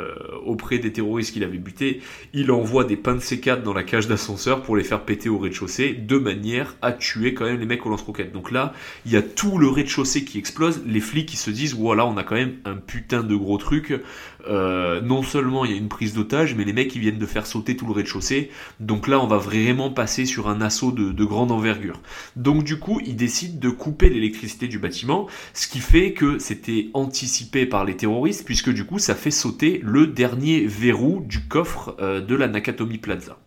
auprès 0.44 0.78
des 0.78 0.92
terroristes 0.92 1.32
qu'il 1.32 1.44
avait 1.44 1.58
butés, 1.58 2.00
il 2.32 2.50
envoie 2.50 2.82
des 2.82 2.96
pains 2.96 3.14
de 3.14 3.20
C4 3.20 3.62
dans 3.62 3.74
la 3.74 3.84
cage 3.84 4.08
d'ascenseur 4.08 4.62
pour 4.62 4.76
les 4.76 4.82
faire 4.82 5.04
péter 5.04 5.28
au 5.28 5.38
rez-de-chaussée 5.38 5.92
de 5.92 6.18
manière 6.18 6.74
à 6.82 6.90
tuer 6.90 7.32
quand 7.32 7.44
même 7.44 7.60
les 7.60 7.66
mecs 7.66 7.86
au 7.86 7.90
lance-roquettes. 7.90 8.32
Donc 8.32 8.50
là, 8.50 8.72
il 9.06 9.12
y 9.12 9.16
a 9.16 9.22
tout 9.22 9.58
le 9.58 9.68
rez-de-chaussée 9.68 10.24
qui 10.24 10.38
les 10.86 11.00
flics 11.00 11.28
qui 11.28 11.36
se 11.36 11.50
disent 11.50 11.74
voilà 11.74 12.06
on 12.06 12.16
a 12.16 12.24
quand 12.24 12.34
même 12.34 12.56
un 12.64 12.76
putain 12.76 13.22
de 13.22 13.34
gros 13.34 13.58
truc. 13.58 14.00
Euh, 14.46 15.00
non 15.00 15.22
seulement 15.22 15.64
il 15.64 15.72
y 15.72 15.74
a 15.74 15.76
une 15.76 15.88
prise 15.88 16.14
d'otage, 16.14 16.54
mais 16.54 16.64
les 16.64 16.72
mecs 16.72 16.94
ils 16.94 17.00
viennent 17.00 17.18
de 17.18 17.26
faire 17.26 17.46
sauter 17.46 17.76
tout 17.76 17.86
le 17.86 17.92
rez-de-chaussée. 17.92 18.50
Donc 18.80 19.08
là 19.08 19.20
on 19.20 19.26
va 19.26 19.38
vraiment 19.38 19.90
passer 19.90 20.24
sur 20.24 20.48
un 20.48 20.60
assaut 20.60 20.92
de, 20.92 21.12
de 21.12 21.24
grande 21.24 21.50
envergure. 21.50 22.00
Donc 22.36 22.64
du 22.64 22.78
coup 22.78 23.00
ils 23.04 23.16
décident 23.16 23.58
de 23.58 23.70
couper 23.70 24.08
l'électricité 24.08 24.68
du 24.68 24.78
bâtiment, 24.78 25.26
ce 25.54 25.68
qui 25.68 25.80
fait 25.80 26.12
que 26.12 26.38
c'était 26.38 26.90
anticipé 26.94 27.66
par 27.66 27.84
les 27.84 27.96
terroristes, 27.96 28.44
puisque 28.44 28.70
du 28.70 28.84
coup 28.84 28.98
ça 28.98 29.14
fait 29.14 29.30
sauter 29.30 29.80
le 29.82 30.06
dernier 30.06 30.66
verrou 30.66 31.24
du 31.26 31.40
coffre 31.40 31.96
euh, 32.00 32.20
de 32.20 32.34
la 32.34 32.48
Nakatomi 32.48 32.98
Plaza 32.98 33.38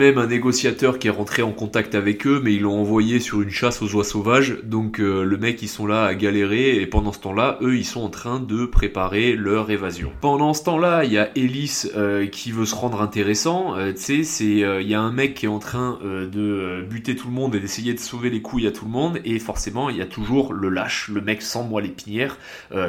même 0.00 0.18
un 0.18 0.28
négociateur 0.28 0.98
qui 0.98 1.08
est 1.08 1.12
rentré 1.12 1.42
en 1.42 1.50
contact 1.50 1.94
avec 1.94 2.26
eux, 2.26 2.40
mais 2.42 2.54
ils 2.54 2.62
l'ont 2.62 2.80
envoyé 2.80 3.18
sur 3.18 3.42
une 3.42 3.50
chasse 3.50 3.82
aux 3.82 3.92
oies 3.94 4.04
sauvages. 4.04 4.58
Donc 4.62 5.00
euh, 5.00 5.24
le 5.24 5.36
mec, 5.36 5.60
ils 5.62 5.68
sont 5.68 5.86
là 5.86 6.04
à 6.04 6.14
galérer, 6.14 6.76
et 6.76 6.86
pendant 6.86 7.12
ce 7.12 7.18
temps-là, 7.20 7.58
eux, 7.62 7.76
ils 7.76 7.84
sont 7.84 8.02
en 8.02 8.08
train 8.08 8.38
de 8.38 8.64
préparer 8.64 9.34
leur 9.34 9.70
évasion. 9.70 10.12
Pendant 10.20 10.54
ce 10.54 10.62
temps-là, 10.64 11.04
il 11.04 11.12
y 11.12 11.18
a 11.18 11.30
Ellis 11.36 11.86
euh, 11.96 12.26
qui 12.26 12.52
veut 12.52 12.66
se 12.66 12.74
rendre 12.74 13.02
intéressant. 13.02 13.76
Euh, 13.76 13.92
tu 13.92 13.98
sais, 13.98 14.22
c'est 14.22 14.44
il 14.48 14.88
y 14.88 14.94
a 14.94 15.00
un 15.00 15.12
mec 15.12 15.34
qui 15.34 15.46
est 15.46 15.48
en 15.48 15.58
train 15.58 15.98
de 16.02 16.84
buter 16.88 17.16
tout 17.16 17.28
le 17.28 17.34
monde 17.34 17.54
et 17.54 17.60
d'essayer 17.60 17.94
de 17.94 17.98
sauver 17.98 18.30
les 18.30 18.40
couilles 18.40 18.66
à 18.66 18.72
tout 18.72 18.84
le 18.84 18.90
monde, 18.90 19.20
et 19.24 19.38
forcément, 19.38 19.90
il 19.90 19.96
y 19.96 20.02
a 20.02 20.06
toujours 20.06 20.52
le 20.52 20.68
lâche, 20.68 21.08
le 21.12 21.20
mec 21.20 21.42
sans 21.42 21.64
moi 21.64 21.80
l'épinière, 21.80 22.36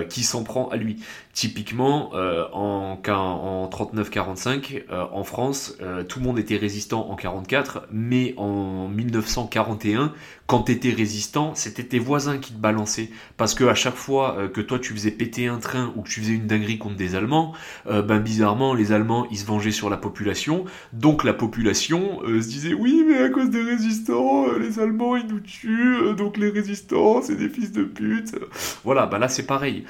qui 0.09 0.23
s'en 0.23 0.43
prend 0.43 0.69
à 0.69 0.77
lui. 0.77 0.97
Typiquement, 1.33 2.11
en, 2.53 2.97
en 3.07 3.69
39-45, 3.69 4.83
en 4.89 5.23
France, 5.23 5.77
tout 6.07 6.19
le 6.19 6.25
monde 6.25 6.39
était 6.39 6.57
résistant 6.57 6.98
en 7.07 7.15
44, 7.15 7.87
mais 7.91 8.33
en 8.37 8.87
1941, 8.87 10.13
quand 10.49 10.63
t'étais 10.63 10.89
résistant, 10.89 11.53
c'était 11.53 11.83
tes 11.83 11.99
voisins 11.99 12.39
qui 12.39 12.53
te 12.53 12.57
balançaient. 12.57 13.11
Parce 13.37 13.53
que 13.53 13.65
à 13.65 13.75
chaque 13.75 13.93
fois 13.93 14.35
euh, 14.35 14.47
que 14.47 14.61
toi 14.61 14.79
tu 14.79 14.93
faisais 14.93 15.11
péter 15.11 15.45
un 15.45 15.59
train 15.59 15.93
ou 15.95 16.01
que 16.01 16.09
tu 16.09 16.21
faisais 16.21 16.33
une 16.33 16.47
dinguerie 16.47 16.79
contre 16.79 16.95
des 16.95 17.13
Allemands, 17.13 17.53
euh, 17.85 18.01
ben 18.01 18.17
bizarrement 18.17 18.73
les 18.73 18.91
Allemands 18.91 19.27
ils 19.29 19.37
se 19.37 19.45
vengeaient 19.45 19.69
sur 19.69 19.91
la 19.91 19.97
population. 19.97 20.65
Donc 20.91 21.23
la 21.23 21.33
population 21.33 22.23
euh, 22.23 22.41
se 22.41 22.47
disait 22.47 22.73
oui 22.73 23.05
mais 23.07 23.21
à 23.21 23.29
cause 23.29 23.51
des 23.51 23.61
résistants, 23.61 24.51
les 24.57 24.79
Allemands 24.79 25.15
ils 25.17 25.27
nous 25.27 25.39
tuent, 25.39 26.15
donc 26.17 26.37
les 26.37 26.49
résistants 26.49 27.21
c'est 27.21 27.35
des 27.35 27.49
fils 27.49 27.71
de 27.71 27.83
pute. 27.83 28.35
Voilà, 28.83 29.05
ben 29.05 29.19
là 29.19 29.27
c'est 29.27 29.45
pareil. 29.45 29.83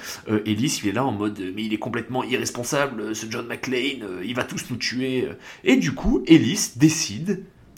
Ellis 0.44 0.80
il 0.82 0.90
est 0.90 0.92
là 0.92 1.06
en 1.06 1.12
mode 1.12 1.40
mais 1.56 1.64
il 1.64 1.72
est 1.72 1.78
complètement 1.78 2.22
irresponsable, 2.22 3.16
ce 3.16 3.24
John 3.30 3.46
McClane, 3.46 4.04
il 4.22 4.34
va 4.34 4.44
tous 4.44 4.66
nous 4.68 4.76
tuer. 4.76 5.26
Et 5.64 5.76
du 5.76 5.92
coup 5.92 6.22
Ellis 6.26 6.72
décide 6.76 6.99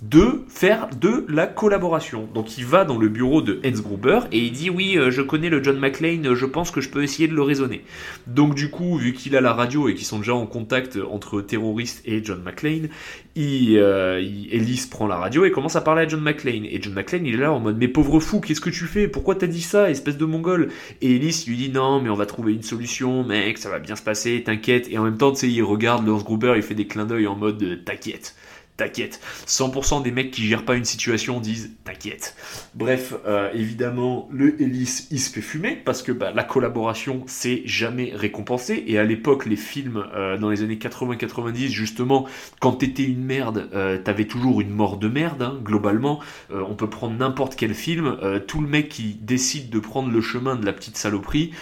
de 0.02 0.42
faire 0.48 0.88
de 1.00 1.24
la 1.28 1.46
collaboration. 1.46 2.28
Donc 2.34 2.58
il 2.58 2.66
va 2.66 2.84
dans 2.84 2.98
le 2.98 3.08
bureau 3.08 3.40
de 3.40 3.60
Hans 3.64 3.80
Gruber 3.80 4.20
et 4.32 4.38
il 4.38 4.50
dit 4.50 4.68
oui, 4.68 4.98
euh, 4.98 5.12
je 5.12 5.22
connais 5.22 5.48
le 5.48 5.62
John 5.62 5.78
McClane, 5.78 6.34
je 6.34 6.44
pense 6.44 6.72
que 6.72 6.80
je 6.80 6.88
peux 6.88 7.04
essayer 7.04 7.28
de 7.28 7.34
le 7.34 7.42
raisonner. 7.42 7.84
Donc 8.26 8.56
du 8.56 8.68
coup, 8.68 8.96
vu 8.96 9.12
qu'il 9.12 9.36
a 9.36 9.40
la 9.40 9.52
radio 9.52 9.88
et 9.88 9.94
qu'ils 9.94 10.06
sont 10.06 10.18
déjà 10.18 10.34
en 10.34 10.46
contact 10.46 10.98
entre 11.08 11.40
terroristes 11.40 12.02
et 12.04 12.22
John 12.24 12.42
McClane, 12.42 12.88
il, 13.36 13.78
euh, 13.78 14.20
prend 14.90 15.06
la 15.06 15.16
radio 15.16 15.44
et 15.44 15.52
commence 15.52 15.76
à 15.76 15.80
parler 15.80 16.02
à 16.02 16.08
John 16.08 16.20
McClane. 16.20 16.64
Et 16.64 16.82
John 16.82 16.94
McClane, 16.94 17.24
il 17.24 17.34
est 17.34 17.38
là 17.38 17.52
en 17.52 17.60
mode 17.60 17.78
mais 17.78 17.88
pauvre 17.88 18.18
fou, 18.18 18.40
qu'est-ce 18.40 18.60
que 18.60 18.70
tu 18.70 18.86
fais? 18.86 19.06
Pourquoi 19.06 19.36
t'as 19.36 19.46
dit 19.46 19.62
ça, 19.62 19.88
espèce 19.88 20.16
de 20.16 20.24
mongol 20.24 20.70
Et 21.00 21.14
Ellis 21.14 21.44
lui 21.46 21.56
dit 21.56 21.70
non, 21.70 22.02
mais 22.02 22.10
on 22.10 22.16
va 22.16 22.26
trouver 22.26 22.54
une 22.54 22.64
solution, 22.64 23.22
mec, 23.22 23.56
ça 23.56 23.70
va 23.70 23.78
bien 23.78 23.94
se 23.94 24.02
passer, 24.02 24.42
t'inquiète. 24.44 24.88
Et 24.90 24.98
en 24.98 25.04
même 25.04 25.16
temps, 25.16 25.30
tu 25.30 25.38
sais, 25.38 25.48
il 25.48 25.62
regarde 25.62 26.04
Lance 26.04 26.24
Gruber, 26.24 26.54
il 26.56 26.62
fait 26.62 26.74
des 26.74 26.88
clins 26.88 27.06
d'œil 27.06 27.28
en 27.28 27.36
mode 27.36 27.84
t'inquiète 27.84 28.34
t'inquiète. 28.82 29.20
100% 29.46 30.02
des 30.02 30.10
mecs 30.10 30.32
qui 30.32 30.46
gèrent 30.46 30.64
pas 30.64 30.74
une 30.74 30.84
situation 30.84 31.38
disent 31.40 31.70
t'inquiète. 31.84 32.34
Bref, 32.74 33.14
euh, 33.26 33.50
évidemment, 33.54 34.28
le 34.32 34.60
Ellis, 34.60 35.06
il 35.10 35.20
se 35.20 35.30
fait 35.30 35.40
fumer 35.40 35.76
parce 35.76 36.02
que 36.02 36.10
bah, 36.10 36.32
la 36.34 36.42
collaboration, 36.42 37.22
c'est 37.26 37.62
jamais 37.64 38.12
récompensé. 38.14 38.82
Et 38.88 38.98
à 38.98 39.04
l'époque, 39.04 39.46
les 39.46 39.56
films, 39.56 40.04
euh, 40.14 40.36
dans 40.36 40.50
les 40.50 40.62
années 40.62 40.78
80-90, 40.78 41.68
justement, 41.68 42.26
quand 42.60 42.72
t'étais 42.72 43.04
une 43.04 43.24
merde, 43.24 43.68
euh, 43.72 43.98
t'avais 43.98 44.24
toujours 44.24 44.60
une 44.60 44.70
mort 44.70 44.96
de 44.96 45.08
merde, 45.08 45.42
hein, 45.42 45.60
globalement. 45.62 46.20
on 46.50 46.74
peut 46.74 46.88
prendre 46.88 47.16
n'importe 47.16 47.54
quel 47.56 47.74
film. 47.74 48.16
tout 48.46 48.60
le 48.60 48.66
mec 48.66 48.88
qui 48.88 49.14
décide 49.20 49.70
de 49.70 49.78
prendre 49.78 50.10
le 50.10 50.20
chemin 50.20 50.56
de 50.56 50.64
la 50.64 50.72
petite 50.72 50.96
saloperie, 50.96 51.52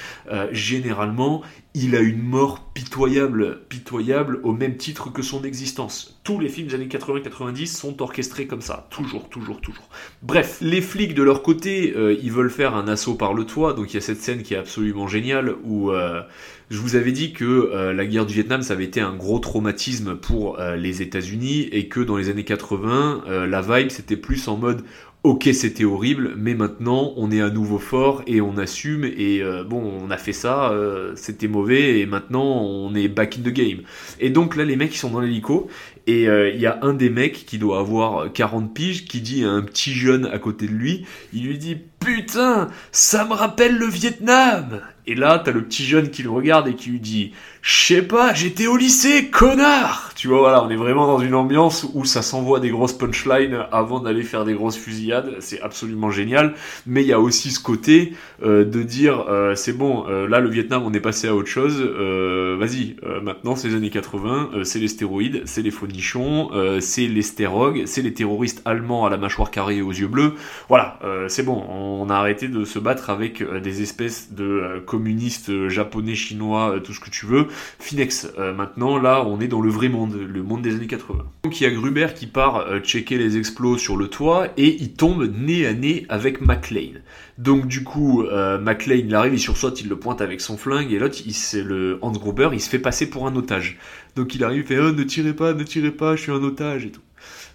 généralement, 0.52 1.42
il 1.74 1.94
a 1.94 2.00
une 2.00 2.22
mort 2.22 2.72
pitoyable, 2.74 3.60
pitoyable 3.68 4.40
au 4.42 4.52
même 4.52 4.76
titre 4.76 5.12
que 5.12 5.22
son 5.22 5.44
existence. 5.44 6.20
Tous 6.24 6.40
les 6.40 6.48
films 6.48 6.66
des 6.66 6.74
années 6.74 6.88
80-90 6.88 7.66
sont 7.66 8.02
orchestrés 8.02 8.46
comme 8.46 8.60
ça, 8.60 8.88
toujours, 8.90 9.28
toujours, 9.28 9.60
toujours. 9.60 9.88
Bref, 10.22 10.58
les 10.60 10.80
flics 10.80 11.14
de 11.14 11.22
leur 11.22 11.42
côté, 11.42 11.94
euh, 11.96 12.16
ils 12.20 12.32
veulent 12.32 12.50
faire 12.50 12.74
un 12.74 12.88
assaut 12.88 13.14
par 13.14 13.34
le 13.34 13.44
toit, 13.44 13.74
donc 13.74 13.92
il 13.92 13.94
y 13.94 13.98
a 13.98 14.00
cette 14.00 14.20
scène 14.20 14.42
qui 14.42 14.54
est 14.54 14.58
absolument 14.58 15.06
géniale 15.06 15.54
où 15.62 15.92
euh, 15.92 16.22
je 16.70 16.78
vous 16.78 16.96
avais 16.96 17.12
dit 17.12 17.32
que 17.32 17.44
euh, 17.44 17.92
la 17.92 18.04
guerre 18.04 18.26
du 18.26 18.34
Vietnam, 18.34 18.62
ça 18.62 18.72
avait 18.72 18.84
été 18.84 19.00
un 19.00 19.14
gros 19.14 19.38
traumatisme 19.38 20.16
pour 20.16 20.58
les 20.58 21.02
États-Unis 21.02 21.68
et 21.70 21.88
que 21.88 22.00
dans 22.00 22.16
les 22.16 22.30
années 22.30 22.44
80, 22.44 23.46
la 23.46 23.60
vibe 23.60 23.90
c'était 23.90 24.16
plus 24.16 24.48
en 24.48 24.56
mode 24.56 24.84
ok 25.22 25.50
c'était 25.52 25.84
horrible, 25.84 26.34
mais 26.36 26.54
maintenant 26.54 27.12
on 27.16 27.30
est 27.30 27.42
à 27.42 27.50
nouveau 27.50 27.78
fort 27.78 28.22
et 28.26 28.40
on 28.40 28.56
assume 28.56 29.04
et 29.04 29.42
euh, 29.42 29.64
bon 29.64 29.82
on 30.02 30.10
a 30.10 30.16
fait 30.16 30.32
ça, 30.32 30.70
euh, 30.70 31.12
c'était 31.14 31.48
mauvais 31.48 32.00
et 32.00 32.06
maintenant 32.06 32.42
on 32.42 32.94
est 32.94 33.08
back 33.08 33.38
in 33.38 33.42
the 33.42 33.52
game. 33.52 33.82
Et 34.18 34.30
donc 34.30 34.56
là 34.56 34.64
les 34.64 34.76
mecs 34.76 34.94
ils 34.94 34.98
sont 34.98 35.10
dans 35.10 35.20
l'hélico 35.20 35.68
et 36.06 36.26
euh, 36.28 36.50
il 36.50 36.60
y 36.60 36.66
a 36.66 36.78
un 36.82 36.94
des 36.94 37.10
mecs 37.10 37.44
qui 37.44 37.58
doit 37.58 37.80
avoir 37.80 38.32
40 38.32 38.72
piges 38.72 39.04
qui 39.04 39.20
dit 39.20 39.44
à 39.44 39.50
un 39.50 39.62
petit 39.62 39.92
jeune 39.92 40.24
à 40.26 40.38
côté 40.38 40.66
de 40.66 40.72
lui, 40.72 41.04
il 41.34 41.46
lui 41.46 41.58
dit 41.58 41.76
putain 42.00 42.68
ça 42.90 43.26
me 43.26 43.34
rappelle 43.34 43.76
le 43.76 43.86
Vietnam 43.86 44.80
et 45.10 45.16
là, 45.16 45.42
t'as 45.44 45.50
le 45.50 45.64
petit 45.64 45.84
jeune 45.84 46.08
qui 46.08 46.22
le 46.22 46.30
regarde 46.30 46.68
et 46.68 46.74
qui 46.74 46.90
lui 46.90 47.00
dit 47.00 47.32
Je 47.62 47.86
sais 47.86 48.02
pas, 48.02 48.32
j'étais 48.32 48.68
au 48.68 48.76
lycée, 48.76 49.28
connard 49.28 50.12
Tu 50.14 50.28
vois, 50.28 50.38
voilà, 50.38 50.62
on 50.62 50.70
est 50.70 50.76
vraiment 50.76 51.08
dans 51.08 51.18
une 51.18 51.34
ambiance 51.34 51.84
où 51.94 52.04
ça 52.04 52.22
s'envoie 52.22 52.60
des 52.60 52.70
grosses 52.70 52.92
punchlines 52.92 53.66
avant 53.72 53.98
d'aller 53.98 54.22
faire 54.22 54.44
des 54.44 54.54
grosses 54.54 54.76
fusillades. 54.76 55.34
C'est 55.40 55.60
absolument 55.62 56.12
génial. 56.12 56.54
Mais 56.86 57.02
il 57.02 57.08
y 57.08 57.12
a 57.12 57.18
aussi 57.18 57.50
ce 57.50 57.60
côté 57.60 58.12
euh, 58.44 58.64
de 58.64 58.84
dire 58.84 59.24
euh, 59.28 59.56
C'est 59.56 59.72
bon, 59.72 60.04
euh, 60.08 60.28
là, 60.28 60.38
le 60.38 60.48
Vietnam, 60.48 60.84
on 60.86 60.92
est 60.92 61.00
passé 61.00 61.26
à 61.26 61.34
autre 61.34 61.48
chose. 61.48 61.80
Vas-y, 61.80 62.94
maintenant, 63.24 63.56
c'est 63.56 63.66
les 63.66 63.74
années 63.74 63.90
80, 63.90 64.62
c'est 64.62 64.78
les 64.78 64.86
stéroïdes, 64.86 65.42
c'est 65.44 65.62
les 65.62 65.72
faux-nichons, 65.72 66.50
c'est 66.78 67.08
les 67.08 67.22
stérogues, 67.22 67.82
c'est 67.86 68.02
les 68.02 68.14
terroristes 68.14 68.62
allemands 68.64 69.06
à 69.06 69.10
la 69.10 69.16
mâchoire 69.16 69.50
carrée 69.50 69.78
et 69.78 69.82
aux 69.82 69.90
yeux 69.90 70.06
bleus. 70.06 70.34
Voilà, 70.68 70.98
c'est 71.28 71.42
bon, 71.42 71.64
on 71.68 72.08
a 72.10 72.14
arrêté 72.14 72.48
de 72.48 72.64
se 72.64 72.78
battre 72.78 73.10
avec 73.10 73.42
des 73.42 73.82
espèces 73.82 74.32
de 74.32 74.84
communiste 75.00 75.48
euh, 75.48 75.70
japonais, 75.70 76.14
chinois, 76.14 76.74
euh, 76.74 76.80
tout 76.80 76.92
ce 76.92 77.00
que 77.00 77.08
tu 77.08 77.24
veux. 77.24 77.46
Finex, 77.78 78.28
euh, 78.38 78.52
maintenant 78.52 78.98
là 78.98 79.24
on 79.26 79.40
est 79.40 79.48
dans 79.48 79.62
le 79.62 79.70
vrai 79.70 79.88
monde, 79.88 80.14
le 80.14 80.42
monde 80.42 80.60
des 80.60 80.74
années 80.74 80.86
80. 80.86 81.24
Donc 81.42 81.58
il 81.58 81.64
y 81.64 81.66
a 81.66 81.70
Gruber 81.70 82.08
qui 82.14 82.26
part 82.26 82.66
checker 82.82 83.16
les 83.16 83.38
explos 83.38 83.78
sur 83.78 83.96
le 83.96 84.08
toit 84.08 84.48
et 84.58 84.76
il 84.80 84.92
tombe 84.92 85.24
nez 85.34 85.66
à 85.66 85.72
nez 85.72 86.04
avec 86.10 86.42
McLean. 86.42 87.00
Donc 87.38 87.66
du 87.66 87.82
coup, 87.82 88.24
McLean 88.60 89.04
il 89.06 89.14
arrive, 89.14 89.32
il 89.32 89.40
sursaute, 89.40 89.80
il 89.80 89.88
le 89.88 89.96
pointe 89.96 90.20
avec 90.20 90.42
son 90.42 90.58
flingue 90.58 90.92
et 90.92 90.98
l'autre, 90.98 91.16
c'est 91.30 91.62
le 91.62 91.98
Hans 92.02 92.12
Gruber, 92.12 92.50
il 92.52 92.60
se 92.60 92.68
fait 92.68 92.78
passer 92.78 93.08
pour 93.08 93.26
un 93.26 93.34
otage. 93.36 93.78
Donc 94.16 94.34
il 94.34 94.44
arrive, 94.44 94.60
il 94.60 94.66
fait 94.66 94.78
oh, 94.78 94.92
ne 94.92 95.02
tirez 95.02 95.32
pas, 95.32 95.54
ne 95.54 95.64
tirez 95.64 95.92
pas, 95.92 96.16
je 96.16 96.22
suis 96.22 96.32
un 96.32 96.42
otage 96.42 96.84
et 96.84 96.90
tout. 96.90 97.00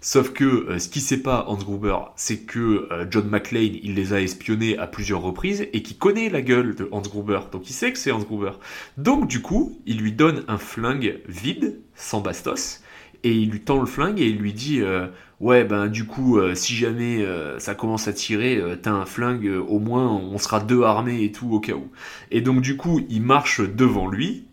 Sauf 0.05 0.33
que 0.33 0.43
euh, 0.45 0.77
ce 0.77 0.87
qui 0.87 1.01
sait 1.01 1.23
pas 1.23 1.45
Hans 1.47 1.55
Gruber, 1.55 1.97
c'est 2.15 2.41
que 2.41 2.87
euh, 2.91 3.07
John 3.09 3.27
McClane, 3.27 3.75
il 3.81 3.95
les 3.95 4.13
a 4.13 4.21
espionnés 4.21 4.77
à 4.77 4.85
plusieurs 4.85 5.23
reprises 5.23 5.67
et 5.73 5.81
qu'il 5.81 5.97
connaît 5.97 6.29
la 6.29 6.43
gueule 6.43 6.75
de 6.75 6.87
Hans 6.91 7.01
Gruber. 7.01 7.39
Donc 7.51 7.67
il 7.71 7.73
sait 7.73 7.91
que 7.91 7.97
c'est 7.97 8.11
Hans 8.11 8.19
Gruber. 8.19 8.51
Donc 8.97 9.27
du 9.27 9.41
coup, 9.41 9.81
il 9.87 9.97
lui 9.97 10.11
donne 10.11 10.43
un 10.47 10.59
flingue 10.59 11.21
vide, 11.27 11.79
sans 11.95 12.21
bastos, 12.21 12.83
et 13.23 13.31
il 13.31 13.49
lui 13.49 13.61
tend 13.61 13.79
le 13.79 13.87
flingue 13.87 14.21
et 14.21 14.27
il 14.27 14.37
lui 14.37 14.53
dit 14.53 14.79
euh, 14.79 15.07
ouais 15.39 15.63
ben 15.63 15.87
du 15.87 16.05
coup 16.05 16.39
si 16.53 16.75
jamais 16.75 17.25
ça 17.57 17.73
commence 17.73 18.07
à 18.07 18.13
tirer 18.13 18.61
t'as 18.81 18.91
un 18.91 19.05
flingue 19.05 19.51
au 19.67 19.79
moins 19.79 20.07
on 20.07 20.37
sera 20.37 20.59
deux 20.61 20.83
armés 20.83 21.23
et 21.23 21.31
tout 21.31 21.51
au 21.51 21.59
cas 21.59 21.73
où 21.73 21.89
et 22.31 22.39
donc 22.39 22.61
du 22.61 22.77
coup 22.77 23.01
il 23.09 23.21
marche 23.21 23.59
devant 23.59 24.07
lui 24.07 24.45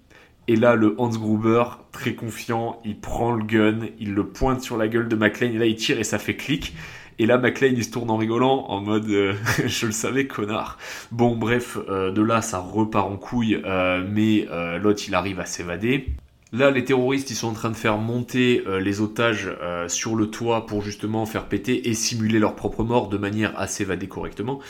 et 0.49 0.57
là, 0.57 0.75
le 0.75 0.95
Hans 0.99 1.09
Gruber, 1.09 1.65
très 1.93 2.15
confiant, 2.15 2.81
il 2.85 2.99
prend 2.99 3.33
le 3.33 3.45
gun, 3.45 3.87
il 4.01 4.15
le 4.15 4.27
pointe 4.27 4.61
sur 4.61 4.77
la 4.77 4.89
gueule 4.89 5.09
de 5.09 5.15
McLean, 5.15 5.53
et 5.53 5.59
là, 5.59 5.67
il 5.67 5.77
tire 5.77 5.99
et 5.99 6.05
ça 6.05 6.19
fait 6.19 6.37
clic. 6.37 6.75
Et 7.19 7.27
là, 7.27 7.39
McLean, 7.39 7.73
il 7.77 7.85
se 7.85 7.91
tourne 7.91 8.11
en 8.11 8.17
rigolant, 8.17 8.67
en 8.69 8.81
mode 8.81 9.09
euh, 9.09 9.35
je 9.67 9.87
le 9.87 9.93
savais, 9.93 10.27
connard. 10.27 10.79
Bon, 11.13 11.37
bref, 11.37 11.79
euh, 11.89 12.11
de 12.11 12.23
là, 12.23 12.43
ça 12.43 12.59
repart 12.59 13.09
en 13.09 13.17
couille, 13.17 13.61
euh, 13.65 14.05
mais 14.09 14.49
l'autre, 14.81 15.03
il 15.07 15.15
arrive 15.15 15.39
à 15.39 15.47
s'évader. 15.47 16.09
Là, 16.55 16.71
les 16.71 16.85
terroristes, 16.85 17.31
ils 17.31 17.35
sont 17.35 17.49
en 17.49 17.55
train 17.55 17.71
de 17.71 17.77
faire 17.77 17.97
monter 17.97 18.63
les 18.79 19.01
otages 19.01 19.51
sur 19.89 20.17
le 20.17 20.27
toit 20.27 20.67
pour 20.67 20.83
justement 20.83 21.25
faire 21.25 21.47
péter 21.47 21.89
et 21.89 21.95
simuler 21.95 22.39
leur 22.39 22.57
propre 22.57 22.85
mort 22.85 23.09
de 23.09 23.17
manière 23.17 23.59
à 23.59 23.67
s'évader 23.67 24.07
correctement. 24.07 24.61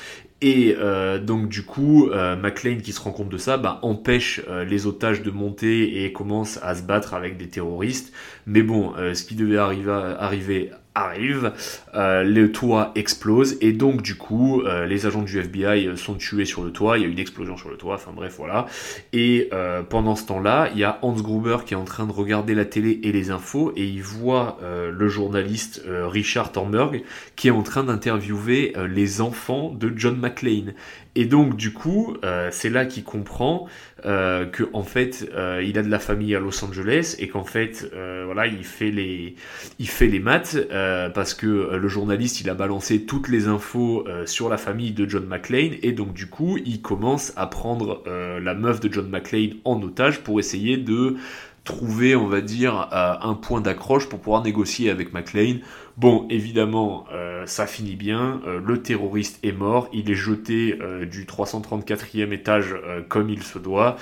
Et 0.43 0.75
euh, 0.77 1.21
donc 1.21 1.49
du 1.49 1.63
coup, 1.63 2.09
euh, 2.11 2.35
McLean 2.35 2.79
qui 2.79 2.93
se 2.93 3.01
rend 3.01 3.13
compte 3.13 3.29
de 3.29 3.39
ça, 3.39 3.59
bah, 3.59 3.79
empêche 3.83 4.41
euh, 4.49 4.65
les 4.65 4.87
otages 4.89 5.23
de 5.23 5.31
monter 5.31 6.05
et 6.05 6.13
commence 6.13 6.59
à 6.63 6.75
se 6.75 6.83
battre 6.83 7.15
avec 7.15 7.37
des 7.37 7.49
terroristes. 7.49 8.13
Mais 8.47 8.63
bon, 8.63 8.93
ce 8.97 9.23
qui 9.23 9.37
devait 9.37 9.57
arriver, 9.57 9.93
arriver 10.19 10.71
arrive, 10.95 11.53
euh, 11.95 12.23
le 12.23 12.53
toit 12.53 12.93
explose 12.95 13.57
et 13.61 13.73
donc 13.73 14.03
du 14.03 14.17
coup 14.17 14.63
euh, 14.63 14.87
les 14.87 15.07
agents 15.07 15.23
du 15.23 15.39
FBI 15.39 15.97
sont 15.97 16.15
tués 16.15 16.45
sur 16.45 16.63
le 16.63 16.71
toit, 16.71 16.99
il 16.99 17.03
y 17.03 17.05
a 17.05 17.09
une 17.09 17.19
explosion 17.19 17.57
sur 17.57 17.71
le 17.71 17.77
toit, 17.77 17.95
enfin 17.95 18.13
bref 18.15 18.35
voilà. 18.37 18.67
Et 19.13 19.49
euh, 19.53 19.83
pendant 19.83 20.17
ce 20.17 20.27
temps-là, 20.27 20.71
il 20.73 20.79
y 20.79 20.85
a 20.85 20.99
Hans 21.03 21.15
Gruber 21.15 21.59
qui 21.65 21.75
est 21.75 21.77
en 21.77 21.85
train 21.85 22.07
de 22.07 22.13
regarder 22.13 22.55
la 22.55 22.65
télé 22.65 23.01
et 23.03 23.13
les 23.13 23.31
infos 23.31 23.73
et 23.77 23.87
il 23.87 24.03
voit 24.03 24.59
le 24.63 25.09
journaliste 25.09 25.83
Richard 25.87 26.53
Thornburg 26.53 27.03
qui 27.37 27.49
est 27.49 27.53
en 27.53 27.63
train 27.63 27.85
d'interviewer 27.85 28.75
les 28.89 29.21
enfants 29.21 29.71
de 29.71 29.93
John 29.97 30.19
McClane. 30.19 30.75
Et 31.15 31.27
donc 31.27 31.57
du 31.57 31.73
coup, 31.73 32.17
c'est 32.51 32.71
là 32.71 32.87
qu'il 32.87 33.05
comprend 33.05 33.69
euh, 34.05 34.47
que 34.47 34.65
en 34.73 34.83
fait 34.83 35.31
euh, 35.35 35.63
il 35.65 35.79
a 35.79 35.83
de 35.83 35.89
la 35.89 36.01
famille 36.01 36.35
à 36.35 36.41
Los 36.41 36.65
Angeles 36.65 37.15
et 37.21 37.29
qu'en 37.29 37.45
fait 37.45 37.89
euh, 37.95 38.23
voilà 38.27 38.49
il 38.49 38.65
fait 38.65 38.91
les 38.91 39.37
il 39.79 39.89
fait 39.89 40.09
les 40.09 40.19
maths 40.19 40.57
euh, 40.73 41.09
parce 41.09 41.35
que 41.35 41.77
le 41.77 41.89
journaliste 41.89 42.41
il 42.41 42.51
a 42.51 42.55
balancé 42.55 43.03
toutes 43.05 43.29
les 43.29 43.47
infos 43.47 44.05
sur 44.27 44.49
la 44.49 44.57
famille 44.57 44.91
de 44.93 45.09
John 45.09 45.27
McClane 45.27 45.77
et 45.83 45.93
donc 45.93 46.15
du 46.15 46.27
coup 46.27 46.59
il 46.65 46.83
commence 46.83 47.33
à 47.37 47.47
prendre 47.47 48.03
la 48.07 48.55
meuf 48.55 48.81
de 48.81 48.93
John 48.93 49.09
McClane 49.09 49.55
en 49.65 49.81
otage 49.83 50.21
pour 50.21 50.41
essayer 50.41 50.77
de 50.77 51.17
trouver, 51.65 52.17
on 52.17 52.27
va 52.27 52.41
dire, 52.41 52.89
un 52.93 53.35
point 53.35 53.61
d'accroche 53.61 54.09
pour 54.09 54.19
pouvoir 54.19 54.43
négocier 54.43 54.91
avec 54.91 55.13
McLean. 55.13 55.59
Bon, 55.99 56.27
évidemment, 56.31 57.05
euh, 57.13 57.45
ça 57.47 57.67
finit 57.67 57.97
bien. 57.97 58.41
Euh, 58.47 58.61
le 58.65 58.81
terroriste 58.81 59.39
est 59.43 59.53
mort. 59.53 59.91
Il 59.93 60.11
est 60.11 60.15
jeté 60.15 60.79
euh, 60.81 61.05
du 61.05 61.27
334e 61.27 62.33
étage 62.33 62.75
comme 63.09 63.29
il 63.29 63.43
se 63.43 63.59
doit. 63.59 63.97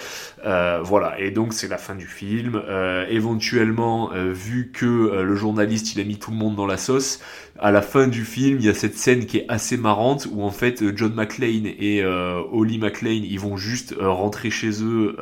voilà. 0.44 1.18
Et 1.18 1.30
donc, 1.32 1.52
c'est 1.52 1.68
la 1.68 1.78
fin 1.78 1.94
du 1.94 2.06
film. 2.06 2.62
éventuellement, 3.08 4.11
vu 4.14 4.70
que 4.72 5.22
le 5.22 5.34
journaliste, 5.34 5.94
il 5.94 6.00
a 6.00 6.04
mis 6.04 6.18
tout 6.18 6.30
le 6.30 6.36
monde 6.36 6.54
dans 6.54 6.66
la 6.66 6.76
sauce, 6.76 7.20
à 7.61 7.70
la 7.70 7.82
fin 7.82 8.08
du 8.08 8.24
film, 8.24 8.56
il 8.58 8.64
y 8.64 8.68
a 8.70 8.74
cette 8.74 8.96
scène 8.96 9.26
qui 9.26 9.38
est 9.38 9.44
assez 9.48 9.76
marrante 9.76 10.26
où 10.32 10.42
en 10.42 10.50
fait 10.50 10.82
John 10.96 11.12
McClane 11.14 11.66
et 11.66 12.02
Holly 12.04 12.78
McClane, 12.78 13.22
ils 13.22 13.38
vont 13.38 13.56
juste 13.56 13.94
rentrer 14.00 14.50
chez 14.50 14.82
eux 14.82 15.16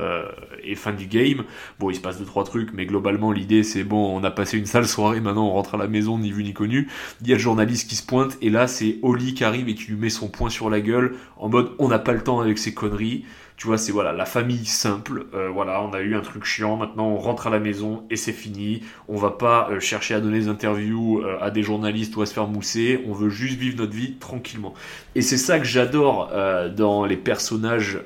et 0.62 0.76
fin 0.76 0.92
du 0.92 1.06
game. 1.06 1.44
Bon, 1.80 1.90
il 1.90 1.96
se 1.96 2.00
passe 2.00 2.18
deux 2.18 2.24
trois 2.24 2.44
trucs, 2.44 2.72
mais 2.72 2.86
globalement 2.86 3.32
l'idée 3.32 3.64
c'est 3.64 3.82
bon, 3.84 4.16
on 4.16 4.22
a 4.22 4.30
passé 4.30 4.56
une 4.56 4.66
sale 4.66 4.86
soirée, 4.86 5.20
maintenant 5.20 5.48
on 5.48 5.52
rentre 5.52 5.74
à 5.74 5.78
la 5.78 5.88
maison 5.88 6.16
ni 6.16 6.30
vu 6.30 6.44
ni 6.44 6.52
connu. 6.52 6.88
Il 7.22 7.28
y 7.28 7.32
a 7.32 7.34
le 7.34 7.40
journaliste 7.40 7.90
qui 7.90 7.96
se 7.96 8.06
pointe 8.06 8.38
et 8.40 8.50
là 8.50 8.68
c'est 8.68 8.98
Oli 9.02 9.34
qui 9.34 9.42
arrive 9.42 9.68
et 9.68 9.74
qui 9.74 9.90
lui 9.90 9.96
met 9.96 10.10
son 10.10 10.28
poing 10.28 10.48
sur 10.48 10.70
la 10.70 10.80
gueule 10.80 11.16
en 11.38 11.48
mode 11.48 11.72
on 11.80 11.88
n'a 11.88 11.98
pas 11.98 12.12
le 12.12 12.22
temps 12.22 12.40
avec 12.40 12.58
ces 12.58 12.72
conneries. 12.72 13.24
Tu 13.58 13.66
vois, 13.66 13.76
c'est 13.76 13.90
voilà 13.90 14.12
la 14.12 14.24
famille 14.24 14.64
simple. 14.64 15.26
Euh, 15.34 15.48
voilà, 15.48 15.82
on 15.82 15.92
a 15.92 16.00
eu 16.00 16.14
un 16.14 16.20
truc 16.20 16.44
chiant. 16.44 16.76
Maintenant, 16.76 17.08
on 17.08 17.18
rentre 17.18 17.48
à 17.48 17.50
la 17.50 17.58
maison 17.58 18.04
et 18.08 18.14
c'est 18.14 18.32
fini. 18.32 18.84
On 19.08 19.16
va 19.16 19.32
pas 19.32 19.68
euh, 19.68 19.80
chercher 19.80 20.14
à 20.14 20.20
donner 20.20 20.38
des 20.38 20.48
interviews 20.48 21.22
euh, 21.22 21.38
à 21.40 21.50
des 21.50 21.64
journalistes 21.64 22.14
ou 22.14 22.22
à 22.22 22.26
se 22.26 22.32
faire 22.32 22.46
mousser. 22.46 23.02
On 23.08 23.12
veut 23.12 23.30
juste 23.30 23.58
vivre 23.58 23.76
notre 23.78 23.94
vie 23.94 24.14
tranquillement. 24.14 24.74
Et 25.16 25.22
c'est 25.22 25.36
ça 25.36 25.58
que 25.58 25.64
j'adore 25.64 26.30
dans 26.76 27.04
les 27.04 27.16
personnages 27.16 27.98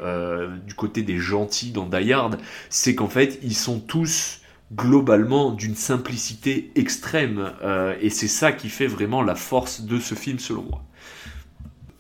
du 0.66 0.74
côté 0.74 1.02
des 1.02 1.18
gentils 1.18 1.70
dans 1.70 1.84
Die 1.84 2.14
c'est 2.70 2.94
qu'en 2.94 3.08
fait, 3.08 3.38
ils 3.42 3.54
sont 3.54 3.78
tous 3.78 4.40
globalement 4.74 5.50
d'une 5.50 5.74
simplicité 5.74 6.70
extrême. 6.76 7.52
Et 8.00 8.08
c'est 8.08 8.28
ça 8.28 8.52
qui 8.52 8.70
fait 8.70 8.86
vraiment 8.86 9.22
la 9.22 9.34
force 9.34 9.82
de 9.82 9.98
ce 9.98 10.14
film 10.14 10.38
selon 10.38 10.62
moi. 10.62 10.82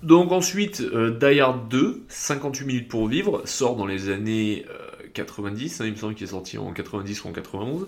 Donc 0.02 0.32
ensuite, 0.32 0.80
euh, 0.80 1.10
Die 1.10 1.40
Hard 1.40 1.68
2, 1.68 2.02
58 2.08 2.64
minutes 2.64 2.88
pour 2.88 3.06
vivre, 3.06 3.42
sort 3.44 3.76
dans 3.76 3.86
les 3.86 4.10
années 4.10 4.66
90, 5.14 5.80
euh, 5.80 5.84
hein, 5.84 5.86
il 5.86 5.92
me 5.92 5.96
semble 5.96 6.14
qu'il 6.14 6.24
est 6.24 6.30
sorti 6.30 6.58
en 6.58 6.72
90 6.72 7.24
ou 7.24 7.28
en 7.28 7.32
91. 7.32 7.86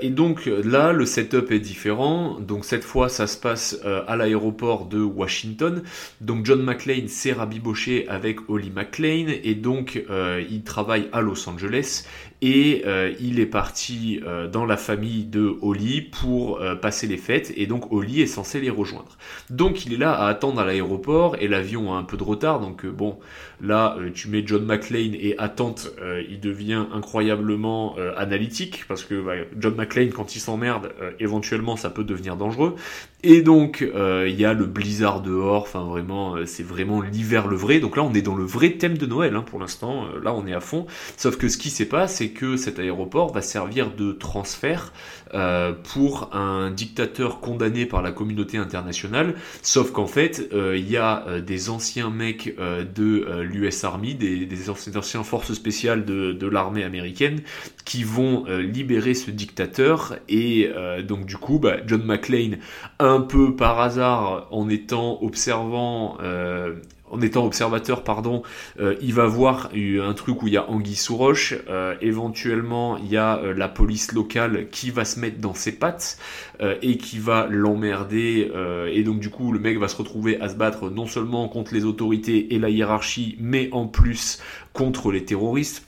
et 0.00 0.10
donc 0.10 0.46
là, 0.46 0.92
le 0.92 1.06
setup 1.06 1.52
est 1.52 1.60
différent. 1.60 2.40
Donc 2.40 2.64
cette 2.64 2.82
fois, 2.82 3.08
ça 3.08 3.28
se 3.28 3.38
passe 3.38 3.78
à 3.84 4.16
l'aéroport 4.16 4.86
de 4.86 5.00
Washington. 5.00 5.82
Donc 6.20 6.46
John 6.46 6.62
McClane 6.62 7.06
s'est 7.06 7.32
rabiboché 7.32 8.08
avec 8.08 8.48
Holly 8.48 8.70
McClane 8.70 9.28
et 9.28 9.54
donc 9.54 10.02
il 10.50 10.62
travaille 10.64 11.08
à 11.12 11.20
Los 11.20 11.48
Angeles 11.48 12.04
et 12.42 12.82
euh, 12.86 13.12
il 13.20 13.38
est 13.38 13.46
parti 13.46 14.20
euh, 14.24 14.48
dans 14.48 14.64
la 14.64 14.76
famille 14.76 15.24
de 15.24 15.56
Holly 15.60 16.00
pour 16.00 16.60
euh, 16.60 16.74
passer 16.74 17.06
les 17.06 17.18
fêtes. 17.18 17.52
Et 17.56 17.66
donc 17.66 17.92
Holly 17.92 18.22
est 18.22 18.26
censé 18.26 18.60
les 18.60 18.70
rejoindre. 18.70 19.18
Donc 19.50 19.84
il 19.84 19.92
est 19.92 19.98
là 19.98 20.14
à 20.14 20.28
attendre 20.28 20.60
à 20.60 20.64
l'aéroport 20.64 21.36
et 21.38 21.48
l'avion 21.48 21.92
a 21.92 21.96
un 21.96 22.04
peu 22.04 22.16
de 22.16 22.22
retard. 22.22 22.60
Donc 22.60 22.86
bon 22.86 23.18
là 23.60 23.96
tu 24.14 24.28
mets 24.28 24.42
John 24.46 24.64
McClane 24.64 25.14
et 25.14 25.36
attente 25.38 25.90
il 26.28 26.40
devient 26.40 26.86
incroyablement 26.94 27.96
analytique 28.16 28.84
parce 28.88 29.04
que 29.04 29.20
bah, 29.20 29.34
John 29.58 29.74
McClane 29.74 30.10
quand 30.10 30.34
il 30.34 30.40
s'emmerde 30.40 30.92
éventuellement 31.18 31.76
ça 31.76 31.90
peut 31.90 32.04
devenir 32.04 32.36
dangereux 32.36 32.76
et 33.22 33.42
donc 33.42 33.80
il 33.80 34.40
y 34.40 34.44
a 34.44 34.52
le 34.52 34.66
blizzard 34.66 35.20
dehors 35.20 35.62
enfin 35.62 35.84
vraiment 35.84 36.36
c'est 36.46 36.62
vraiment 36.62 37.00
l'hiver 37.00 37.48
le 37.48 37.56
vrai. 37.56 37.80
Donc 37.80 37.96
là 37.96 38.02
on 38.02 38.12
est 38.14 38.22
dans 38.22 38.36
le 38.36 38.44
vrai 38.44 38.72
thème 38.72 38.96
de 38.98 39.06
Noël 39.06 39.36
hein, 39.36 39.42
pour 39.42 39.58
l'instant 39.60 40.06
là 40.22 40.34
on 40.34 40.46
est 40.46 40.54
à 40.54 40.60
fond. 40.60 40.86
Sauf 41.16 41.36
que 41.36 41.48
ce 41.48 41.58
qui 41.58 41.70
s'est 41.70 41.86
passé 41.86 42.10
c'est 42.20 42.30
que 42.30 42.56
cet 42.56 42.78
aéroport 42.78 43.32
va 43.32 43.40
servir 43.40 43.92
de 43.94 44.12
transfert 44.12 44.92
euh, 45.34 45.72
pour 45.72 46.34
un 46.34 46.70
dictateur 46.70 47.40
condamné 47.40 47.86
par 47.86 48.02
la 48.02 48.10
communauté 48.10 48.58
internationale, 48.58 49.34
sauf 49.62 49.92
qu'en 49.92 50.06
fait, 50.06 50.48
euh, 50.52 50.76
il 50.76 50.90
y 50.90 50.96
a 50.96 51.24
euh, 51.28 51.40
des 51.40 51.70
anciens 51.70 52.10
mecs 52.10 52.56
de 52.58 53.40
l'US 53.42 53.84
Army, 53.84 54.14
des, 54.14 54.46
des, 54.46 54.70
anciens 54.70 55.22
forces 55.22 55.52
spéciales 55.52 56.04
de, 56.04 56.32
de 56.32 56.46
l'armée 56.46 56.84
américaine, 56.84 57.42
qui 57.84 58.02
vont 58.02 58.44
libérer 58.46 59.14
ce 59.14 59.30
dictateur, 59.30 60.16
et 60.28 60.70
donc 61.06 61.26
du 61.26 61.36
coup, 61.36 61.58
bah, 61.58 61.76
John 61.86 62.04
McClane, 62.04 62.58
un 62.98 63.20
peu 63.20 63.56
par 63.56 63.80
hasard, 63.80 64.48
en 64.50 64.68
étant 64.68 65.22
observant 65.22 66.18
en 67.10 67.20
étant 67.20 67.44
observateur, 67.44 68.04
pardon, 68.04 68.42
euh, 68.78 68.94
il 69.00 69.14
va 69.14 69.26
voir 69.26 69.70
un 69.74 70.14
truc 70.14 70.42
où 70.42 70.48
il 70.48 70.54
y 70.54 70.56
a 70.56 70.70
Anguille 70.70 70.96
sous 70.96 71.16
roche. 71.16 71.54
Euh, 71.68 71.94
éventuellement, 72.00 72.96
il 72.98 73.08
y 73.08 73.16
a 73.16 73.38
euh, 73.38 73.54
la 73.54 73.68
police 73.68 74.12
locale 74.12 74.68
qui 74.70 74.90
va 74.90 75.04
se 75.04 75.18
mettre 75.18 75.38
dans 75.38 75.54
ses 75.54 75.72
pattes 75.72 76.18
et 76.82 76.98
qui 76.98 77.18
va 77.18 77.46
l'emmerder. 77.48 78.50
et 78.92 79.02
donc, 79.02 79.18
du 79.18 79.30
coup, 79.30 79.50
le 79.50 79.58
mec 79.58 79.78
va 79.78 79.88
se 79.88 79.96
retrouver 79.96 80.38
à 80.42 80.50
se 80.50 80.54
battre 80.54 80.90
non 80.90 81.06
seulement 81.06 81.48
contre 81.48 81.72
les 81.72 81.86
autorités 81.86 82.54
et 82.54 82.58
la 82.58 82.68
hiérarchie, 82.68 83.36
mais 83.40 83.70
en 83.72 83.86
plus 83.86 84.40
contre 84.74 85.10
les 85.10 85.24
terroristes. 85.24 85.86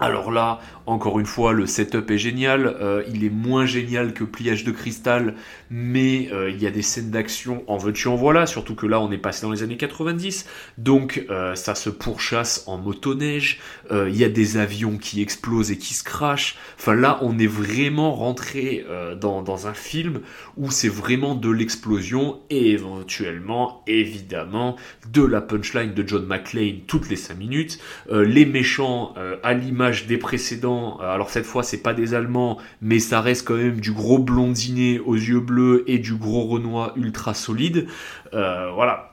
Alors 0.00 0.32
là, 0.32 0.60
encore 0.86 1.20
une 1.20 1.26
fois, 1.26 1.52
le 1.52 1.66
setup 1.66 2.10
est 2.10 2.18
génial. 2.18 2.74
il 3.12 3.24
est 3.24 3.30
moins 3.30 3.66
génial 3.66 4.14
que 4.14 4.24
Pliage 4.24 4.64
de 4.64 4.72
Cristal, 4.72 5.34
mais 5.70 6.28
euh, 6.32 6.50
il 6.50 6.60
y 6.60 6.66
a 6.66 6.70
des 6.70 6.82
scènes 6.82 7.10
d'action 7.10 7.62
en 7.66 7.76
veux-tu 7.76 8.08
en 8.08 8.16
voilà, 8.16 8.46
surtout 8.46 8.74
que 8.74 8.86
là 8.86 9.00
on 9.00 9.10
est 9.12 9.18
passé 9.18 9.42
dans 9.42 9.52
les 9.52 9.62
années 9.62 9.76
90, 9.76 10.46
donc 10.78 11.24
euh, 11.30 11.54
ça 11.54 11.74
se 11.74 11.90
pourchasse 11.90 12.64
en 12.66 12.78
motoneige, 12.78 13.60
euh, 13.90 14.08
il 14.08 14.16
y 14.16 14.24
a 14.24 14.28
des 14.28 14.56
avions 14.56 14.98
qui 14.98 15.22
explosent 15.22 15.70
et 15.70 15.78
qui 15.78 15.94
se 15.94 16.02
crachent, 16.02 16.56
enfin 16.78 16.94
là 16.94 17.18
on 17.22 17.38
est 17.38 17.46
vraiment 17.46 18.12
rentré 18.14 18.84
dans, 19.20 19.42
dans, 19.42 19.66
un 19.66 19.74
film 19.74 20.20
où 20.56 20.70
c'est 20.70 20.88
vraiment 20.88 21.34
de 21.34 21.50
l'explosion 21.50 22.40
et 22.48 22.70
éventuellement, 22.70 23.82
évidemment, 23.86 24.76
de 25.12 25.22
la 25.22 25.40
punchline 25.40 25.92
de 25.92 26.06
John 26.06 26.26
McClane 26.26 26.80
toutes 26.86 27.10
les 27.10 27.16
5 27.16 27.36
minutes, 27.36 27.78
les 28.10 28.46
méchants 28.46 29.14
à 29.42 29.52
l'image 29.52 29.89
des 30.06 30.18
précédents. 30.18 30.98
Alors 30.98 31.30
cette 31.30 31.46
fois, 31.46 31.62
c'est 31.62 31.82
pas 31.82 31.94
des 31.94 32.14
Allemands, 32.14 32.58
mais 32.80 32.98
ça 32.98 33.20
reste 33.20 33.46
quand 33.46 33.56
même 33.56 33.80
du 33.80 33.92
gros 33.92 34.18
blondinet 34.18 34.98
aux 34.98 35.14
yeux 35.14 35.40
bleus 35.40 35.84
et 35.86 35.98
du 35.98 36.14
gros 36.14 36.46
Renoir 36.46 36.92
ultra 36.96 37.34
solide. 37.34 37.86
Euh, 38.34 38.70
voilà, 38.74 39.10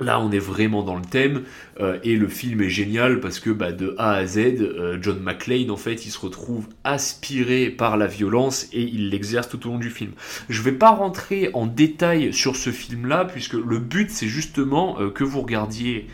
Là, 0.00 0.20
on 0.20 0.30
est 0.30 0.38
vraiment 0.38 0.84
dans 0.84 0.94
le 0.94 1.02
thème 1.02 1.42
euh, 1.80 1.98
et 2.04 2.14
le 2.14 2.28
film 2.28 2.62
est 2.62 2.68
génial 2.68 3.18
parce 3.18 3.40
que 3.40 3.50
bah, 3.50 3.72
de 3.72 3.96
A 3.98 4.12
à 4.12 4.26
Z, 4.26 4.38
euh, 4.38 4.98
John 5.00 5.20
McClane 5.20 5.72
en 5.72 5.76
fait, 5.76 6.06
il 6.06 6.10
se 6.10 6.20
retrouve 6.20 6.68
aspiré 6.84 7.68
par 7.68 7.96
la 7.96 8.06
violence 8.06 8.68
et 8.72 8.82
il 8.82 9.10
l'exerce 9.10 9.48
tout 9.48 9.66
au 9.66 9.72
long 9.72 9.78
du 9.78 9.90
film. 9.90 10.12
Je 10.48 10.62
vais 10.62 10.72
pas 10.72 10.90
rentrer 10.90 11.50
en 11.52 11.66
détail 11.66 12.32
sur 12.32 12.54
ce 12.54 12.70
film-là 12.70 13.24
puisque 13.24 13.54
le 13.54 13.78
but 13.80 14.10
c'est 14.10 14.28
justement 14.28 15.00
euh, 15.00 15.10
que 15.10 15.24
vous 15.24 15.40
regardiez 15.40 16.06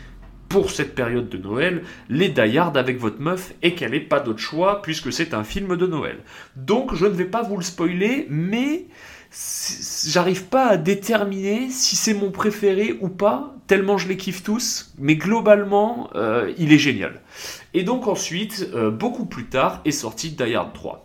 pour 0.49 0.71
cette 0.71 0.95
période 0.95 1.29
de 1.29 1.37
Noël 1.37 1.83
les 2.09 2.29
Die 2.29 2.57
avec 2.57 2.99
votre 2.99 3.19
meuf 3.19 3.53
et 3.61 3.75
qu'elle 3.75 3.93
ait 3.93 3.99
pas 3.99 4.19
d'autre 4.19 4.39
choix 4.39 4.81
puisque 4.81 5.11
c'est 5.11 5.33
un 5.33 5.43
film 5.43 5.75
de 5.75 5.87
Noël. 5.87 6.19
Donc 6.55 6.93
je 6.95 7.05
ne 7.05 7.11
vais 7.11 7.25
pas 7.25 7.43
vous 7.43 7.57
le 7.57 7.63
spoiler, 7.63 8.27
mais 8.29 8.85
j'arrive 10.07 10.45
pas 10.45 10.67
à 10.67 10.77
déterminer 10.77 11.69
si 11.69 11.95
c'est 11.95 12.13
mon 12.13 12.31
préféré 12.31 12.97
ou 13.01 13.09
pas, 13.09 13.55
tellement 13.67 13.97
je 13.97 14.07
les 14.07 14.17
kiffe 14.17 14.43
tous, 14.43 14.93
mais 14.97 15.15
globalement, 15.15 16.09
euh, 16.15 16.53
il 16.57 16.71
est 16.71 16.77
génial. 16.77 17.21
Et 17.73 17.83
donc 17.83 18.07
ensuite, 18.07 18.69
euh, 18.73 18.91
beaucoup 18.91 19.25
plus 19.25 19.45
tard, 19.45 19.81
est 19.85 19.91
sorti 19.91 20.31
Die 20.31 20.55
Hard 20.55 20.73
3. 20.73 21.04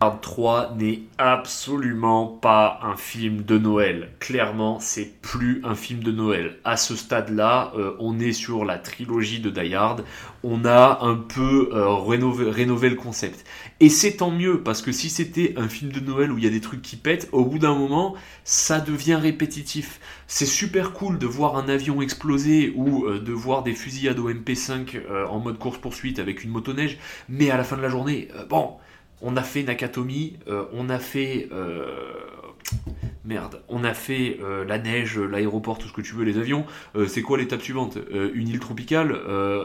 Hard 0.00 0.20
3 0.20 0.76
n'est 0.78 1.00
absolument 1.18 2.28
pas 2.28 2.78
un 2.84 2.94
film 2.94 3.42
de 3.42 3.58
Noël. 3.58 4.10
Clairement, 4.20 4.78
c'est 4.78 5.20
plus 5.22 5.60
un 5.64 5.74
film 5.74 6.04
de 6.04 6.12
Noël. 6.12 6.58
À 6.64 6.76
ce 6.76 6.94
stade-là, 6.94 7.72
euh, 7.76 7.96
on 7.98 8.20
est 8.20 8.32
sur 8.32 8.64
la 8.64 8.78
trilogie 8.78 9.40
de 9.40 9.50
Die 9.50 9.74
Hard. 9.74 10.04
On 10.44 10.64
a 10.64 11.00
un 11.02 11.16
peu 11.16 11.70
euh, 11.72 11.96
rénové, 11.96 12.90
le 12.90 12.94
concept. 12.94 13.44
Et 13.80 13.88
c'est 13.88 14.18
tant 14.18 14.30
mieux, 14.30 14.62
parce 14.62 14.82
que 14.82 14.92
si 14.92 15.10
c'était 15.10 15.54
un 15.56 15.68
film 15.68 15.90
de 15.90 15.98
Noël 15.98 16.30
où 16.30 16.38
il 16.38 16.44
y 16.44 16.46
a 16.46 16.50
des 16.50 16.60
trucs 16.60 16.82
qui 16.82 16.94
pètent, 16.94 17.28
au 17.32 17.44
bout 17.44 17.58
d'un 17.58 17.74
moment, 17.74 18.14
ça 18.44 18.78
devient 18.78 19.16
répétitif. 19.16 19.98
C'est 20.28 20.46
super 20.46 20.92
cool 20.92 21.18
de 21.18 21.26
voir 21.26 21.56
un 21.56 21.68
avion 21.68 22.02
exploser 22.02 22.72
ou 22.76 23.04
euh, 23.06 23.18
de 23.18 23.32
voir 23.32 23.64
des 23.64 23.74
fusillades 23.74 24.20
au 24.20 24.30
MP5 24.30 25.26
en 25.28 25.40
mode 25.40 25.58
course-poursuite 25.58 26.20
avec 26.20 26.44
une 26.44 26.50
motoneige, 26.50 26.98
mais 27.28 27.50
à 27.50 27.56
la 27.56 27.64
fin 27.64 27.76
de 27.76 27.82
la 27.82 27.88
journée, 27.88 28.28
bon 28.48 28.76
on 29.22 29.36
a 29.36 29.42
fait 29.42 29.62
Nakatomi, 29.62 30.38
euh, 30.48 30.64
on 30.72 30.88
a 30.88 30.98
fait. 30.98 31.48
Euh, 31.52 31.86
merde, 33.24 33.62
on 33.68 33.84
a 33.84 33.94
fait 33.94 34.38
euh, 34.42 34.64
la 34.64 34.78
neige, 34.78 35.18
l'aéroport, 35.18 35.78
tout 35.78 35.88
ce 35.88 35.92
que 35.92 36.00
tu 36.00 36.14
veux, 36.14 36.24
les 36.24 36.38
avions. 36.38 36.64
c'est 37.06 37.22
quoi 37.22 37.38
l'étape 37.38 37.62
suivante? 37.62 37.98
Une 38.10 38.48
île 38.48 38.60
tropicale 38.60 39.14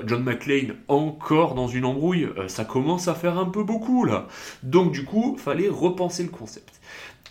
John 0.06 0.24
McClane 0.24 0.76
encore 0.88 1.56
dans 1.56 1.68
une 1.68 1.86
embrouille 1.86 2.30
Ça 2.48 2.66
commence 2.66 3.08
à 3.08 3.14
faire 3.14 3.38
un 3.38 3.46
peu 3.46 3.64
beaucoup 3.64 4.06
là. 4.06 4.28
Donc 4.64 4.92
du 4.92 5.06
coup, 5.06 5.38
fallait 5.38 5.70
repenser 5.70 6.24
le 6.24 6.30
concept. 6.30 6.82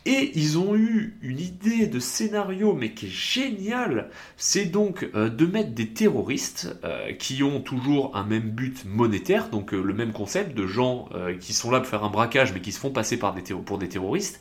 Et 0.04 0.32
ils 0.34 0.58
ont 0.58 0.74
eu 0.74 1.16
une 1.22 1.38
idée 1.38 1.86
de 1.86 2.00
scénario, 2.00 2.74
mais 2.74 2.90
qui 2.90 3.06
est 3.06 3.10
géniale. 3.10 4.10
C'est 4.36 4.64
donc 4.64 5.08
euh, 5.14 5.28
de 5.28 5.46
mettre 5.46 5.70
des 5.70 5.88
terroristes 5.88 6.76
euh, 6.82 7.12
qui 7.12 7.44
ont 7.44 7.60
toujours 7.60 8.16
un 8.16 8.24
même 8.24 8.50
but 8.50 8.84
monétaire, 8.84 9.48
donc 9.48 9.72
euh, 9.72 9.80
le 9.80 9.94
même 9.94 10.12
concept 10.12 10.56
de 10.56 10.66
gens 10.66 11.08
qui 11.40 11.52
sont 11.52 11.70
là 11.70 11.78
pour 11.78 11.88
faire 11.88 12.04
un 12.04 12.10
braquage, 12.10 12.52
mais 12.52 12.60
qui 12.60 12.72
se 12.72 12.80
font 12.80 12.90
passer 12.90 13.18
pour 13.18 13.78
des 13.78 13.88
terroristes. 13.88 14.40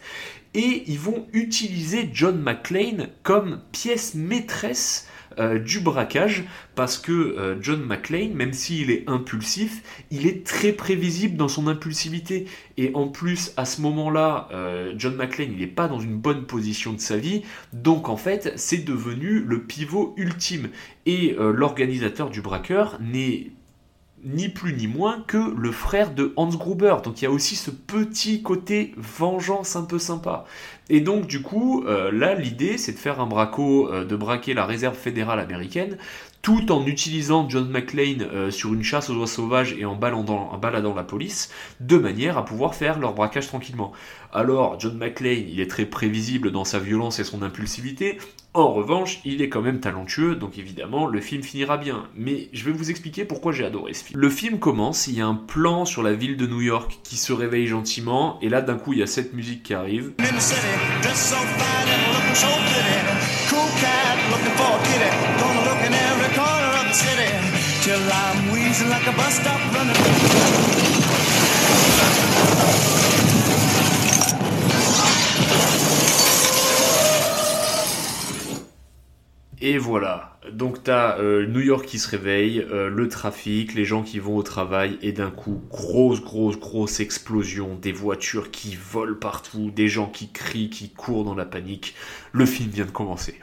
Et 0.54 0.84
ils 0.88 1.00
vont 1.00 1.28
utiliser 1.34 2.10
John 2.12 2.42
McClane 2.42 3.10
comme 3.24 3.62
pièce 3.72 4.16
maîtresse 4.16 5.08
euh, 5.40 5.60
du 5.60 5.80
braquage 5.80 6.44
parce 6.76 6.98
que 6.98 7.12
euh, 7.12 7.56
John 7.62 7.84
McClane, 7.84 8.34
même 8.34 8.54
s'il 8.54 8.92
est 8.92 9.04
impulsif, 9.08 10.04
il 10.12 10.28
est 10.28 10.46
très 10.46 10.72
prévisible 10.72 11.38
dans 11.38 11.48
son 11.48 11.68
impulsivité. 11.68 12.46
Et 12.78 12.92
en 12.94 13.08
plus, 13.08 13.54
à 13.58 13.66
ce 13.66 13.82
moment-là, 13.82 14.50
euh, 14.52 14.94
John 14.98 15.16
McClane, 15.16 15.52
il 15.54 15.60
n'est 15.60 15.68
pas 15.68 15.88
dans 15.88 16.00
une 16.00 16.18
bonne 16.18 16.46
position 16.46 16.94
de 16.94 17.00
sa 17.00 17.18
vie. 17.18 17.44
Donc 17.74 18.10
en 18.10 18.18
fait, 18.18 18.54
c'est 18.56 18.84
devenu 18.84 19.40
le 19.40 19.62
pivot 19.64 20.14
ultime. 20.18 20.70
Et 21.06 21.36
l'organisateur 21.40 22.30
du 22.30 22.42
braqueur 22.42 23.00
n'est 23.02 23.52
ni 24.24 24.50
plus 24.50 24.74
ni 24.74 24.88
moins 24.88 25.24
que 25.28 25.54
le 25.58 25.72
frère 25.72 26.14
de 26.14 26.34
Hans 26.36 26.50
Gruber. 26.50 26.98
Donc 27.04 27.22
il 27.22 27.26
y 27.26 27.28
a 27.28 27.32
aussi 27.32 27.56
ce 27.56 27.72
petit 27.72 28.44
côté 28.44 28.94
vengeance 28.98 29.76
un 29.76 29.84
peu 29.84 30.00
sympa. 30.00 30.46
Et 30.90 31.02
donc 31.02 31.28
du 31.28 31.42
coup, 31.42 31.84
euh, 31.86 32.12
là 32.12 32.36
l'idée 32.36 32.78
c'est 32.78 32.92
de 32.92 32.98
faire 32.98 33.20
un 33.20 33.28
braco, 33.28 33.90
euh, 33.92 34.06
de 34.06 34.16
braquer 34.16 34.54
la 34.54 34.66
réserve 34.66 34.96
fédérale 34.96 35.40
américaine, 35.40 35.98
tout 36.42 36.72
en 36.72 36.86
utilisant 36.86 37.48
John 37.48 37.70
McClane 37.70 38.24
euh, 38.34 38.52
sur 38.52 38.74
une 38.74 38.84
chasse 38.84 39.10
aux 39.10 39.16
oies 39.16 39.28
sauvages 39.28 39.74
et 39.78 39.86
en 39.86 39.92
en 40.02 40.58
baladant 40.58 40.94
la 40.94 41.04
police, 41.04 41.52
de 41.80 41.98
manière 41.98 42.38
à 42.38 42.46
pouvoir 42.46 42.76
faire 42.76 43.00
leur 43.00 43.14
braquage 43.14 43.48
tranquillement. 43.48 43.92
Alors, 44.34 44.80
John 44.80 44.98
McClane, 44.98 45.46
il 45.50 45.60
est 45.60 45.70
très 45.70 45.86
prévisible 45.86 46.52
dans 46.52 46.64
sa 46.64 46.80
violence 46.80 47.20
et 47.20 47.26
son 47.26 47.42
impulsivité. 47.42 48.18
En 48.54 48.72
revanche, 48.72 49.20
il 49.26 49.42
est 49.42 49.50
quand 49.50 49.62
même 49.62 49.82
talentueux, 49.82 50.36
donc 50.36 50.58
évidemment, 50.58 51.06
le 51.06 51.20
film 51.20 51.44
finira 51.44 51.78
bien. 51.78 52.08
Mais 52.16 52.48
je 52.54 52.64
vais 52.64 52.72
vous 52.72 52.90
expliquer 52.90 53.26
pourquoi 53.26 53.52
j'ai 53.52 53.66
adoré 53.66 53.94
ce 53.94 54.06
film. 54.06 54.20
Le 54.20 54.30
film 54.30 54.60
commence, 54.60 55.08
il 55.08 55.18
y 55.18 55.22
a 55.22 55.28
un 55.28 55.36
plan 55.36 55.84
sur 55.84 56.02
la 56.02 56.14
ville 56.14 56.38
de 56.38 56.48
New 56.48 56.62
York 56.62 57.00
qui 57.04 57.18
se 57.18 57.34
réveille 57.34 57.68
gentiment, 57.68 58.40
et 58.42 58.48
là, 58.48 58.62
d'un 58.62 58.78
coup, 58.78 58.94
il 58.94 59.00
y 59.00 59.04
a 59.04 59.08
cette 59.08 59.34
musique 59.34 59.64
qui 59.64 59.74
arrive. 59.74 60.14
Et 79.64 79.78
voilà. 79.78 80.40
Donc 80.52 80.84
t'as 80.84 81.20
euh, 81.20 81.46
New 81.46 81.60
York 81.60 81.86
qui 81.86 82.00
se 82.00 82.10
réveille, 82.10 82.66
euh, 82.72 82.90
le 82.90 83.08
trafic, 83.08 83.76
les 83.76 83.86
gens 83.86 84.02
qui 84.02 84.18
vont 84.18 84.36
au 84.36 84.42
travail, 84.42 84.98
et 85.04 85.12
d'un 85.12 85.30
coup, 85.30 85.62
grosse, 85.70 86.20
grosse, 86.20 86.60
grosse 86.60 87.00
explosion, 87.00 87.78
des 87.80 87.92
voitures 87.92 88.50
qui 88.50 88.76
volent 88.76 89.16
partout, 89.16 89.70
des 89.70 89.88
gens 89.88 90.08
qui 90.08 90.32
crient, 90.32 90.72
qui 90.72 90.90
courent 90.90 91.24
dans 91.24 91.36
la 91.36 91.46
panique. 91.46 91.94
Le 92.32 92.48
film 92.48 92.72
vient 92.72 92.86
de 92.86 92.92
commencer. 92.92 93.40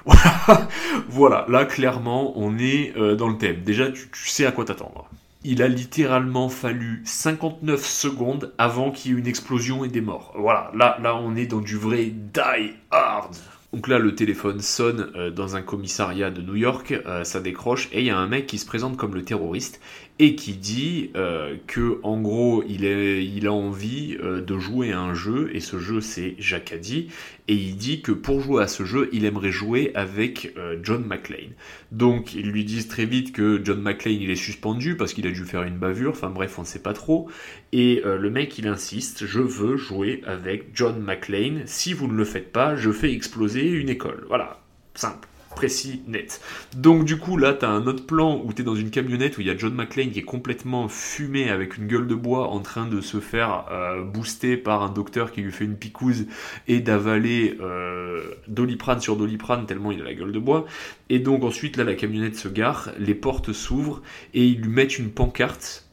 voilà, 1.09 1.47
là 1.49 1.65
clairement, 1.65 2.33
on 2.37 2.59
est 2.59 2.97
euh, 2.97 3.15
dans 3.15 3.29
le 3.29 3.39
thème. 3.39 3.63
Déjà, 3.63 3.89
tu, 3.93 4.11
tu 4.11 4.29
sais 4.29 4.45
à 4.45 4.51
quoi 4.51 4.65
t'attendre. 4.65 5.09
Il 5.45 5.63
a 5.63 5.69
littéralement 5.69 6.49
fallu 6.49 7.01
59 7.05 7.87
secondes 7.87 8.53
avant 8.59 8.91
qu'il 8.91 9.13
y 9.13 9.15
ait 9.15 9.19
une 9.19 9.29
explosion 9.29 9.85
et 9.85 9.89
des 9.89 10.01
morts. 10.01 10.33
Voilà, 10.37 10.73
là, 10.75 10.99
là 11.01 11.15
on 11.15 11.37
est 11.37 11.47
dans 11.47 11.61
du 11.61 11.77
vrai 11.77 12.07
die 12.07 12.75
hard. 12.91 13.37
Donc 13.75 13.87
là, 13.87 13.99
le 13.99 14.15
téléphone 14.15 14.61
sonne 14.61 15.11
euh, 15.15 15.31
dans 15.31 15.55
un 15.55 15.61
commissariat 15.61 16.31
de 16.31 16.41
New 16.41 16.57
York, 16.57 16.99
euh, 17.05 17.23
ça 17.23 17.41
décroche, 17.41 17.91
et 17.93 18.01
il 18.01 18.07
y 18.07 18.11
a 18.11 18.17
un 18.17 18.27
mec 18.27 18.47
qui 18.47 18.57
se 18.57 18.65
présente 18.65 18.97
comme 18.97 19.15
le 19.15 19.23
terroriste, 19.23 19.79
et 20.19 20.35
qui 20.37 20.55
dit 20.55 21.11
euh, 21.17 21.55
que 21.67 22.01
en 22.03 22.19
gros 22.19 22.65
il, 22.67 22.85
il 22.85 23.47
a 23.47 23.53
envie 23.53 24.17
de 24.17 24.59
jouer 24.59 24.93
à 24.93 25.01
un 25.01 25.15
jeu 25.15 25.51
et 25.55 25.61
ce 25.61 25.79
jeu 25.79 26.01
c'est 26.01 26.35
Jacadi 26.39 27.09
et 27.49 27.55
il 27.55 27.77
dit 27.77 28.03
que 28.03 28.13
pour 28.13 28.41
jouer 28.41 28.63
à 28.63 28.69
ce 28.69 28.85
jeu 28.85 29.09
il 29.13 29.25
aimerait 29.25 29.51
jouer 29.51 29.91
avec 29.95 30.53
euh, 30.57 30.79
John 30.83 31.05
McClane. 31.05 31.53
Donc 31.93 32.35
ils 32.35 32.51
lui 32.51 32.65
disent 32.65 32.89
très 32.89 33.07
vite 33.07 33.33
que 33.33 33.61
John 33.65 33.83
McClane 33.83 34.21
il 34.21 34.31
est 34.31 34.37
suspendu 34.37 34.97
parce 34.97 35.13
qu'il 35.13 35.27
a 35.27 35.31
dû 35.31 35.45
faire 35.45 35.63
une 35.63 35.79
bavure. 35.79 36.11
Enfin 36.11 36.31
bref 36.31 36.59
on 36.59 36.63
ne 36.63 36.67
sait 36.67 36.83
pas 36.83 36.93
trop. 36.93 37.31
Et 37.73 38.03
le 38.05 38.31
mec 38.31 38.59
il 38.59 38.67
insiste 38.67 39.27
je 39.27 39.41
veux 39.41 39.77
jouer 39.77 40.23
avec 40.27 40.71
John 40.75 41.01
McClane. 41.01 41.63
Si 41.67 41.93
vous 41.93 42.07
ne 42.07 42.15
le 42.15 42.25
faites 42.25 42.53
pas 42.53 42.77
je 42.77 42.91
fais 42.91 43.13
exploser 43.13 43.69
une 43.69 43.89
école. 43.89 44.25
Voilà. 44.29 44.61
Simple 44.95 45.28
précis, 45.55 46.03
net. 46.07 46.41
Donc 46.77 47.05
du 47.05 47.19
coup, 47.19 47.37
là, 47.37 47.53
t'as 47.53 47.69
un 47.69 47.87
autre 47.87 48.07
plan 48.07 48.41
où 48.45 48.53
t'es 48.53 48.63
dans 48.63 48.75
une 48.75 48.91
camionnette 48.91 49.39
où 49.39 49.41
il 49.41 49.47
y 49.47 49.51
a 49.51 49.57
John 49.57 49.75
McClane 49.75 50.11
qui 50.11 50.21
est 50.21 50.25
complètement 50.25 50.89
fumé 50.89 51.51
avec 51.51 51.77
une 51.77 51.87
gueule 51.87 52.07
de 52.07 52.15
bois 52.15 52.49
en 52.49 52.61
train 52.61 52.87
de 52.87 53.01
se 53.01 53.21
faire 53.21 53.67
euh, 53.71 54.03
booster 54.03 54.57
par 54.57 54.83
un 54.83 54.91
docteur 54.91 55.33
qui 55.33 55.43
lui 55.43 55.53
fait 55.53 55.65
une 55.65 55.77
picouse 55.77 56.27
et 56.67 56.81
d'avaler 56.81 57.57
euh, 57.61 58.23
doliprane 58.47 59.01
sur 59.01 59.17
doliprane 59.17 59.67
tellement 59.67 59.93
il 59.93 60.01
a 60.01 60.05
la 60.05 60.15
gueule 60.15 60.33
de 60.33 60.39
bois. 60.39 60.67
Et 61.09 61.19
donc 61.19 61.45
ensuite, 61.45 61.77
là, 61.77 61.85
la 61.85 61.95
camionnette 61.95 62.37
se 62.37 62.49
gare, 62.49 62.91
les 62.99 63.15
portes 63.15 63.53
s'ouvrent 63.53 64.03
et 64.35 64.47
ils 64.47 64.61
lui 64.61 64.71
mettent 64.71 64.99
une 64.99 65.11
pancarte. 65.11 65.89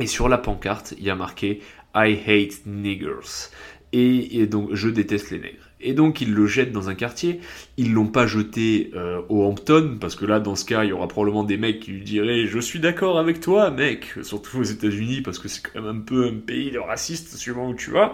Et 0.00 0.06
sur 0.06 0.28
la 0.28 0.38
pancarte, 0.38 0.94
il 0.98 1.04
y 1.04 1.10
a 1.10 1.16
marqué 1.16 1.60
I 1.94 2.18
hate 2.26 2.66
niggers. 2.66 3.50
et 3.92 4.46
donc, 4.46 4.74
je 4.74 4.88
déteste 4.88 5.30
les 5.30 5.40
nègres. 5.40 5.67
Et 5.80 5.92
donc 5.92 6.20
ils 6.20 6.34
le 6.34 6.46
jettent 6.46 6.72
dans 6.72 6.88
un 6.88 6.94
quartier. 6.94 7.40
Ils 7.76 7.92
l'ont 7.92 8.08
pas 8.08 8.26
jeté 8.26 8.90
euh, 8.96 9.20
au 9.28 9.44
Hampton 9.44 9.96
parce 10.00 10.16
que 10.16 10.24
là 10.24 10.40
dans 10.40 10.56
ce 10.56 10.64
cas 10.64 10.82
il 10.82 10.90
y 10.90 10.92
aura 10.92 11.06
probablement 11.06 11.44
des 11.44 11.56
mecs 11.56 11.80
qui 11.80 11.92
lui 11.92 12.02
diraient 12.02 12.46
je 12.46 12.58
suis 12.58 12.80
d'accord 12.80 13.18
avec 13.18 13.40
toi 13.40 13.70
mec, 13.70 14.14
surtout 14.22 14.58
aux 14.58 14.64
États-Unis 14.64 15.20
parce 15.20 15.38
que 15.38 15.46
c'est 15.46 15.62
quand 15.62 15.80
même 15.80 15.96
un 15.96 16.00
peu 16.00 16.26
un 16.26 16.34
pays 16.34 16.72
de 16.72 16.78
racistes 16.78 17.36
suivant 17.36 17.68
où 17.68 17.74
tu 17.74 17.92
vas. 17.92 18.12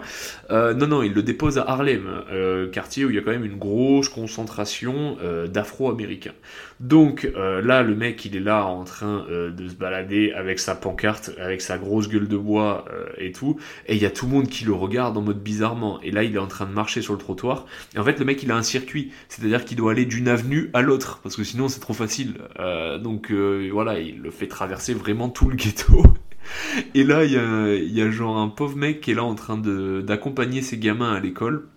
Euh, 0.51 0.73
non 0.73 0.87
non 0.87 1.01
ils 1.01 1.13
le 1.13 1.23
déposent 1.23 1.57
à 1.57 1.67
Harlem, 1.67 2.07
euh, 2.31 2.69
quartier 2.69 3.05
où 3.05 3.09
il 3.09 3.15
y 3.15 3.19
a 3.19 3.21
quand 3.21 3.31
même 3.31 3.45
une 3.45 3.57
grosse 3.57 4.09
concentration 4.09 5.17
d'Afro-Américains. 5.51 6.33
Donc 6.79 7.27
là 7.35 7.81
le 7.81 7.95
mec 7.95 8.25
il 8.25 8.35
est 8.35 8.41
là 8.41 8.65
en 8.65 8.83
train 8.83 9.25
de 9.29 9.67
se 9.67 9.73
balader 9.73 10.33
avec 10.33 10.59
sa 10.59 10.75
pancarte, 10.75 11.31
avec 11.39 11.61
sa 11.61 11.77
grosse 11.77 12.09
gueule 12.09 12.27
de 12.27 12.37
bois 12.37 12.85
et 13.17 13.31
tout, 13.31 13.57
et 13.87 13.95
il 13.95 14.01
y 14.01 14.05
a 14.05 14.11
tout 14.11 14.25
le 14.25 14.31
monde 14.31 14.47
qui 14.47 14.65
le 14.65 14.73
regarde 14.73 15.17
en 15.17 15.21
mode 15.21 15.41
bizarrement. 15.41 15.99
Et 16.01 16.11
là 16.11 16.23
il 16.23 16.35
est 16.35 16.39
en 16.39 16.47
train 16.47 16.65
de 16.65 16.73
marcher 16.73 17.01
sur 17.01 17.13
le 17.13 17.19
trottoir. 17.19 17.54
Et 17.95 17.99
en 17.99 18.03
fait 18.03 18.19
le 18.19 18.25
mec 18.25 18.43
il 18.43 18.51
a 18.51 18.55
un 18.55 18.63
circuit, 18.63 19.11
c'est-à-dire 19.29 19.65
qu'il 19.65 19.77
doit 19.77 19.91
aller 19.91 20.05
d'une 20.05 20.27
avenue 20.27 20.69
à 20.73 20.81
l'autre 20.81 21.19
parce 21.23 21.35
que 21.35 21.43
sinon 21.43 21.67
c'est 21.67 21.79
trop 21.79 21.93
facile. 21.93 22.35
Euh, 22.59 22.97
donc 22.97 23.31
euh, 23.31 23.69
voilà 23.71 23.99
il 23.99 24.19
le 24.19 24.31
fait 24.31 24.47
traverser 24.47 24.93
vraiment 24.93 25.29
tout 25.29 25.49
le 25.49 25.55
ghetto. 25.55 26.03
Et 26.93 27.03
là, 27.03 27.23
il 27.25 27.91
y 27.91 28.01
a, 28.01 28.11
genre 28.11 28.37
un 28.37 28.49
pauvre 28.49 28.77
mec 28.77 29.01
qui 29.01 29.09
est 29.09 29.15
là 29.15 29.23
en 29.23 29.33
train 29.33 29.57
d'accompagner 29.57 30.61
ses 30.61 30.77
gamins 30.77 31.11
à 31.11 31.19
l'école. 31.19 31.67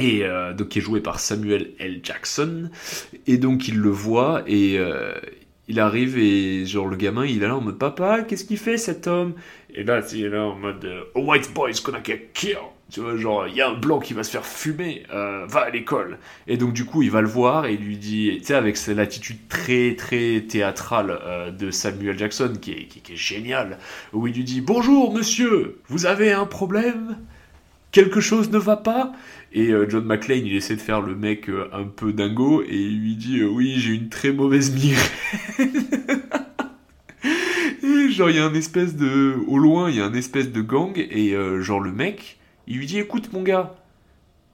Et 0.00 0.24
euh, 0.24 0.52
donc 0.52 0.70
qui 0.70 0.80
est 0.80 0.82
joué 0.82 1.00
par 1.00 1.20
Samuel 1.20 1.70
L. 1.78 2.00
Jackson. 2.02 2.70
Et 3.28 3.38
donc 3.38 3.68
il 3.68 3.78
le 3.78 3.90
voit 3.90 4.42
et 4.48 4.80
il 5.68 5.80
arrive 5.80 6.18
et 6.18 6.66
genre 6.66 6.88
le 6.88 6.96
gamin 6.96 7.24
il 7.24 7.42
est 7.42 7.46
là 7.46 7.56
en 7.56 7.60
mode 7.60 7.78
papa 7.78 8.22
qu'est-ce 8.22 8.44
qu'il 8.44 8.58
fait 8.58 8.76
cet 8.76 9.06
homme? 9.06 9.34
Et 9.72 9.84
là 9.84 10.02
il 10.12 10.24
est 10.24 10.28
là 10.28 10.42
en 10.42 10.56
mode 10.56 10.84
a 11.14 11.18
white 11.18 11.54
boy 11.54 11.70
is 11.70 11.80
gonna 11.80 12.02
get 12.02 12.30
killed. 12.34 12.73
Tu 12.90 13.00
vois 13.00 13.16
genre 13.16 13.48
il 13.48 13.54
y 13.54 13.62
a 13.62 13.68
un 13.68 13.74
blanc 13.74 13.98
qui 13.98 14.14
va 14.14 14.22
se 14.22 14.30
faire 14.30 14.44
fumer. 14.44 15.04
euh, 15.12 15.46
va 15.48 15.60
à 15.60 15.70
l'école. 15.70 16.18
Et 16.46 16.56
donc 16.56 16.74
du 16.74 16.84
coup 16.84 17.02
il 17.02 17.10
va 17.10 17.22
le 17.22 17.28
voir 17.28 17.66
et 17.66 17.74
il 17.74 17.80
lui 17.80 17.96
dit 17.96 18.36
tu 18.38 18.44
sais 18.44 18.54
avec 18.54 18.76
cette 18.76 18.98
attitude 18.98 19.48
très 19.48 19.94
très 19.96 20.42
théâtrale 20.42 21.18
euh, 21.22 21.50
de 21.50 21.70
Samuel 21.70 22.18
Jackson 22.18 22.52
qui 22.60 22.72
est, 22.72 22.84
qui, 22.86 23.12
est 23.12 23.16
géniale 23.16 23.78
où 24.12 24.26
il 24.26 24.34
lui 24.34 24.44
dit 24.44 24.60
bonjour 24.60 25.14
monsieur 25.14 25.80
vous 25.88 26.06
avez 26.06 26.32
un 26.32 26.46
problème? 26.46 27.18
Quelque 27.90 28.20
chose 28.20 28.50
ne 28.50 28.58
va 28.58 28.76
pas? 28.76 29.12
Et 29.52 29.70
euh, 29.70 29.88
John 29.88 30.04
McClane, 30.04 30.44
il 30.44 30.56
essaie 30.56 30.74
de 30.74 30.80
faire 30.80 31.00
le 31.00 31.14
mec 31.14 31.48
un 31.72 31.84
peu 31.84 32.12
dingo 32.12 32.62
et 32.62 32.76
il 32.76 33.00
lui 33.00 33.14
dit 33.14 33.44
oui, 33.44 33.76
j'ai 33.78 33.94
une 33.94 34.08
très 34.08 34.32
mauvaise 34.32 34.74
migraine. 34.74 34.98
et 37.84 38.10
genre 38.10 38.30
il 38.30 38.36
y 38.36 38.40
a 38.40 38.44
un 38.44 38.54
espèce 38.54 38.96
de 38.96 39.36
au 39.46 39.58
loin, 39.58 39.90
il 39.90 39.96
y 39.96 40.00
a 40.00 40.04
un 40.04 40.14
espèce 40.14 40.50
de 40.50 40.60
gang 40.60 40.92
et 40.96 41.36
genre 41.60 41.80
le 41.80 41.92
mec, 41.92 42.38
il 42.66 42.78
lui 42.78 42.86
dit 42.86 42.98
écoute 42.98 43.32
mon 43.32 43.42
gars, 43.42 43.74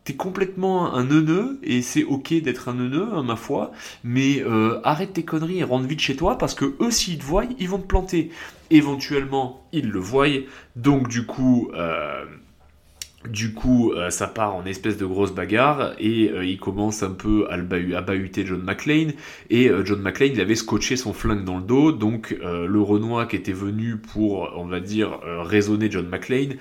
t'es 0.04 0.14
complètement 0.14 0.94
un 0.94 1.04
neuneu 1.04 1.58
et 1.62 1.82
c'est 1.82 2.04
ok 2.04 2.34
d'être 2.42 2.68
un 2.68 2.74
neuneu, 2.74 3.08
hein, 3.12 3.22
ma 3.22 3.36
foi, 3.36 3.72
mais 4.04 4.42
euh, 4.42 4.80
arrête 4.84 5.12
tes 5.12 5.24
conneries 5.24 5.58
et 5.58 5.64
rentre 5.64 5.86
vite 5.86 6.00
chez 6.00 6.16
toi 6.16 6.38
parce 6.38 6.54
que 6.54 6.76
eux 6.80 6.90
s'ils 6.90 7.18
te 7.18 7.24
voient, 7.24 7.44
ils 7.58 7.68
vont 7.68 7.78
te 7.78 7.86
planter. 7.86 8.30
Éventuellement, 8.70 9.66
ils 9.72 9.88
le 9.90 9.98
voient, 9.98 10.28
donc 10.76 11.08
du 11.08 11.26
coup. 11.26 11.70
euh, 11.74 12.24
du 13.28 13.52
coup, 13.52 13.92
euh, 13.92 14.08
ça 14.08 14.26
part 14.26 14.54
en 14.54 14.64
espèce 14.64 14.96
de 14.96 15.04
grosse 15.04 15.34
bagarre 15.34 15.92
et 15.98 16.30
euh, 16.30 16.42
il 16.42 16.58
commence 16.58 17.02
un 17.02 17.10
peu 17.10 17.46
à, 17.50 17.58
le 17.58 17.64
bahuter 17.64 18.46
John 18.46 18.62
McClane. 18.62 19.12
Et 19.50 19.68
euh, 19.68 19.84
John 19.84 20.00
McClane, 20.00 20.30
il 20.32 20.40
avait 20.40 20.54
scotché 20.54 20.96
son 20.96 21.12
flingue 21.12 21.44
dans 21.44 21.58
le 21.58 21.62
dos, 21.62 21.92
donc 21.92 22.34
euh, 22.42 22.66
le 22.66 22.80
Renoir 22.80 23.28
qui 23.28 23.36
était 23.36 23.52
venu 23.52 23.98
pour, 23.98 24.50
on 24.56 24.64
va 24.64 24.80
dire, 24.80 25.20
raisonner 25.22 25.90
John 25.90 26.08
McClane 26.08 26.54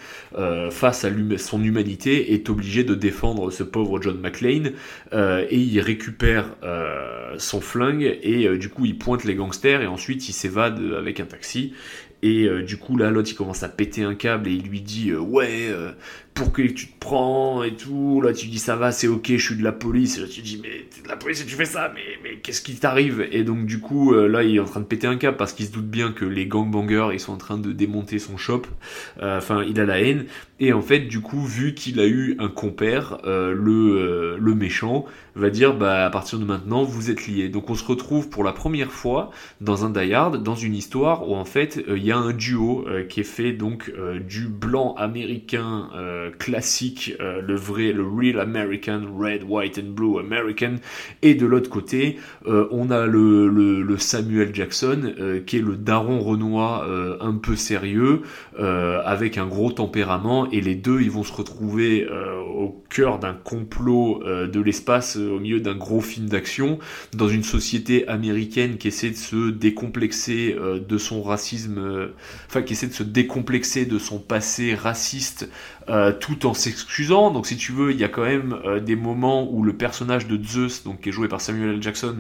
face 0.72 1.06
à 1.06 1.10
son 1.38 1.64
humanité 1.64 2.34
est 2.34 2.50
obligé 2.50 2.84
de 2.84 2.94
défendre 2.94 3.52
ce 3.52 3.64
pauvre 3.64 4.02
John 4.02 4.20
McClane 4.20 4.74
et 5.14 5.58
il 5.58 5.80
récupère 5.80 6.46
son 7.38 7.62
flingue 7.62 8.20
et 8.22 8.58
du 8.58 8.70
coup 8.70 8.86
il 8.86 8.98
pointe 8.98 9.24
les 9.24 9.36
gangsters 9.36 9.82
et 9.82 9.88
ensuite 9.88 10.28
il 10.30 10.34
s'évade 10.34 10.80
avec 10.98 11.20
un 11.20 11.26
taxi. 11.26 11.74
Et 12.22 12.50
du 12.64 12.78
coup, 12.78 12.98
là, 12.98 13.12
l'autre, 13.12 13.30
il 13.32 13.36
commence 13.36 13.64
à 13.64 13.70
péter 13.70 14.04
un 14.04 14.16
câble 14.16 14.50
et 14.50 14.54
il 14.54 14.64
lui 14.64 14.82
dit 14.82 15.14
Ouais, 15.14 15.70
pour 16.40 16.54
que 16.54 16.62
tu 16.62 16.88
te 16.88 17.00
prends 17.00 17.64
et 17.64 17.74
tout. 17.74 18.22
Là, 18.22 18.32
tu 18.32 18.48
dis 18.48 18.60
Ça 18.60 18.78
va, 18.78 18.94
c'est 18.94 19.08
ok, 19.08 19.28
je 19.28 19.38
suis 19.38 19.56
de 19.58 19.64
la 19.64 19.74
police. 19.74 20.18
Et 20.18 20.22
là, 20.22 20.28
tu 20.28 20.42
dis 20.42 20.60
Mais 20.64 20.86
t'es 20.90 21.02
de 21.04 21.08
la 21.10 21.18
police 21.18 21.42
et 21.42 21.46
tu 21.46 21.56
fais 21.56 21.66
ça, 21.66 21.92
mais, 21.94 22.02
mais 22.24 22.38
qu'est-ce 22.38 22.62
qui 22.62 22.76
t'arrive? 22.76 23.28
Et 23.32 23.44
donc, 23.44 23.66
du 23.66 23.80
coup, 23.80 24.14
euh, 24.14 24.28
là, 24.28 24.44
il 24.44 24.56
est 24.56 24.60
en 24.60 24.66
train 24.66 24.80
de 24.80 24.86
péter 24.86 25.06
un 25.06 25.18
câble 25.18 25.36
parce 25.36 25.52
qu'il 25.52 25.66
se 25.66 25.72
doute 25.72 25.88
bien 25.88 26.14
que 26.14 26.24
les 26.24 26.46
gangbangers, 26.48 27.10
ils 27.12 27.20
sont 27.20 27.34
en 27.34 27.38
train 27.38 27.58
de 27.58 27.74
démonter 27.74 28.20
son 28.20 28.38
shop. 28.38 28.64
Euh, 29.22 29.38
Enfin, 29.40 29.64
il 29.64 29.80
a 29.80 29.86
la 29.86 30.00
haine. 30.00 30.26
Et 30.62 30.74
en 30.74 30.82
fait, 30.82 31.00
du 31.02 31.22
coup, 31.22 31.42
vu 31.42 31.74
qu'il 31.74 32.00
a 32.00 32.06
eu 32.06 32.36
un 32.40 32.50
compère, 32.50 33.20
euh, 33.26 33.54
le, 33.54 34.38
le 34.38 34.56
méchant 34.56 35.06
va 35.36 35.50
dire 35.50 35.76
Bah, 35.76 36.06
à 36.06 36.10
partir 36.10 36.40
de 36.40 36.46
maintenant, 36.46 36.84
vous 36.84 37.12
êtes 37.12 37.28
liés. 37.28 37.50
Donc, 37.50 37.70
on 37.70 37.76
se 37.76 37.84
retrouve 37.84 38.30
pour 38.30 38.46
la 38.46 38.54
première 38.54 38.92
fois 38.92 39.32
dans 39.60 39.84
un 39.84 39.90
Die 39.90 40.14
Hard, 40.14 40.42
dans 40.42 40.56
une 40.56 40.76
histoire 40.76 41.30
où 41.30 41.36
en 41.36 41.46
fait 41.46 41.84
il 41.88 42.04
y 42.04 42.12
a 42.12 42.18
un 42.18 42.34
duo 42.34 42.86
qui 43.10 43.22
est 43.22 43.24
fait 43.24 43.54
donc 43.54 43.92
du 44.28 44.48
blanc 44.48 44.96
américain 44.96 45.90
classique, 46.38 47.14
euh, 47.20 47.42
le 47.42 47.56
vrai, 47.56 47.92
le 47.92 48.06
real 48.08 48.40
American, 48.40 49.02
red, 49.18 49.44
white 49.44 49.80
and 49.80 49.92
blue 49.92 50.20
American, 50.20 50.76
et 51.22 51.36
de 51.36 51.46
l'autre 51.46 51.70
côté 51.70 52.18
euh, 52.48 52.68
on 52.72 52.92
a 52.92 53.06
le, 53.06 53.48
le, 53.50 53.98
Samuel 53.98 54.56
Jackson 54.56 55.14
euh, 55.20 55.42
qui 55.42 55.58
est 55.58 55.62
le 55.62 55.76
daron 55.76 56.20
renois 56.20 56.88
un 57.22 57.34
peu 57.34 57.56
sérieux, 57.56 58.22
avec 58.58 59.38
un 59.38 59.46
gros 59.46 59.72
tempérament, 59.72 60.50
et 60.52 60.62
les 60.62 60.76
deux 60.76 61.02
ils 61.02 61.12
vont 61.12 61.24
se 61.24 61.34
retrouver 61.34 62.08
au 62.56 62.84
cœur 62.90 63.20
d'un 63.20 63.34
complot 63.34 64.22
de 64.24 64.60
l'espace, 64.62 65.18
au 65.18 65.40
milieu 65.40 65.60
d'un 65.60 65.76
gros 65.76 66.02
film 66.02 66.28
d'action, 66.28 66.80
dans 67.14 67.28
une 67.28 67.44
société 67.44 68.08
américaine 68.08 68.78
qui 68.78 68.88
essaie 68.88 69.12
de 69.12 69.16
se 69.16 69.50
décomplexer 69.50 70.56
de 70.88 70.98
son 70.98 71.22
racisme, 71.22 72.10
enfin 72.48 72.62
qui 72.62 72.74
essaie 72.74 72.88
de 72.88 72.94
se 72.94 73.04
décomplexer 73.04 73.86
de 73.86 74.00
son 74.00 74.20
passé 74.20 74.76
raciste 74.76 75.50
euh, 75.90 76.12
tout 76.12 76.46
en 76.46 76.54
s'excusant. 76.54 77.32
Donc 77.32 77.48
si 77.48 77.58
tu 77.58 77.72
veux, 77.72 77.92
il 77.92 77.98
y 77.98 78.04
a 78.04 78.10
quand 78.10 78.24
même 78.24 78.60
euh, 78.64 78.80
des 78.80 78.96
moments 78.96 79.52
où 79.52 79.64
le 79.64 79.74
personnage 79.74 80.28
de 80.28 80.40
Zeus, 80.44 80.84
donc 80.84 81.02
qui 81.02 81.10
est 81.10 81.12
joué 81.12 81.28
par 81.28 81.42
Samuel 81.42 81.76
L. 81.76 81.82
Jackson, 81.82 82.18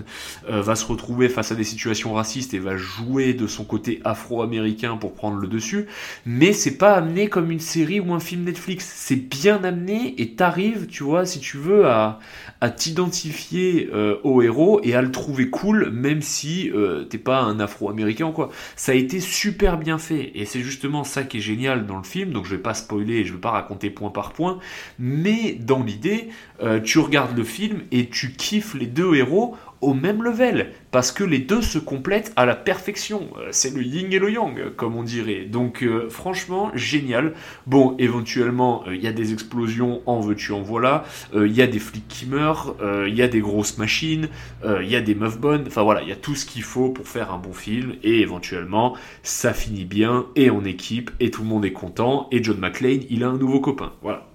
euh, 0.49 0.61
va 0.61 0.75
se 0.75 0.85
retrouver 0.85 1.29
face 1.29 1.51
à 1.51 1.55
des 1.55 1.63
situations 1.63 2.13
racistes 2.13 2.55
et 2.55 2.59
va 2.59 2.77
jouer 2.77 3.33
de 3.33 3.45
son 3.45 3.65
côté 3.65 4.01
afro-américain 4.03 4.97
pour 4.97 5.13
prendre 5.13 5.37
le 5.37 5.47
dessus. 5.47 5.85
Mais 6.25 6.51
c'est 6.51 6.77
pas 6.77 6.93
amené 6.93 7.29
comme 7.29 7.51
une 7.51 7.59
série 7.59 7.99
ou 7.99 8.11
un 8.13 8.19
film 8.19 8.43
Netflix. 8.43 8.91
C'est 8.95 9.15
bien 9.15 9.63
amené 9.63 10.19
et 10.19 10.31
t'arrives, 10.31 10.87
tu 10.87 11.03
vois, 11.03 11.27
si 11.27 11.39
tu 11.39 11.57
veux, 11.57 11.85
à, 11.85 12.19
à 12.61 12.71
t'identifier 12.71 13.89
au 14.23 14.41
héros 14.41 14.79
et 14.83 14.95
à 14.95 15.01
le 15.01 15.11
trouver 15.11 15.49
cool, 15.49 15.91
même 15.91 16.21
si 16.21 16.71
t'es 17.09 17.17
pas 17.17 17.41
un 17.41 17.59
afro-américain 17.59 18.31
quoi. 18.31 18.49
Ça 18.75 18.93
a 18.93 18.95
été 18.95 19.19
super 19.19 19.77
bien 19.77 19.97
fait 19.97 20.31
et 20.35 20.45
c'est 20.45 20.61
justement 20.61 21.03
ça 21.03 21.23
qui 21.23 21.37
est 21.37 21.41
génial 21.41 21.85
dans 21.85 21.97
le 21.97 22.03
film. 22.03 22.31
Donc 22.31 22.45
je 22.45 22.55
vais 22.55 22.61
pas 22.61 22.73
spoiler, 22.73 23.25
je 23.25 23.33
vais 23.33 23.39
pas 23.39 23.51
raconter 23.61 23.89
point 23.89 24.09
par 24.09 24.31
point, 24.31 24.59
mais 24.97 25.53
dans 25.53 25.83
l'idée, 25.83 26.29
euh, 26.61 26.79
tu 26.79 26.99
regardes 26.99 27.37
le 27.37 27.43
film 27.43 27.81
et 27.91 28.09
tu 28.09 28.33
kiffes 28.33 28.73
les 28.73 28.87
deux 28.87 29.15
héros 29.15 29.57
au 29.81 29.93
même 29.93 30.23
level 30.23 30.71
parce 30.91 31.11
que 31.11 31.23
les 31.23 31.39
deux 31.39 31.61
se 31.61 31.77
complètent 31.77 32.33
à 32.35 32.45
la 32.45 32.55
perfection. 32.55 33.29
Euh, 33.37 33.49
C'est 33.51 33.73
le 33.73 33.83
yin 33.83 34.11
et 34.11 34.19
le 34.19 34.31
yang, 34.31 34.75
comme 34.75 34.95
on 34.95 35.03
dirait. 35.03 35.45
Donc 35.45 35.83
euh, 35.83 36.09
franchement, 36.09 36.71
génial. 36.73 37.33
Bon, 37.67 37.95
éventuellement, 37.99 38.83
euh, 38.87 38.95
il 38.95 39.03
y 39.03 39.07
a 39.07 39.11
des 39.11 39.33
explosions, 39.33 40.01
en 40.05 40.19
veux-tu, 40.19 40.51
en 40.51 40.61
voilà. 40.61 41.03
Il 41.33 41.51
y 41.51 41.61
a 41.61 41.67
des 41.67 41.79
flics 41.79 42.07
qui 42.07 42.25
meurent, 42.25 42.75
il 43.07 43.15
y 43.15 43.21
a 43.21 43.27
des 43.27 43.39
grosses 43.39 43.77
machines, 43.77 44.29
il 44.65 44.87
y 44.87 44.95
a 44.95 45.01
des 45.01 45.15
meufs 45.15 45.39
bonnes. 45.39 45.63
Enfin 45.67 45.83
voilà, 45.83 46.01
il 46.01 46.09
y 46.09 46.11
a 46.11 46.15
tout 46.15 46.35
ce 46.35 46.45
qu'il 46.45 46.63
faut 46.63 46.89
pour 46.89 47.07
faire 47.07 47.31
un 47.31 47.37
bon 47.37 47.53
film. 47.53 47.95
Et 48.03 48.21
éventuellement, 48.21 48.95
ça 49.23 49.53
finit 49.53 49.85
bien 49.85 50.25
et 50.35 50.49
en 50.49 50.63
équipe 50.63 51.11
et 51.19 51.31
tout 51.31 51.41
le 51.43 51.47
monde 51.47 51.65
est 51.65 51.71
content. 51.71 52.27
Et 52.31 52.43
John 52.43 52.57
McClane, 52.57 53.01
il 53.09 53.23
a 53.23 53.29
un 53.29 53.37
nouveau 53.37 53.59
copain. 53.59 53.93
Voilà. 54.01 54.27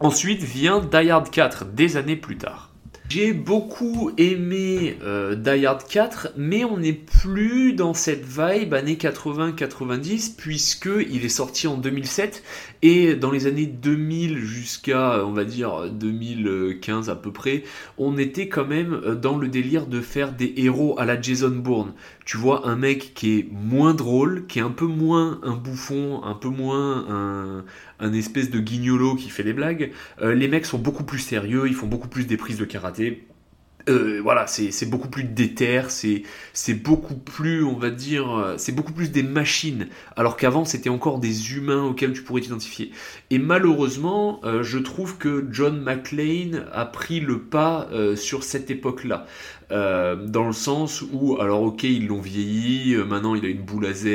Ensuite 0.00 0.42
vient 0.42 0.80
Die 0.80 1.10
Hard 1.10 1.30
4, 1.30 1.66
des 1.66 1.96
années 1.96 2.16
plus 2.16 2.38
tard. 2.38 2.69
J'ai 3.10 3.32
beaucoup 3.32 4.12
aimé 4.18 4.96
euh, 5.02 5.34
Die 5.34 5.66
Hard 5.66 5.82
4, 5.82 6.34
mais 6.36 6.62
on 6.62 6.78
n'est 6.78 6.92
plus 6.92 7.72
dans 7.72 7.92
cette 7.92 8.24
vibe 8.24 8.72
années 8.72 8.94
80-90, 8.94 10.36
puisque 10.36 10.88
il 11.10 11.24
est 11.24 11.28
sorti 11.28 11.66
en 11.66 11.76
2007, 11.76 12.44
et 12.82 13.16
dans 13.16 13.32
les 13.32 13.48
années 13.48 13.66
2000 13.66 14.38
jusqu'à, 14.38 15.24
on 15.24 15.32
va 15.32 15.42
dire, 15.42 15.90
2015 15.90 17.10
à 17.10 17.16
peu 17.16 17.32
près, 17.32 17.64
on 17.98 18.16
était 18.16 18.48
quand 18.48 18.64
même 18.64 19.00
dans 19.20 19.38
le 19.38 19.48
délire 19.48 19.88
de 19.88 20.00
faire 20.00 20.32
des 20.32 20.54
héros 20.58 20.94
à 20.96 21.04
la 21.04 21.20
Jason 21.20 21.50
Bourne. 21.50 21.94
Tu 22.24 22.36
vois, 22.36 22.68
un 22.68 22.76
mec 22.76 23.12
qui 23.14 23.40
est 23.40 23.48
moins 23.50 23.92
drôle, 23.92 24.46
qui 24.46 24.60
est 24.60 24.62
un 24.62 24.70
peu 24.70 24.86
moins 24.86 25.40
un 25.42 25.56
bouffon, 25.56 26.22
un 26.22 26.34
peu 26.34 26.48
moins 26.48 27.06
un, 27.08 27.64
un 28.00 28.12
espèce 28.12 28.50
de 28.50 28.58
guignolo 28.58 29.14
qui 29.14 29.30
fait 29.30 29.44
des 29.44 29.52
blagues. 29.52 29.92
Euh, 30.20 30.34
les 30.34 30.48
mecs 30.48 30.66
sont 30.66 30.78
beaucoup 30.78 31.04
plus 31.04 31.18
sérieux, 31.18 31.68
ils 31.68 31.74
font 31.74 31.86
beaucoup 31.86 32.08
plus 32.08 32.26
des 32.26 32.36
prises 32.36 32.58
de 32.58 32.64
karaté. 32.64 33.29
Euh, 33.90 34.20
voilà, 34.22 34.46
c'est 34.46 34.88
beaucoup 34.88 35.08
plus 35.08 35.24
déter, 35.24 35.82
c'est 36.52 36.74
beaucoup 36.74 37.16
plus, 37.16 37.64
on 37.64 37.76
va 37.76 37.90
dire, 37.90 38.30
euh, 38.30 38.54
c'est 38.56 38.72
beaucoup 38.72 38.92
plus 38.92 39.10
des 39.10 39.22
machines, 39.22 39.88
alors 40.16 40.36
qu'avant 40.36 40.64
c'était 40.64 40.88
encore 40.88 41.18
des 41.18 41.54
humains 41.54 41.82
auxquels 41.84 42.12
tu 42.12 42.22
pourrais 42.22 42.40
t'identifier. 42.40 42.92
Et 43.30 43.38
malheureusement, 43.38 44.40
euh, 44.44 44.62
je 44.62 44.78
trouve 44.78 45.18
que 45.18 45.46
John 45.50 45.80
McClane 45.80 46.66
a 46.72 46.84
pris 46.86 47.20
le 47.20 47.40
pas 47.40 47.88
sur 48.16 48.44
cette 48.44 48.70
époque-là. 48.70 49.26
dans 49.70 50.46
le 50.46 50.52
sens 50.52 51.02
où, 51.12 51.38
alors 51.40 51.62
ok, 51.62 51.84
ils 51.84 52.06
l'ont 52.06 52.20
vieilli, 52.20 52.96
maintenant 52.96 53.34
il 53.34 53.44
a 53.44 53.48
une 53.48 53.62
boule 53.62 53.86
à 53.86 53.92
Z, 53.92 54.06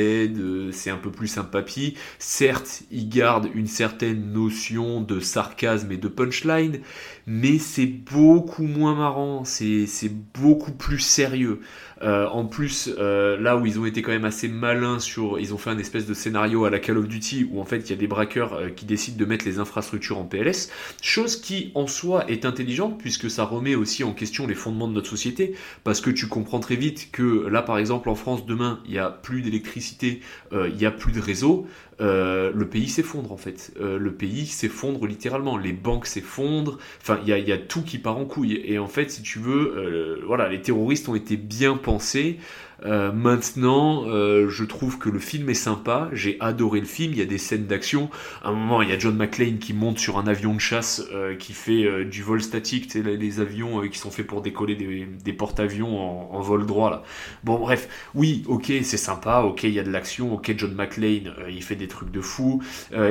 c'est 0.71 0.89
un 0.89 0.97
peu 0.97 1.11
plus 1.11 1.37
un 1.37 1.43
papy. 1.43 1.95
Certes, 2.19 2.83
il 2.91 3.09
garde 3.09 3.49
une 3.53 3.67
certaine 3.67 4.31
notion 4.31 5.01
de 5.01 5.19
sarcasme 5.19 5.91
et 5.91 5.97
de 5.97 6.07
punchline, 6.07 6.79
mais 7.27 7.57
c'est 7.57 7.87
beaucoup 7.87 8.63
moins 8.63 8.95
marrant, 8.95 9.43
c'est 9.45 9.87
beaucoup 10.33 10.71
plus 10.71 10.99
sérieux. 10.99 11.61
Euh, 12.01 12.27
en 12.27 12.45
plus, 12.45 12.89
euh, 12.97 13.39
là 13.39 13.57
où 13.57 13.65
ils 13.65 13.79
ont 13.79 13.85
été 13.85 14.01
quand 14.01 14.11
même 14.11 14.25
assez 14.25 14.47
malins 14.47 14.99
sur, 14.99 15.39
ils 15.39 15.53
ont 15.53 15.57
fait 15.57 15.69
un 15.69 15.77
espèce 15.77 16.05
de 16.05 16.13
scénario 16.13 16.65
à 16.65 16.69
la 16.69 16.79
Call 16.79 16.97
of 16.97 17.07
Duty 17.07 17.47
où 17.49 17.61
en 17.61 17.65
fait 17.65 17.77
il 17.77 17.89
y 17.89 17.93
a 17.93 17.95
des 17.95 18.07
braqueurs 18.07 18.53
euh, 18.53 18.69
qui 18.69 18.85
décident 18.85 19.17
de 19.17 19.25
mettre 19.25 19.45
les 19.45 19.59
infrastructures 19.59 20.17
en 20.17 20.25
PLS, 20.25 20.69
chose 21.01 21.39
qui 21.39 21.71
en 21.75 21.87
soi 21.87 22.29
est 22.29 22.45
intelligente 22.45 22.97
puisque 22.97 23.29
ça 23.29 23.45
remet 23.45 23.75
aussi 23.75 24.03
en 24.03 24.13
question 24.13 24.45
les 24.45 24.55
fondements 24.55 24.87
de 24.87 24.93
notre 24.93 25.09
société, 25.09 25.55
parce 25.83 26.01
que 26.01 26.09
tu 26.09 26.27
comprends 26.27 26.59
très 26.59 26.75
vite 26.75 27.09
que 27.11 27.47
là 27.47 27.61
par 27.61 27.77
exemple 27.77 28.09
en 28.09 28.15
France 28.15 28.45
demain 28.45 28.81
il 28.85 28.93
y 28.93 28.99
a 28.99 29.09
plus 29.09 29.41
d'électricité, 29.41 30.21
il 30.51 30.81
y 30.81 30.85
a 30.85 30.91
plus 30.91 31.11
de 31.11 31.19
réseau, 31.19 31.67
le 31.99 32.63
pays 32.63 32.87
s'effondre 32.87 33.31
en 33.31 33.37
fait. 33.37 33.73
le 33.79 34.13
pays 34.13 34.45
s'effondre 34.45 35.05
littéralement, 35.05 35.57
les 35.57 35.73
banques 35.73 36.05
s'effondrent, 36.05 36.77
enfin 37.01 37.19
il 37.23 37.29
y 37.29 37.33
a, 37.33 37.37
y 37.37 37.51
a, 37.51 37.57
tout 37.57 37.81
qui 37.81 37.97
part 37.97 38.17
en 38.17 38.25
couille. 38.25 38.61
Et 38.65 38.79
en 38.79 38.87
fait, 38.87 39.11
si 39.11 39.21
tu 39.21 39.39
veux, 39.39 40.21
voilà, 40.25 40.49
les 40.49 40.61
terroristes 40.61 41.09
ont 41.09 41.15
été 41.15 41.37
bien 41.37 41.77
pensé. 41.85 42.39
Euh, 42.83 43.11
maintenant, 43.11 44.03
euh, 44.07 44.49
je 44.49 44.63
trouve 44.63 44.97
que 44.97 45.09
le 45.09 45.19
film 45.19 45.49
est 45.49 45.53
sympa. 45.53 46.09
J'ai 46.13 46.37
adoré 46.39 46.79
le 46.79 46.85
film. 46.85 47.13
Il 47.13 47.19
y 47.19 47.21
a 47.21 47.25
des 47.25 47.37
scènes 47.37 47.65
d'action. 47.65 48.09
À 48.43 48.49
un 48.49 48.53
moment, 48.53 48.81
il 48.81 48.89
y 48.89 48.91
a 48.91 48.99
John 48.99 49.15
McClane 49.15 49.57
qui 49.59 49.73
monte 49.73 49.99
sur 49.99 50.17
un 50.17 50.27
avion 50.27 50.53
de 50.53 50.59
chasse 50.59 51.03
euh, 51.13 51.35
qui 51.35 51.53
fait 51.53 52.05
du 52.05 52.21
vol 52.21 52.41
statique. 52.41 52.87
Tu 52.87 53.03
sais, 53.03 53.15
les 53.15 53.39
avions 53.39 53.81
qui 53.87 53.97
sont 53.97 54.11
faits 54.11 54.27
pour 54.27 54.41
décoller 54.41 54.75
des, 54.75 55.33
porte-avions 55.33 56.33
en, 56.33 56.39
vol 56.41 56.65
droit. 56.65 56.89
Là. 56.89 57.03
Bon, 57.43 57.59
bref. 57.59 57.87
Oui, 58.13 58.43
ok, 58.47 58.71
c'est 58.83 58.97
sympa. 58.97 59.41
Ok, 59.41 59.63
il 59.63 59.71
y 59.71 59.79
a 59.79 59.83
de 59.83 59.91
l'action. 59.91 60.33
Ok, 60.33 60.53
John 60.57 60.73
McClane, 60.73 61.33
il 61.49 61.63
fait 61.63 61.75
des 61.75 61.87
trucs 61.87 62.11
de 62.11 62.21
fou. 62.21 62.61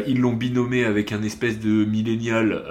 ils 0.07 0.21
l'ont 0.21 0.33
binommé 0.33 0.85
avec 0.85 1.13
un 1.13 1.23
espèce 1.23 1.59
de 1.59 1.85
millénial 1.85 2.65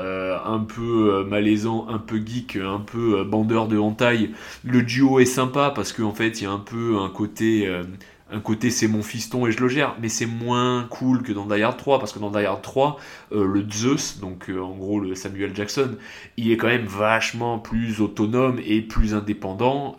un 0.45 0.59
peu 0.59 1.25
malaisant, 1.29 1.87
un 1.89 1.99
peu 1.99 2.21
geek, 2.23 2.57
un 2.57 2.79
peu 2.79 3.23
bandeur 3.23 3.67
de 3.67 3.77
hantaille. 3.77 4.31
Le 4.63 4.81
duo 4.83 5.19
est 5.19 5.25
sympa 5.25 5.71
parce 5.75 5.93
qu'en 5.93 6.13
fait, 6.13 6.41
il 6.41 6.43
y 6.45 6.47
a 6.47 6.51
un 6.51 6.59
peu 6.59 6.82
un 6.99 7.09
côté 7.09 7.67
euh, 7.67 7.83
un 8.31 8.39
côté 8.39 8.71
c'est 8.71 8.87
mon 8.87 9.03
fiston 9.03 9.45
et 9.45 9.51
je 9.51 9.59
le 9.59 9.67
gère, 9.67 9.95
mais 10.01 10.09
c'est 10.09 10.25
moins 10.25 10.87
cool 10.89 11.21
que 11.21 11.31
dans 11.31 11.45
Die 11.45 11.61
Hard 11.61 11.77
3, 11.77 11.99
parce 11.99 12.13
que 12.13 12.19
dans 12.19 12.31
Die 12.31 12.45
Hard 12.45 12.63
3, 12.63 12.97
euh, 13.31 13.45
le 13.45 13.63
Zeus, 13.69 14.19
donc 14.19 14.49
euh, 14.49 14.59
en 14.59 14.75
gros 14.75 14.99
le 14.99 15.13
Samuel 15.13 15.55
Jackson, 15.55 15.97
il 16.37 16.51
est 16.51 16.57
quand 16.57 16.67
même 16.67 16.85
vachement 16.85 17.59
plus 17.59 18.01
autonome 18.01 18.59
et 18.65 18.81
plus 18.81 19.13
indépendant 19.13 19.97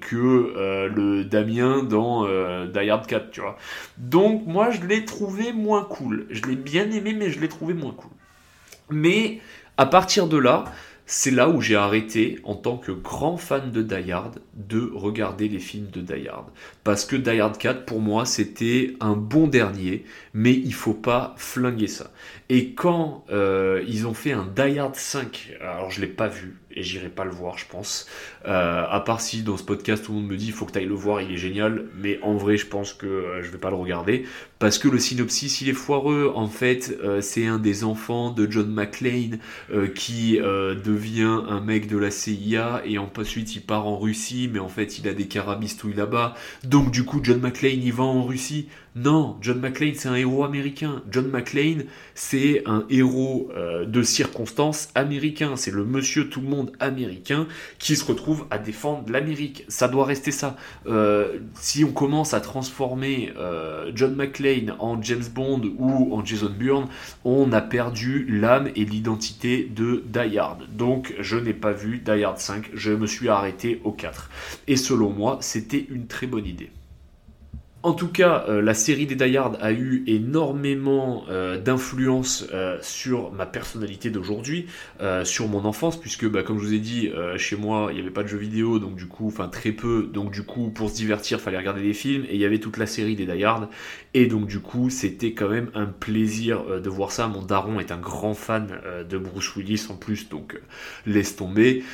que 0.00 0.88
le 0.92 1.24
Damien 1.24 1.84
dans 1.84 2.24
Die 2.66 2.90
Hard 2.90 3.06
4, 3.06 3.30
tu 3.30 3.40
vois. 3.40 3.56
Donc 3.96 4.46
moi 4.46 4.70
je 4.70 4.84
l'ai 4.84 5.04
trouvé 5.04 5.52
moins 5.52 5.84
cool. 5.84 6.26
Je 6.30 6.42
l'ai 6.46 6.56
bien 6.56 6.90
aimé, 6.90 7.14
mais 7.16 7.30
je 7.30 7.38
l'ai 7.38 7.48
trouvé 7.48 7.74
moins 7.74 7.92
cool. 7.92 8.10
Mais 8.90 9.40
à 9.76 9.86
partir 9.86 10.26
de 10.26 10.36
là, 10.36 10.64
c'est 11.10 11.30
là 11.30 11.48
où 11.48 11.62
j'ai 11.62 11.74
arrêté, 11.74 12.38
en 12.44 12.54
tant 12.54 12.76
que 12.76 12.92
grand 12.92 13.38
fan 13.38 13.72
de 13.72 13.80
Die 13.80 14.12
Hard, 14.12 14.40
de 14.54 14.92
regarder 14.94 15.48
les 15.48 15.58
films 15.58 15.88
de 15.90 16.02
Die 16.02 16.28
Hard. 16.28 16.48
Parce 16.84 17.06
que 17.06 17.16
Die 17.16 17.40
Hard 17.40 17.56
4, 17.56 17.86
pour 17.86 18.02
moi, 18.02 18.26
c'était 18.26 18.94
un 19.00 19.14
bon 19.14 19.46
dernier, 19.46 20.04
mais 20.34 20.52
il 20.52 20.74
faut 20.74 20.92
pas 20.92 21.34
flinguer 21.38 21.86
ça. 21.86 22.12
Et 22.50 22.74
quand 22.74 23.24
euh, 23.30 23.82
ils 23.88 24.06
ont 24.06 24.12
fait 24.12 24.32
un 24.32 24.46
Die 24.54 24.78
Hard 24.78 24.96
5, 24.96 25.56
alors 25.62 25.90
je 25.90 26.02
l'ai 26.02 26.08
pas 26.08 26.28
vu, 26.28 26.58
et 26.78 26.82
j'irai 26.82 27.08
pas 27.08 27.24
le 27.24 27.32
voir, 27.32 27.58
je 27.58 27.66
pense. 27.68 28.06
Euh, 28.46 28.84
à 28.88 29.00
part 29.00 29.20
si 29.20 29.42
dans 29.42 29.56
ce 29.56 29.64
podcast 29.64 30.04
tout 30.04 30.12
le 30.12 30.18
monde 30.18 30.28
me 30.28 30.36
dit 30.36 30.46
il 30.46 30.52
faut 30.52 30.64
que 30.64 30.72
tu 30.72 30.78
ailles 30.78 30.86
le 30.86 30.94
voir, 30.94 31.20
il 31.20 31.32
est 31.32 31.36
génial, 31.36 31.86
mais 31.96 32.20
en 32.22 32.34
vrai 32.36 32.56
je 32.56 32.66
pense 32.66 32.92
que 32.92 33.06
euh, 33.06 33.42
je 33.42 33.50
vais 33.50 33.58
pas 33.58 33.70
le 33.70 33.76
regarder 33.76 34.24
parce 34.60 34.78
que 34.78 34.88
le 34.88 34.98
synopsis 34.98 35.60
il 35.60 35.68
est 35.68 35.74
foireux. 35.74 36.32
En 36.34 36.48
fait, 36.48 36.96
euh, 37.02 37.20
c'est 37.20 37.46
un 37.46 37.58
des 37.58 37.84
enfants 37.84 38.30
de 38.30 38.50
John 38.50 38.72
McClane 38.72 39.38
qui 39.94 40.38
devient 40.38 41.42
un 41.48 41.60
mec 41.60 41.88
de 41.88 41.96
la 41.96 42.10
CIA 42.10 42.82
et 42.84 42.98
ensuite 42.98 43.56
il 43.56 43.62
part 43.62 43.86
en 43.86 43.98
Russie, 43.98 44.48
mais 44.52 44.58
en 44.58 44.68
fait 44.68 44.98
il 44.98 45.08
a 45.08 45.14
des 45.14 45.26
carabistouilles 45.26 45.94
là-bas. 45.94 46.34
Donc 46.64 46.90
du 46.90 47.04
coup 47.04 47.20
John 47.22 47.40
McClane 47.40 47.82
il 47.82 47.92
va 47.92 48.04
en 48.04 48.24
Russie. 48.24 48.68
Non, 48.94 49.36
John 49.40 49.60
McClane 49.60 49.94
c'est 49.94 50.08
un 50.08 50.14
héros 50.14 50.44
américain. 50.44 51.02
John 51.10 51.28
McClane 51.28 51.84
c'est 52.14 52.62
un 52.66 52.84
héros 52.90 53.50
de 53.86 54.02
circonstances 54.02 54.88
américain. 54.94 55.56
C'est 55.56 55.72
le 55.72 55.84
monsieur 55.84 56.28
tout 56.28 56.40
le 56.40 56.48
monde 56.48 56.67
américain 56.80 57.46
qui 57.78 57.96
se 57.96 58.04
retrouve 58.04 58.46
à 58.50 58.58
défendre 58.58 59.10
l'Amérique. 59.10 59.64
Ça 59.68 59.88
doit 59.88 60.04
rester 60.04 60.30
ça. 60.30 60.56
Euh, 60.86 61.38
si 61.54 61.84
on 61.84 61.92
commence 61.92 62.34
à 62.34 62.40
transformer 62.40 63.32
euh, 63.36 63.90
John 63.94 64.14
McClane 64.14 64.74
en 64.78 65.00
James 65.02 65.24
Bond 65.34 65.62
ou 65.78 66.14
en 66.14 66.24
Jason 66.24 66.50
Bourne, 66.50 66.88
on 67.24 67.52
a 67.52 67.60
perdu 67.60 68.26
l'âme 68.28 68.70
et 68.76 68.84
l'identité 68.84 69.64
de 69.64 70.04
Die 70.06 70.38
Hard. 70.38 70.66
Donc 70.76 71.14
je 71.20 71.36
n'ai 71.36 71.54
pas 71.54 71.72
vu 71.72 71.98
Die 71.98 72.24
Hard 72.24 72.38
5, 72.38 72.70
je 72.74 72.92
me 72.92 73.06
suis 73.06 73.28
arrêté 73.28 73.80
au 73.84 73.92
4. 73.92 74.30
Et 74.66 74.76
selon 74.76 75.10
moi, 75.10 75.38
c'était 75.40 75.86
une 75.90 76.06
très 76.06 76.26
bonne 76.26 76.46
idée. 76.46 76.70
En 77.84 77.92
tout 77.92 78.08
cas, 78.08 78.44
euh, 78.48 78.60
la 78.60 78.74
série 78.74 79.06
des 79.06 79.14
Die 79.14 79.36
a 79.36 79.72
eu 79.72 80.02
énormément 80.08 81.24
euh, 81.30 81.58
d'influence 81.58 82.44
euh, 82.52 82.76
sur 82.82 83.30
ma 83.30 83.46
personnalité 83.46 84.10
d'aujourd'hui, 84.10 84.66
sur 85.22 85.46
mon 85.46 85.64
enfance, 85.64 85.98
puisque, 85.98 86.28
bah, 86.28 86.42
comme 86.42 86.58
je 86.58 86.64
vous 86.64 86.74
ai 86.74 86.80
dit, 86.80 87.10
chez 87.36 87.56
moi, 87.56 87.88
il 87.90 87.94
n'y 87.94 88.00
avait 88.00 88.10
pas 88.10 88.22
de 88.22 88.28
jeux 88.28 88.38
vidéo, 88.38 88.78
donc 88.78 88.96
du 88.96 89.06
coup, 89.06 89.28
enfin 89.28 89.48
très 89.48 89.72
peu, 89.72 90.10
donc 90.12 90.32
du 90.32 90.42
coup, 90.42 90.70
pour 90.70 90.90
se 90.90 90.96
divertir, 90.96 91.40
fallait 91.40 91.58
regarder 91.58 91.82
des 91.82 91.92
films, 91.94 92.24
et 92.24 92.34
il 92.34 92.40
y 92.40 92.44
avait 92.44 92.58
toute 92.58 92.76
la 92.78 92.86
série 92.86 93.14
des 93.14 93.26
Die 93.26 93.44
et 94.14 94.26
donc 94.26 94.46
du 94.46 94.60
coup, 94.60 94.90
c'était 94.90 95.32
quand 95.32 95.48
même 95.48 95.70
un 95.74 95.86
plaisir 95.86 96.80
de 96.80 96.88
voir 96.90 97.12
ça. 97.12 97.28
Mon 97.28 97.42
daron 97.42 97.78
est 97.78 97.92
un 97.92 97.98
grand 97.98 98.34
fan 98.34 98.68
de 99.08 99.18
Bruce 99.18 99.54
Willis 99.56 99.86
en 99.90 99.96
plus, 99.96 100.28
donc 100.28 100.60
laisse 101.06 101.36
tomber. 101.36 101.84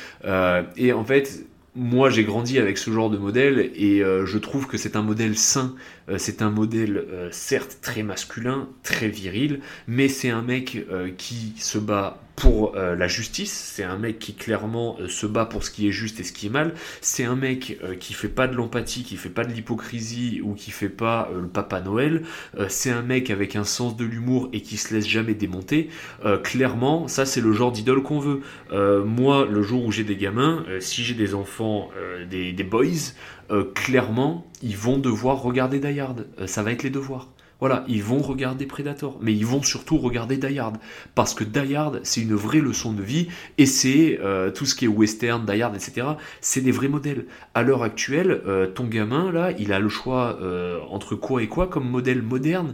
et 0.77 0.93
en 0.93 1.05
fait, 1.05 1.45
moi 1.75 2.09
j'ai 2.09 2.23
grandi 2.23 2.57
avec 2.57 2.77
ce 2.77 2.89
genre 2.89 3.09
de 3.09 3.17
modèle 3.17 3.71
et 3.75 4.01
euh, 4.01 4.25
je 4.25 4.37
trouve 4.37 4.67
que 4.67 4.77
c'est 4.77 4.95
un 4.95 5.01
modèle 5.01 5.37
sain, 5.37 5.75
euh, 6.09 6.17
c'est 6.17 6.41
un 6.41 6.49
modèle 6.49 6.97
euh, 6.97 7.29
certes 7.31 7.79
très 7.81 8.03
masculin, 8.03 8.69
très 8.83 9.09
viril, 9.09 9.59
mais 9.87 10.07
c'est 10.07 10.29
un 10.29 10.41
mec 10.41 10.85
qui 11.17 11.53
se 11.57 11.77
bat 11.77 12.24
pour 12.35 12.75
euh, 12.75 12.95
la 12.95 13.07
justice, 13.07 13.53
c'est 13.53 13.83
un 13.83 13.97
mec 13.97 14.19
qui 14.19 14.33
clairement 14.33 14.97
euh, 14.99 15.07
se 15.07 15.25
bat 15.25 15.45
pour 15.45 15.63
ce 15.63 15.71
qui 15.71 15.87
est 15.87 15.91
juste 15.91 16.19
et 16.19 16.23
ce 16.23 16.33
qui 16.33 16.47
est 16.47 16.49
mal, 16.49 16.73
c'est 17.01 17.23
un 17.23 17.35
mec 17.35 17.79
euh, 17.83 17.95
qui 17.95 18.13
fait 18.13 18.29
pas 18.29 18.47
de 18.47 18.55
l'empathie, 18.55 19.03
qui 19.03 19.15
fait 19.15 19.29
pas 19.29 19.45
de 19.45 19.53
l'hypocrisie 19.53 20.41
ou 20.43 20.53
qui 20.53 20.71
fait 20.71 20.89
pas 20.89 21.29
le 21.33 21.47
papa 21.47 21.81
Noël, 21.81 22.23
c'est 22.67 22.89
un 22.89 23.01
mec 23.01 23.29
avec 23.29 23.55
un 23.55 23.63
sens 23.63 23.95
de 23.95 24.05
l'humour 24.05 24.49
et 24.53 24.61
qui 24.61 24.77
se 24.77 24.93
laisse 24.93 25.07
jamais 25.07 25.33
démonter, 25.33 25.89
clairement 26.43 27.07
ça 27.07 27.25
c'est 27.25 27.41
le 27.41 27.53
genre 27.53 27.71
d'idole 27.71 28.01
qu'on 28.01 28.19
veut. 28.19 28.41
moi 29.05 29.45
le 29.49 29.61
jour 29.61 29.85
où 29.85 29.91
j'ai 29.91 30.03
des 30.03 30.15
gamins, 30.15 30.65
si 30.79 31.03
j'ai 31.03 31.13
des 31.13 31.35
enfants, 31.35 31.89
des, 32.29 32.53
boys, 32.63 33.13
clairement 33.73 34.45
ils 34.61 34.77
vont 34.77 34.97
devoir 34.97 35.41
regarder 35.41 35.79
Die 35.79 36.01
ça 36.45 36.63
va 36.63 36.71
être 36.71 36.83
les 36.83 36.89
devoirs. 36.89 37.29
Voilà, 37.61 37.85
ils 37.87 38.03
vont 38.03 38.19
regarder 38.19 38.65
Predator, 38.65 39.17
mais 39.21 39.33
ils 39.33 39.45
vont 39.45 39.63
surtout 39.63 39.97
regarder 39.97 40.35
Die 40.35 40.59
Hard, 40.59 40.77
parce 41.15 41.33
que 41.33 41.45
Die 41.45 41.75
Hard, 41.75 42.01
c'est 42.03 42.21
une 42.21 42.35
vraie 42.35 42.59
leçon 42.59 42.91
de 42.91 43.01
vie, 43.01 43.29
et 43.57 43.65
c'est 43.65 44.19
euh, 44.21 44.51
tout 44.51 44.65
ce 44.65 44.75
qui 44.75 44.85
est 44.85 44.89
western, 44.89 45.45
Die 45.45 45.61
Hard, 45.61 45.73
etc., 45.73 46.07
c'est 46.41 46.59
des 46.59 46.71
vrais 46.71 46.89
modèles. 46.89 47.25
À 47.53 47.63
l'heure 47.63 47.83
actuelle, 47.83 48.41
euh, 48.45 48.67
ton 48.67 48.85
gamin, 48.85 49.31
là, 49.31 49.51
il 49.57 49.71
a 49.71 49.79
le 49.79 49.87
choix 49.87 50.37
euh, 50.41 50.79
entre 50.89 51.15
quoi 51.15 51.41
et 51.41 51.47
quoi 51.47 51.67
comme 51.67 51.89
modèle 51.89 52.21
moderne, 52.21 52.73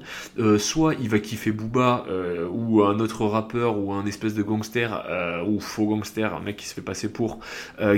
soit 0.57 0.95
il 0.99 1.09
va 1.09 1.19
kiffer 1.19 1.51
Booba, 1.51 2.05
ou 2.51 2.83
un 2.83 2.99
autre 2.99 3.25
rappeur, 3.25 3.77
ou 3.77 3.93
un 3.93 4.05
espèce 4.05 4.33
de 4.33 4.41
gangster, 4.41 5.05
ou 5.47 5.59
faux 5.59 5.85
gangster, 5.85 6.33
un 6.35 6.39
mec 6.39 6.57
qui 6.57 6.67
se 6.67 6.73
fait 6.73 6.81
passer 6.81 7.11
pour, 7.11 7.39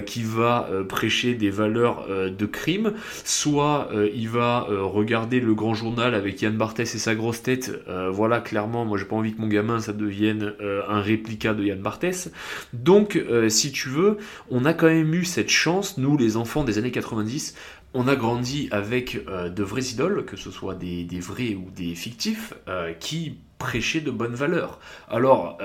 qui 0.06 0.24
va 0.24 0.70
prêcher 0.90 1.34
des 1.36 1.50
valeurs 1.50 2.08
de 2.10 2.46
crime, 2.46 2.94
soit 3.24 3.90
il 4.14 4.30
va 4.30 4.68
regarder 4.70 5.40
le 5.40 5.54
grand 5.54 5.74
journal 5.74 6.16
avec 6.16 6.42
Yann 6.42 6.58
Et 6.80 6.86
sa 6.86 7.14
grosse 7.16 7.44
tête, 7.44 7.72
euh, 7.88 8.10
voilà, 8.10 8.40
clairement, 8.40 8.86
moi 8.86 8.98
j'ai 8.98 9.06
pas 9.06 9.16
envie 9.16 9.34
que 9.34 9.42
mon 9.42 9.48
gamin 9.48 9.80
ça 9.80 9.94
devienne 9.94 10.54
euh, 10.62 10.82
un 10.88 11.02
réplica 11.02 11.54
de 11.54 11.64
Yann 11.64 11.80
Barthès. 11.80 12.32
Donc, 12.74 13.16
euh, 13.16 13.50
si 13.50 13.72
tu 13.72 13.90
veux, 13.90 14.18
on 14.50 14.66
a 14.66 14.74
quand 14.74 14.88
même 14.88 15.14
eu 15.14 15.26
cette 15.26 15.50
chance, 15.50 15.98
nous 15.98 16.18
les 16.18 16.38
enfants 16.38 16.64
des 16.64 16.78
années 16.78 16.92
90, 16.92 17.56
on 17.94 18.08
a 18.08 18.16
grandi 18.16 18.70
avec 18.72 19.24
de 19.28 19.64
vraies 19.64 19.84
idoles, 19.84 20.26
que 20.26 20.36
ce 20.36 20.50
soit 20.50 20.74
des, 20.74 21.06
vrais 21.20 21.54
ou 21.54 21.70
des 21.76 21.94
fictifs, 21.94 22.56
qui 23.00 23.38
prêchaient 23.60 24.02
de 24.02 24.10
bonnes 24.10 24.34
valeurs. 24.34 24.80
Alors, 25.08 25.60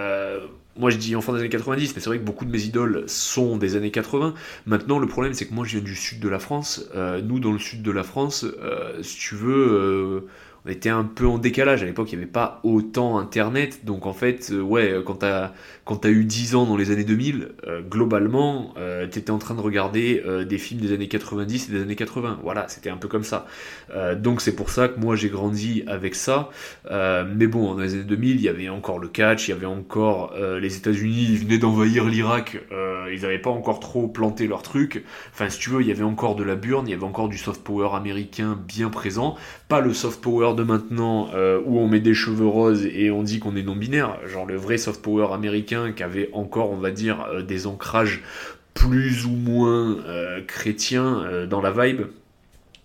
moi 0.77 0.91
je 0.91 0.99
dis 0.99 1.17
enfant 1.17 1.33
des 1.33 1.39
années 1.41 1.49
90, 1.49 1.95
mais 1.95 2.03
c'est 2.03 2.11
vrai 2.11 2.19
que 2.19 2.25
beaucoup 2.25 2.45
de 2.45 2.51
mes 2.51 2.65
idoles 2.65 3.05
sont 3.07 3.57
des 3.57 3.77
années 3.77 3.91
80. 3.91 4.35
Maintenant, 4.67 4.99
le 4.99 5.07
problème 5.07 5.33
c'est 5.33 5.47
que 5.47 5.55
moi 5.55 5.65
je 5.65 5.79
viens 5.79 5.81
du 5.81 5.97
sud 5.97 6.21
de 6.21 6.29
la 6.29 6.39
France. 6.39 6.91
Nous, 7.25 7.41
dans 7.41 7.53
le 7.53 7.59
sud 7.59 7.81
de 7.83 7.91
la 7.91 8.03
France, 8.03 8.45
si 9.01 9.17
tu 9.17 9.35
veux, 9.35 10.29
était 10.71 10.89
un 10.89 11.05
peu 11.05 11.27
en 11.27 11.39
décalage. 11.39 11.83
À 11.83 11.87
l'époque, 11.87 12.13
il 12.13 12.17
n'y 12.17 12.23
avait 12.23 12.31
pas 12.31 12.61
autant 12.65 13.19
Internet. 13.19 13.85
Donc 13.85 14.07
en 14.07 14.13
fait, 14.13 14.51
euh, 14.51 14.61
ouais, 14.61 14.95
quand 15.05 15.17
t'as 15.17 15.53
quand 15.85 16.05
eu 16.05 16.25
10 16.25 16.55
ans 16.55 16.67
dans 16.67 16.77
les 16.77 16.91
années 16.91 17.05
2000, 17.05 17.49
euh, 17.67 17.81
globalement, 17.81 18.75
euh, 18.77 19.07
t'étais 19.07 19.31
en 19.31 19.39
train 19.39 19.55
de 19.55 19.61
regarder 19.63 20.23
euh, 20.27 20.45
des 20.45 20.59
films 20.59 20.83
des 20.83 20.93
années 20.93 21.09
90 21.09 21.69
et 21.69 21.73
des 21.73 21.81
années 21.81 21.97
80. 21.97 22.41
Voilà, 22.43 22.69
c'était 22.69 22.91
un 22.91 22.99
peu 22.99 23.09
comme 23.09 23.25
ça. 23.25 23.47
Euh, 23.95 24.15
donc 24.15 24.43
c'est 24.43 24.55
pour 24.55 24.69
ça 24.69 24.89
que 24.89 25.01
moi 25.01 25.17
j'ai 25.17 25.31
grandi 25.31 25.85
avec 25.87 26.15
ça. 26.15 26.51
Euh, 26.91 27.25
mais 27.35 27.47
bon, 27.47 27.75
dans 27.75 27.81
les 27.81 27.95
années 27.95 28.05
2000, 28.05 28.37
il 28.37 28.43
y 28.43 28.49
avait 28.51 28.69
encore 28.69 28.99
le 28.99 29.09
catch, 29.09 29.49
il 29.49 29.53
y 29.53 29.55
avait 29.55 29.65
encore 29.67 30.35
euh, 30.37 30.61
les 30.61 30.77
États-Unis, 30.77 31.27
ils 31.31 31.39
venaient 31.39 31.59
d'envahir 31.59 32.05
l'Irak, 32.05 32.59
euh, 32.71 33.11
ils 33.13 33.23
n'avaient 33.23 33.39
pas 33.39 33.51
encore 33.51 33.81
trop 33.81 34.09
planté 34.09 34.47
leur 34.47 34.63
truc. 34.63 35.05
Enfin, 35.33 35.49
si 35.49 35.59
tu 35.59 35.71
veux, 35.71 35.81
il 35.81 35.89
y 35.89 35.93
avait 35.93 36.03
encore 36.03 36.37
de 36.37 36.45
la 36.45 36.55
burne, 36.55 36.87
il 36.87 36.91
y 36.91 36.95
avait 36.95 37.05
encore 37.05 37.31
du 37.31 37.39
soft 37.39 37.63
power 37.63 37.91
américain 37.95 38.59
bien 38.67 38.91
présent. 38.91 39.37
Pas 39.69 39.81
le 39.81 39.93
soft 39.93 40.23
power 40.23 40.55
de 40.55 40.63
maintenant 40.63 41.29
euh, 41.35 41.61
où 41.67 41.79
on 41.79 41.87
met 41.89 42.01
des 42.01 42.15
cheveux 42.15 42.47
roses 42.47 42.87
et 42.87 43.11
on 43.11 43.23
dit 43.23 43.39
qu'on 43.39 43.55
est 43.55 43.63
non-binaire, 43.63 44.19
genre 44.27 44.47
le 44.47 44.57
vrai 44.57 44.79
soft 44.79 45.03
power 45.03 45.35
américain 45.35 45.93
qui 45.93 46.03
avait 46.03 46.31
encore, 46.33 46.71
on 46.71 46.79
va 46.79 46.91
dire, 46.91 47.27
euh, 47.31 47.43
des 47.43 47.67
ancrages 47.67 48.23
plus 48.73 49.27
ou 49.27 49.31
moins 49.31 49.99
euh, 50.07 50.41
chrétiens 50.47 51.47
dans 51.51 51.61
la 51.61 51.71
vibe. 51.71 52.07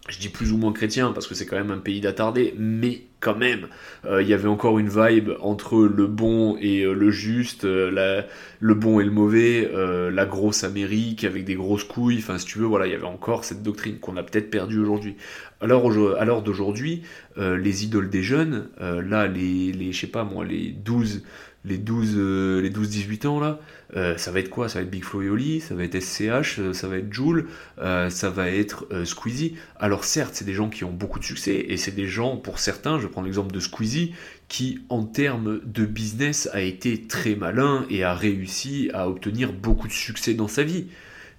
Je 0.09 0.19
dis 0.19 0.27
plus 0.27 0.51
ou 0.51 0.57
moins 0.57 0.73
chrétien 0.73 1.13
parce 1.13 1.27
que 1.27 1.33
c'est 1.33 1.45
quand 1.45 1.55
même 1.55 1.71
un 1.71 1.77
pays 1.77 2.01
d'attardés, 2.01 2.53
mais 2.57 3.03
quand 3.21 3.37
même, 3.37 3.67
euh, 4.03 4.21
il 4.21 4.27
y 4.27 4.33
avait 4.33 4.49
encore 4.49 4.77
une 4.77 4.89
vibe 4.89 5.29
entre 5.39 5.81
le 5.85 6.07
bon 6.07 6.57
et 6.59 6.81
euh, 6.81 6.91
le 6.91 7.09
juste, 7.09 7.63
euh, 7.63 8.21
le 8.59 8.73
bon 8.73 8.99
et 8.99 9.05
le 9.05 9.11
mauvais, 9.11 9.71
la 10.11 10.25
grosse 10.25 10.65
Amérique 10.65 11.23
avec 11.23 11.45
des 11.45 11.55
grosses 11.55 11.85
couilles, 11.85 12.17
enfin 12.17 12.37
si 12.37 12.45
tu 12.45 12.59
veux, 12.59 12.65
voilà, 12.65 12.85
il 12.85 12.91
y 12.91 12.95
avait 12.95 13.05
encore 13.05 13.45
cette 13.45 13.63
doctrine 13.63 13.97
qu'on 13.99 14.17
a 14.17 14.23
peut-être 14.23 14.49
perdue 14.49 14.79
aujourd'hui. 14.79 15.15
Alors 15.61 15.89
à 16.17 16.25
l'heure 16.25 16.41
d'aujourd'hui, 16.41 17.03
les 17.37 17.85
idoles 17.85 18.09
des 18.09 18.23
jeunes, 18.23 18.67
là, 18.79 19.27
les, 19.27 19.71
les, 19.71 19.93
je 19.93 20.01
sais 20.01 20.07
pas 20.07 20.25
moi, 20.25 20.43
les 20.43 20.71
12, 20.71 21.23
les 21.65 21.77
12, 21.77 22.13
euh, 22.17 22.61
les 22.61 22.69
12-18 22.69 23.27
ans 23.27 23.39
là, 23.39 23.59
euh, 23.95 24.17
ça 24.17 24.31
va 24.31 24.39
être 24.39 24.49
quoi? 24.49 24.69
Ça 24.69 24.79
va 24.79 24.83
être 24.83 24.91
Big 24.91 25.03
et 25.03 25.29
Oli, 25.29 25.61
ça 25.61 25.75
va 25.75 25.83
être 25.83 25.99
SCH, 25.99 26.59
euh, 26.59 26.73
ça 26.73 26.87
va 26.87 26.97
être 26.97 27.11
Joule, 27.13 27.47
euh, 27.79 28.09
ça 28.09 28.29
va 28.29 28.49
être 28.49 28.87
euh, 28.91 29.05
Squeezie. 29.05 29.55
Alors 29.79 30.03
certes, 30.03 30.31
c'est 30.33 30.45
des 30.45 30.53
gens 30.53 30.69
qui 30.69 30.83
ont 30.83 30.91
beaucoup 30.91 31.19
de 31.19 31.23
succès, 31.23 31.65
et 31.67 31.77
c'est 31.77 31.95
des 31.95 32.07
gens, 32.07 32.37
pour 32.37 32.59
certains, 32.59 32.99
je 32.99 33.07
prends 33.07 33.21
l'exemple 33.21 33.53
de 33.53 33.59
Squeezie, 33.59 34.13
qui 34.47 34.81
en 34.89 35.03
termes 35.03 35.61
de 35.63 35.85
business 35.85 36.49
a 36.53 36.61
été 36.61 37.07
très 37.07 37.35
malin 37.35 37.85
et 37.89 38.03
a 38.03 38.13
réussi 38.13 38.89
à 38.93 39.07
obtenir 39.07 39.53
beaucoup 39.53 39.87
de 39.87 39.93
succès 39.93 40.33
dans 40.33 40.47
sa 40.47 40.63
vie. 40.63 40.87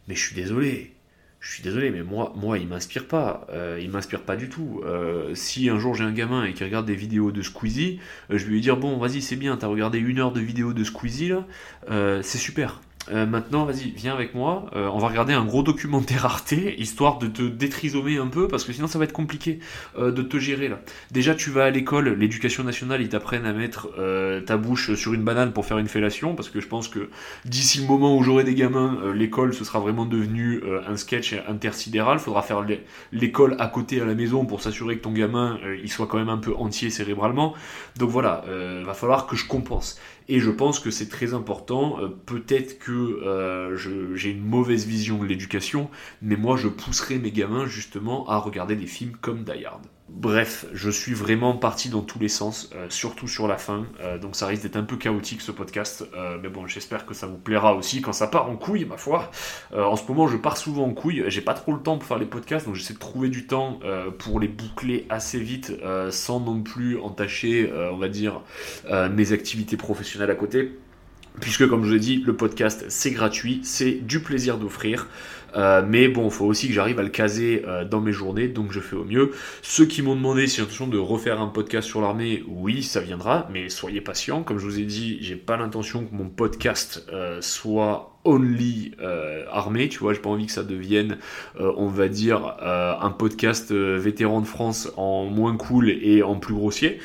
Mais 0.08 0.14
je 0.14 0.20
suis 0.20 0.34
désolé, 0.34 0.93
je 1.44 1.52
suis 1.52 1.62
désolé, 1.62 1.90
mais 1.90 2.02
moi, 2.02 2.32
moi 2.36 2.58
il 2.58 2.66
m'inspire 2.66 3.06
pas. 3.06 3.46
Euh, 3.50 3.78
il 3.80 3.90
m'inspire 3.90 4.22
pas 4.22 4.34
du 4.34 4.48
tout. 4.48 4.80
Euh, 4.86 5.34
si 5.34 5.68
un 5.68 5.78
jour 5.78 5.94
j'ai 5.94 6.02
un 6.02 6.12
gamin 6.12 6.44
et 6.44 6.54
qui 6.54 6.64
regarde 6.64 6.86
des 6.86 6.94
vidéos 6.94 7.32
de 7.32 7.42
Squeezie, 7.42 8.00
euh, 8.30 8.38
je 8.38 8.46
vais 8.46 8.52
lui 8.52 8.62
dire 8.62 8.78
bon, 8.78 8.96
vas-y, 8.96 9.20
c'est 9.20 9.36
bien, 9.36 9.54
t'as 9.58 9.66
regardé 9.66 9.98
une 9.98 10.18
heure 10.20 10.32
de 10.32 10.40
vidéo 10.40 10.72
de 10.72 10.82
Squeezie 10.82 11.28
là, 11.28 12.22
c'est 12.22 12.38
super. 12.38 12.80
Euh, 13.10 13.26
maintenant, 13.26 13.66
vas-y, 13.66 13.90
viens 13.90 14.14
avec 14.14 14.34
moi. 14.34 14.66
euh, 14.74 14.88
on 14.92 14.98
va 14.98 15.08
regarder 15.08 15.34
un 15.34 15.44
gros 15.44 15.62
documentaire 15.62 16.24
Arte, 16.24 16.54
histoire 16.78 17.18
de 17.18 17.26
te 17.26 17.42
détrisomer 17.42 18.16
un 18.16 18.28
peu, 18.28 18.48
parce 18.48 18.64
que 18.64 18.72
sinon 18.72 18.86
ça 18.86 18.98
va 18.98 19.04
être 19.04 19.12
compliqué 19.12 19.58
euh, 19.98 20.10
de 20.10 20.22
te 20.22 20.38
gérer 20.38 20.68
là. 20.68 20.80
Déjà, 21.10 21.34
tu 21.34 21.50
vas 21.50 21.64
à 21.64 21.70
l'école, 21.70 22.08
l'éducation 22.14 22.64
nationale, 22.64 23.02
ils 23.02 23.10
t'apprennent 23.10 23.44
à 23.44 23.52
mettre 23.52 23.88
ta 24.46 24.56
bouche 24.56 24.94
sur 24.94 25.12
une 25.14 25.22
banane 25.22 25.52
pour 25.52 25.66
faire 25.66 25.78
une 25.78 25.88
fellation, 25.88 26.34
parce 26.34 26.48
que 26.48 26.60
je 26.60 26.66
pense 26.66 26.88
que 26.88 27.10
d'ici 27.44 27.80
le 27.80 27.86
moment 27.86 28.16
où 28.16 28.22
j'aurai 28.22 28.44
des 28.44 28.54
gamins, 28.54 28.98
l'école 29.14 29.52
ce 29.54 29.64
sera 29.64 29.78
vraiment 29.80 30.06
devenu 30.06 30.62
un 30.86 30.96
sketch 30.96 31.34
intersidéral. 31.48 32.18
Faudra 32.18 32.42
faire 32.42 32.62
l'é- 32.62 32.84
l'école 33.12 33.56
à 33.58 33.66
côté 33.68 34.00
à 34.00 34.04
la 34.04 34.14
maison 34.14 34.44
pour 34.46 34.62
s'assurer 34.62 34.96
que 34.96 35.02
ton 35.02 35.12
gamin 35.12 35.58
il 35.82 35.90
soit 35.90 36.06
quand 36.06 36.18
même 36.18 36.28
un 36.28 36.38
peu 36.38 36.54
entier 36.56 36.90
cérébralement. 36.90 37.54
Donc 37.96 38.10
voilà, 38.10 38.44
va 38.84 38.94
falloir 38.94 39.26
que 39.26 39.36
je 39.36 39.46
compense. 39.46 39.98
Et 40.28 40.40
je 40.40 40.50
pense 40.50 40.80
que 40.80 40.90
c'est 40.90 41.08
très 41.08 41.34
important. 41.34 42.00
Euh, 42.00 42.08
Peut-être 42.08 42.78
que 42.78 42.92
euh, 42.92 43.76
j'ai 44.14 44.30
une 44.30 44.44
mauvaise 44.44 44.86
vision 44.86 45.18
de 45.18 45.26
l'éducation, 45.26 45.90
mais 46.22 46.36
moi 46.36 46.56
je 46.56 46.68
pousserai 46.68 47.18
mes 47.18 47.30
gamins 47.30 47.66
justement 47.66 48.28
à 48.28 48.38
regarder 48.38 48.76
des 48.76 48.86
films 48.86 49.16
comme 49.20 49.44
Die 49.44 49.64
Hard. 49.64 49.82
Bref, 50.14 50.66
je 50.72 50.90
suis 50.90 51.12
vraiment 51.12 51.56
parti 51.56 51.88
dans 51.88 52.00
tous 52.00 52.20
les 52.20 52.28
sens, 52.28 52.70
euh, 52.76 52.86
surtout 52.88 53.26
sur 53.26 53.48
la 53.48 53.58
fin, 53.58 53.84
euh, 54.00 54.16
donc 54.16 54.36
ça 54.36 54.46
risque 54.46 54.62
d'être 54.62 54.76
un 54.76 54.84
peu 54.84 54.96
chaotique 54.96 55.40
ce 55.40 55.50
podcast, 55.50 56.04
euh, 56.14 56.38
mais 56.40 56.48
bon, 56.48 56.68
j'espère 56.68 57.04
que 57.04 57.14
ça 57.14 57.26
vous 57.26 57.36
plaira 57.36 57.74
aussi 57.74 58.00
quand 58.00 58.12
ça 58.12 58.28
part 58.28 58.48
en 58.48 58.54
couille, 58.54 58.84
ma 58.84 58.96
foi. 58.96 59.32
En 59.76 59.96
ce 59.96 60.06
moment, 60.06 60.28
je 60.28 60.36
pars 60.36 60.56
souvent 60.56 60.84
en 60.84 60.94
couille, 60.94 61.24
j'ai 61.26 61.40
pas 61.40 61.54
trop 61.54 61.72
le 61.72 61.80
temps 61.80 61.98
pour 61.98 62.06
faire 62.06 62.18
les 62.18 62.26
podcasts, 62.26 62.66
donc 62.66 62.76
j'essaie 62.76 62.94
de 62.94 62.98
trouver 63.00 63.28
du 63.28 63.48
temps 63.48 63.80
pour 64.18 64.38
les 64.38 64.46
boucler 64.46 65.04
assez 65.08 65.40
vite, 65.40 65.72
sans 66.10 66.38
non 66.38 66.62
plus 66.62 66.96
entacher, 67.00 67.72
on 67.92 67.96
va 67.96 68.08
dire, 68.08 68.40
mes 69.10 69.32
activités 69.32 69.76
professionnelles 69.76 70.30
à 70.30 70.36
côté. 70.36 70.78
Puisque, 71.40 71.66
comme 71.68 71.82
je 71.82 71.88
vous 71.88 71.96
ai 71.96 72.00
dit, 72.00 72.22
le 72.24 72.36
podcast 72.36 72.84
c'est 72.88 73.10
gratuit, 73.10 73.60
c'est 73.64 73.92
du 73.92 74.20
plaisir 74.20 74.58
d'offrir. 74.58 75.08
Euh, 75.54 75.82
mais 75.86 76.08
bon, 76.08 76.26
il 76.26 76.30
faut 76.30 76.46
aussi 76.46 76.68
que 76.68 76.74
j'arrive 76.74 76.98
à 76.98 77.02
le 77.02 77.08
caser 77.08 77.62
euh, 77.66 77.84
dans 77.84 78.00
mes 78.00 78.12
journées, 78.12 78.48
donc 78.48 78.72
je 78.72 78.80
fais 78.80 78.96
au 78.96 79.04
mieux. 79.04 79.32
Ceux 79.62 79.86
qui 79.86 80.02
m'ont 80.02 80.16
demandé 80.16 80.46
si 80.46 80.56
j'ai 80.56 80.62
l'intention 80.62 80.86
de 80.86 80.98
refaire 80.98 81.40
un 81.40 81.48
podcast 81.48 81.88
sur 81.88 82.00
l'armée, 82.00 82.42
oui, 82.48 82.82
ça 82.82 83.00
viendra, 83.00 83.48
mais 83.52 83.68
soyez 83.68 84.00
patients. 84.00 84.42
Comme 84.42 84.58
je 84.58 84.64
vous 84.64 84.78
ai 84.78 84.84
dit, 84.84 85.18
j'ai 85.20 85.36
pas 85.36 85.56
l'intention 85.56 86.04
que 86.04 86.14
mon 86.14 86.28
podcast 86.28 87.06
euh, 87.12 87.40
soit 87.40 88.13
only 88.24 88.92
euh, 89.00 89.44
armée, 89.50 89.88
tu 89.88 89.98
vois, 89.98 90.14
j'ai 90.14 90.20
pas 90.20 90.30
envie 90.30 90.46
que 90.46 90.52
ça 90.52 90.62
devienne, 90.62 91.18
euh, 91.60 91.72
on 91.76 91.86
va 91.86 92.08
dire, 92.08 92.56
euh, 92.62 92.94
un 93.00 93.10
podcast 93.10 93.70
euh, 93.70 93.98
vétéran 93.98 94.40
de 94.40 94.46
France 94.46 94.90
en 94.96 95.26
moins 95.26 95.56
cool 95.56 95.90
et 95.90 96.22
en 96.22 96.36
plus 96.36 96.54
grossier. 96.54 96.98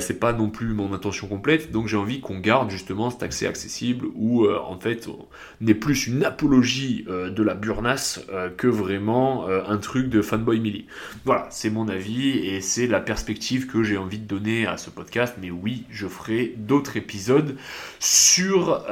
C'est 0.00 0.18
pas 0.18 0.32
non 0.32 0.50
plus 0.50 0.74
mon 0.74 0.92
intention 0.92 1.28
complète, 1.28 1.70
donc 1.70 1.86
j'ai 1.86 1.96
envie 1.96 2.20
qu'on 2.20 2.38
garde 2.40 2.68
justement 2.68 3.10
cet 3.10 3.22
accès 3.22 3.46
accessible 3.46 4.06
où 4.16 4.48
en 4.48 4.78
fait 4.78 5.08
on 5.08 5.72
plus 5.74 6.08
une 6.08 6.24
apologie 6.24 7.04
de 7.06 7.42
la 7.42 7.54
burnasse 7.54 8.20
que 8.56 8.66
vraiment 8.66 9.46
un 9.46 9.78
truc 9.78 10.08
de 10.08 10.20
fanboy 10.20 10.58
milli. 10.58 10.86
Voilà, 11.24 11.46
c'est 11.50 11.70
mon 11.70 11.88
avis 11.88 12.30
et 12.30 12.60
c'est 12.60 12.88
la 12.88 13.00
perspective 13.00 13.68
que 13.68 13.84
j'ai 13.84 13.96
envie 13.96 14.18
de 14.18 14.26
donner 14.26 14.66
à 14.66 14.76
ce 14.76 14.90
podcast, 14.90 15.36
mais 15.40 15.52
oui, 15.52 15.84
je 15.90 16.08
ferai 16.08 16.54
d'autres 16.56 16.96
épisodes 16.96 17.56
sur 18.00 18.84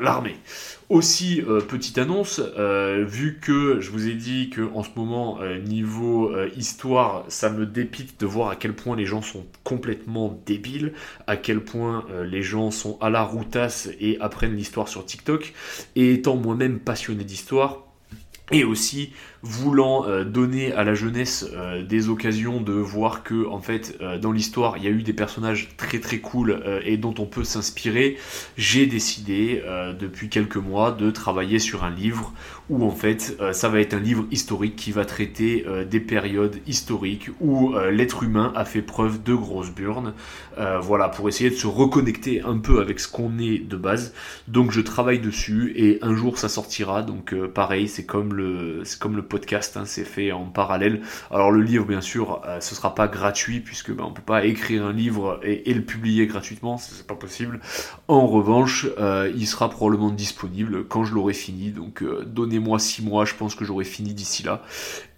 l'armée. 0.00 0.36
Aussi, 0.90 1.40
euh, 1.40 1.62
petite 1.62 1.96
annonce, 1.96 2.42
euh, 2.58 3.06
vu 3.08 3.38
que 3.40 3.80
je 3.80 3.90
vous 3.90 4.06
ai 4.06 4.14
dit 4.14 4.50
que 4.50 4.60
en 4.74 4.82
ce 4.82 4.90
moment, 4.96 5.38
euh, 5.40 5.58
niveau 5.58 6.30
histoire, 6.56 7.24
ça 7.28 7.48
me 7.48 7.64
dépite 7.64 8.20
de 8.20 8.26
voir 8.26 8.50
à 8.50 8.56
quel 8.56 8.74
point 8.74 8.94
les 8.94 9.06
gens 9.06 9.22
sont 9.22 9.46
complètement 9.62 10.38
débiles, 10.44 10.92
à 11.26 11.36
quel 11.38 11.60
point 11.60 12.04
les 12.24 12.42
gens 12.42 12.70
sont 12.70 12.98
à 13.00 13.08
la 13.08 13.22
routasse 13.22 13.88
et 13.98 14.18
apprennent 14.20 14.56
l'histoire 14.56 14.88
sur 14.88 15.06
TikTok, 15.06 15.54
et 15.96 16.12
étant 16.12 16.36
moi-même 16.36 16.78
passionné 16.78 17.24
d'histoire, 17.24 17.84
et 18.52 18.64
aussi 18.64 19.12
voulant 19.44 20.06
euh, 20.06 20.24
donner 20.24 20.72
à 20.72 20.84
la 20.84 20.94
jeunesse 20.94 21.46
euh, 21.52 21.82
des 21.82 22.08
occasions 22.08 22.62
de 22.62 22.72
voir 22.72 23.22
que 23.22 23.46
en 23.46 23.60
fait 23.60 23.96
euh, 24.00 24.18
dans 24.18 24.32
l'histoire 24.32 24.78
il 24.78 24.84
y 24.84 24.86
a 24.86 24.90
eu 24.90 25.02
des 25.02 25.12
personnages 25.12 25.68
très 25.76 26.00
très 26.00 26.18
cool 26.18 26.62
et 26.84 26.96
dont 26.96 27.14
on 27.18 27.26
peut 27.26 27.44
s'inspirer. 27.44 28.16
J'ai 28.56 28.86
décidé 28.86 29.62
depuis 29.98 30.28
quelques 30.28 30.56
mois 30.56 30.92
de 30.92 31.10
travailler 31.10 31.58
sur 31.58 31.84
un 31.84 31.90
livre 31.90 32.32
où 32.70 32.84
en 32.84 32.90
fait 32.90 33.36
ça 33.52 33.68
va 33.68 33.80
être 33.80 33.94
un 33.94 34.00
livre 34.00 34.24
historique 34.30 34.76
qui 34.76 34.92
va 34.92 35.04
traiter 35.04 35.64
des 35.90 36.00
périodes 36.00 36.56
historiques 36.66 37.30
où 37.40 37.74
l'être 37.90 38.22
humain 38.22 38.52
a 38.54 38.64
fait 38.64 38.82
preuve 38.82 39.22
de 39.22 39.34
grosses 39.34 39.70
burnes. 39.70 40.14
Voilà 40.80 41.08
pour 41.08 41.28
essayer 41.28 41.50
de 41.50 41.56
se 41.56 41.66
reconnecter 41.66 42.42
un 42.42 42.58
peu 42.58 42.80
avec 42.80 43.00
ce 43.00 43.08
qu'on 43.08 43.38
est 43.38 43.58
de 43.58 43.76
base. 43.76 44.14
Donc 44.48 44.70
je 44.70 44.80
travaille 44.80 45.18
dessus 45.18 45.72
et 45.76 45.98
un 46.02 46.14
jour 46.14 46.38
ça 46.38 46.48
sortira. 46.48 47.02
Donc 47.02 47.34
pareil 47.34 47.88
c'est 47.88 48.06
comme 48.06 48.34
le 48.34 48.80
c'est 48.84 48.98
comme 48.98 49.16
le 49.16 49.22
podcast 49.34 49.76
hein, 49.76 49.82
c'est 49.84 50.04
fait 50.04 50.30
en 50.30 50.44
parallèle 50.44 51.00
alors 51.32 51.50
le 51.50 51.60
livre 51.60 51.84
bien 51.84 52.00
sûr 52.00 52.40
euh, 52.46 52.60
ce 52.60 52.76
sera 52.76 52.94
pas 52.94 53.08
gratuit 53.08 53.58
puisque 53.58 53.90
ben, 53.90 54.04
on 54.04 54.12
peut 54.12 54.22
pas 54.22 54.44
écrire 54.44 54.84
un 54.84 54.92
livre 54.92 55.40
et, 55.42 55.74
le 55.74 55.82
publier 55.82 56.28
gratuitement 56.28 56.78
c'est 56.78 57.04
pas 57.04 57.16
possible 57.16 57.58
en 58.06 58.28
revanche 58.28 58.86
euh, 59.00 59.32
il 59.34 59.48
sera 59.48 59.68
probablement 59.70 60.10
disponible 60.10 60.86
quand 60.86 61.02
je 61.02 61.14
l'aurai 61.14 61.32
fini 61.32 61.72
donc 61.72 62.04
euh, 62.04 62.24
donnez-moi 62.24 62.78
6 62.78 63.02
mois 63.02 63.24
je 63.24 63.34
pense 63.34 63.56
que 63.56 63.64
j'aurai 63.64 63.84
fini 63.84 64.14
d'ici 64.14 64.44
là 64.44 64.62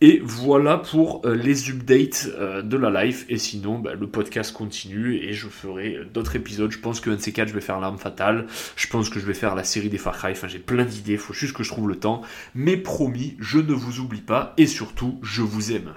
et 0.01 0.21
voilà 0.23 0.77
pour 0.77 1.23
euh, 1.25 1.35
les 1.35 1.71
updates 1.71 2.29
de 2.62 2.77
la 2.77 3.05
life. 3.05 3.25
Et 3.31 3.39
sinon, 3.39 3.79
bah, 3.79 3.95
le 3.95 4.07
podcast 4.07 4.53
continue 4.53 5.17
et 5.17 5.33
je 5.33 5.49
ferai 5.49 6.01
d'autres 6.12 6.37
épisodes. 6.37 6.71
Je 6.71 6.79
pense 6.79 7.01
que 7.01 7.09
un 7.09 7.17
de 7.17 7.21
ces 7.21 7.33
quatre, 7.33 7.49
je 7.49 7.55
vais 7.55 7.62
faire 7.62 7.81
l'arme 7.81 7.97
fatale. 7.97 8.47
Je 8.77 8.87
pense 8.89 9.09
que 9.09 9.19
je 9.19 9.25
vais 9.25 9.35
faire 9.35 9.55
la 9.55 9.64
série 9.64 9.89
des 9.89 9.97
Far 9.97 10.19
Cry. 10.19 10.33
Enfin, 10.33 10.49
j'ai 10.49 10.59
plein 10.59 10.85
d'idées. 10.85 11.12
Il 11.12 11.19
faut 11.19 11.33
juste 11.33 11.55
que 11.55 11.62
je 11.62 11.71
trouve 11.71 11.89
le 11.89 11.97
temps. 11.97 12.21
Mais 12.55 12.77
promis, 12.77 13.37
je 13.39 13.59
ne 13.59 13.73
vous 13.73 14.01
oublie 14.01 14.05
pas 14.22 14.54
et 14.57 14.66
surtout, 14.66 15.18
je 15.22 15.42
vous 15.42 15.72
aime. 15.72 15.92